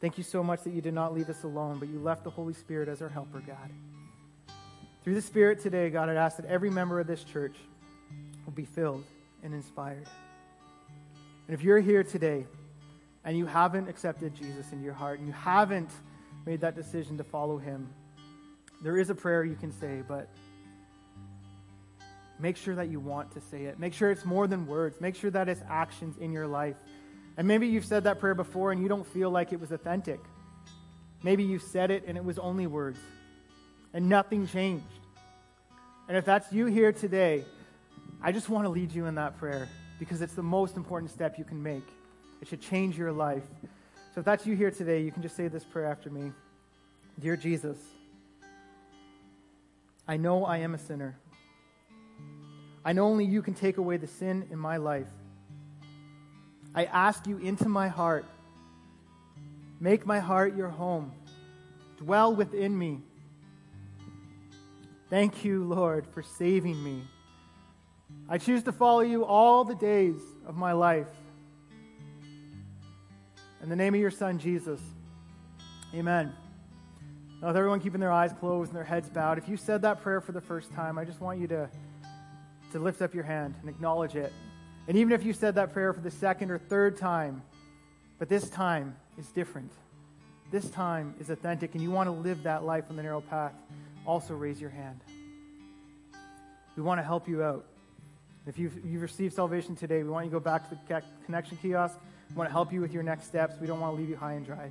Thank 0.00 0.18
you 0.18 0.24
so 0.24 0.42
much 0.42 0.64
that 0.64 0.72
you 0.72 0.80
did 0.80 0.94
not 0.94 1.14
leave 1.14 1.30
us 1.30 1.44
alone, 1.44 1.78
but 1.78 1.88
you 1.88 2.00
left 2.00 2.24
the 2.24 2.30
Holy 2.30 2.54
Spirit 2.54 2.88
as 2.88 3.00
our 3.00 3.08
helper, 3.08 3.40
God. 3.46 3.70
Through 5.08 5.14
the 5.14 5.22
Spirit 5.22 5.62
today, 5.62 5.88
God, 5.88 6.10
I 6.10 6.14
ask 6.16 6.36
that 6.36 6.44
every 6.44 6.68
member 6.68 7.00
of 7.00 7.06
this 7.06 7.24
church 7.24 7.56
will 8.44 8.52
be 8.52 8.66
filled 8.66 9.04
and 9.42 9.54
inspired. 9.54 10.06
And 11.46 11.54
if 11.54 11.62
you're 11.62 11.80
here 11.80 12.04
today 12.04 12.44
and 13.24 13.34
you 13.34 13.46
haven't 13.46 13.88
accepted 13.88 14.34
Jesus 14.34 14.70
into 14.70 14.84
your 14.84 14.92
heart 14.92 15.18
and 15.18 15.26
you 15.26 15.32
haven't 15.32 15.88
made 16.44 16.60
that 16.60 16.76
decision 16.76 17.16
to 17.16 17.24
follow 17.24 17.56
him, 17.56 17.88
there 18.82 18.98
is 18.98 19.08
a 19.08 19.14
prayer 19.14 19.42
you 19.44 19.54
can 19.54 19.72
say, 19.72 20.02
but 20.06 20.28
make 22.38 22.58
sure 22.58 22.74
that 22.74 22.90
you 22.90 23.00
want 23.00 23.32
to 23.32 23.40
say 23.40 23.64
it. 23.64 23.78
Make 23.78 23.94
sure 23.94 24.10
it's 24.10 24.26
more 24.26 24.46
than 24.46 24.66
words. 24.66 25.00
Make 25.00 25.14
sure 25.14 25.30
that 25.30 25.48
it's 25.48 25.62
actions 25.70 26.18
in 26.18 26.32
your 26.32 26.46
life. 26.46 26.76
And 27.38 27.48
maybe 27.48 27.66
you've 27.66 27.86
said 27.86 28.04
that 28.04 28.20
prayer 28.20 28.34
before 28.34 28.72
and 28.72 28.82
you 28.82 28.88
don't 28.88 29.06
feel 29.06 29.30
like 29.30 29.54
it 29.54 29.58
was 29.58 29.72
authentic. 29.72 30.20
Maybe 31.22 31.44
you 31.44 31.58
said 31.58 31.90
it 31.90 32.04
and 32.06 32.18
it 32.18 32.24
was 32.26 32.38
only 32.38 32.66
words 32.66 32.98
and 33.94 34.08
nothing 34.08 34.46
changed. 34.46 34.84
And 36.08 36.16
if 36.16 36.24
that's 36.24 36.50
you 36.52 36.66
here 36.66 36.90
today, 36.90 37.44
I 38.22 38.32
just 38.32 38.48
want 38.48 38.64
to 38.64 38.70
lead 38.70 38.92
you 38.92 39.06
in 39.06 39.14
that 39.16 39.38
prayer 39.38 39.68
because 39.98 40.22
it's 40.22 40.32
the 40.32 40.42
most 40.42 40.76
important 40.76 41.12
step 41.12 41.38
you 41.38 41.44
can 41.44 41.62
make. 41.62 41.86
It 42.40 42.48
should 42.48 42.62
change 42.62 42.96
your 42.96 43.12
life. 43.12 43.42
So 44.14 44.20
if 44.20 44.24
that's 44.24 44.46
you 44.46 44.56
here 44.56 44.70
today, 44.70 45.02
you 45.02 45.12
can 45.12 45.22
just 45.22 45.36
say 45.36 45.48
this 45.48 45.64
prayer 45.64 45.86
after 45.86 46.10
me 46.10 46.32
Dear 47.20 47.36
Jesus, 47.36 47.76
I 50.06 50.16
know 50.16 50.44
I 50.44 50.58
am 50.58 50.74
a 50.74 50.78
sinner. 50.78 51.18
I 52.84 52.92
know 52.92 53.04
only 53.04 53.26
you 53.26 53.42
can 53.42 53.54
take 53.54 53.76
away 53.76 53.98
the 53.98 54.06
sin 54.06 54.46
in 54.50 54.58
my 54.58 54.78
life. 54.78 55.08
I 56.74 56.84
ask 56.84 57.26
you 57.26 57.38
into 57.38 57.68
my 57.68 57.88
heart. 57.88 58.24
Make 59.80 60.06
my 60.06 60.20
heart 60.20 60.56
your 60.56 60.68
home. 60.68 61.12
Dwell 61.98 62.34
within 62.34 62.76
me. 62.78 63.02
Thank 65.10 65.42
you, 65.42 65.64
Lord, 65.64 66.06
for 66.06 66.22
saving 66.22 66.82
me. 66.82 67.02
I 68.28 68.36
choose 68.36 68.62
to 68.64 68.72
follow 68.72 69.00
you 69.00 69.24
all 69.24 69.64
the 69.64 69.74
days 69.74 70.20
of 70.46 70.56
my 70.56 70.72
life. 70.72 71.08
In 73.62 73.70
the 73.70 73.76
name 73.76 73.94
of 73.94 74.00
your 74.00 74.10
Son, 74.10 74.38
Jesus. 74.38 74.80
Amen. 75.94 76.32
Now, 77.40 77.48
with 77.48 77.56
everyone 77.56 77.80
keeping 77.80 78.00
their 78.00 78.12
eyes 78.12 78.34
closed 78.38 78.70
and 78.70 78.76
their 78.76 78.84
heads 78.84 79.08
bowed, 79.08 79.38
if 79.38 79.48
you 79.48 79.56
said 79.56 79.80
that 79.82 80.02
prayer 80.02 80.20
for 80.20 80.32
the 80.32 80.40
first 80.42 80.72
time, 80.72 80.98
I 80.98 81.06
just 81.06 81.22
want 81.22 81.40
you 81.40 81.46
to, 81.48 81.70
to 82.72 82.78
lift 82.78 83.00
up 83.00 83.14
your 83.14 83.24
hand 83.24 83.54
and 83.62 83.70
acknowledge 83.70 84.14
it. 84.14 84.32
And 84.88 84.96
even 84.98 85.12
if 85.12 85.24
you 85.24 85.32
said 85.32 85.54
that 85.54 85.72
prayer 85.72 85.94
for 85.94 86.00
the 86.00 86.10
second 86.10 86.50
or 86.50 86.58
third 86.58 86.98
time, 86.98 87.42
but 88.18 88.28
this 88.28 88.50
time 88.50 88.94
is 89.16 89.28
different. 89.28 89.72
This 90.50 90.68
time 90.70 91.14
is 91.18 91.30
authentic, 91.30 91.74
and 91.74 91.82
you 91.82 91.90
want 91.90 92.08
to 92.08 92.12
live 92.12 92.42
that 92.42 92.64
life 92.64 92.84
on 92.90 92.96
the 92.96 93.02
narrow 93.02 93.20
path, 93.22 93.54
also 94.08 94.34
raise 94.34 94.60
your 94.60 94.70
hand. 94.70 95.00
We 96.76 96.82
want 96.82 96.98
to 96.98 97.04
help 97.04 97.28
you 97.28 97.42
out. 97.42 97.66
If 98.46 98.58
you've, 98.58 98.82
you've 98.84 99.02
received 99.02 99.34
salvation 99.34 99.76
today, 99.76 100.02
we 100.02 100.08
want 100.08 100.24
you 100.24 100.30
to 100.30 100.36
go 100.36 100.40
back 100.40 100.68
to 100.70 100.74
the 100.74 101.02
connection 101.26 101.58
kiosk. 101.60 101.96
We 102.30 102.36
want 102.36 102.48
to 102.48 102.52
help 102.52 102.72
you 102.72 102.80
with 102.80 102.92
your 102.92 103.02
next 103.02 103.26
steps. 103.26 103.56
We 103.60 103.66
don't 103.66 103.80
want 103.80 103.94
to 103.94 104.00
leave 104.00 104.08
you 104.08 104.16
high 104.16 104.32
and 104.32 104.46
dry. 104.46 104.70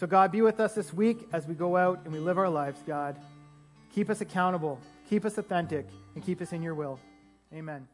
So, 0.00 0.06
God, 0.06 0.32
be 0.32 0.40
with 0.40 0.58
us 0.60 0.74
this 0.74 0.92
week 0.92 1.28
as 1.32 1.46
we 1.46 1.54
go 1.54 1.76
out 1.76 2.00
and 2.04 2.12
we 2.12 2.18
live 2.18 2.38
our 2.38 2.48
lives, 2.48 2.80
God. 2.86 3.16
Keep 3.94 4.08
us 4.10 4.20
accountable, 4.22 4.78
keep 5.08 5.24
us 5.24 5.36
authentic, 5.36 5.86
and 6.14 6.24
keep 6.24 6.40
us 6.40 6.52
in 6.52 6.62
your 6.62 6.74
will. 6.74 6.98
Amen. 7.52 7.86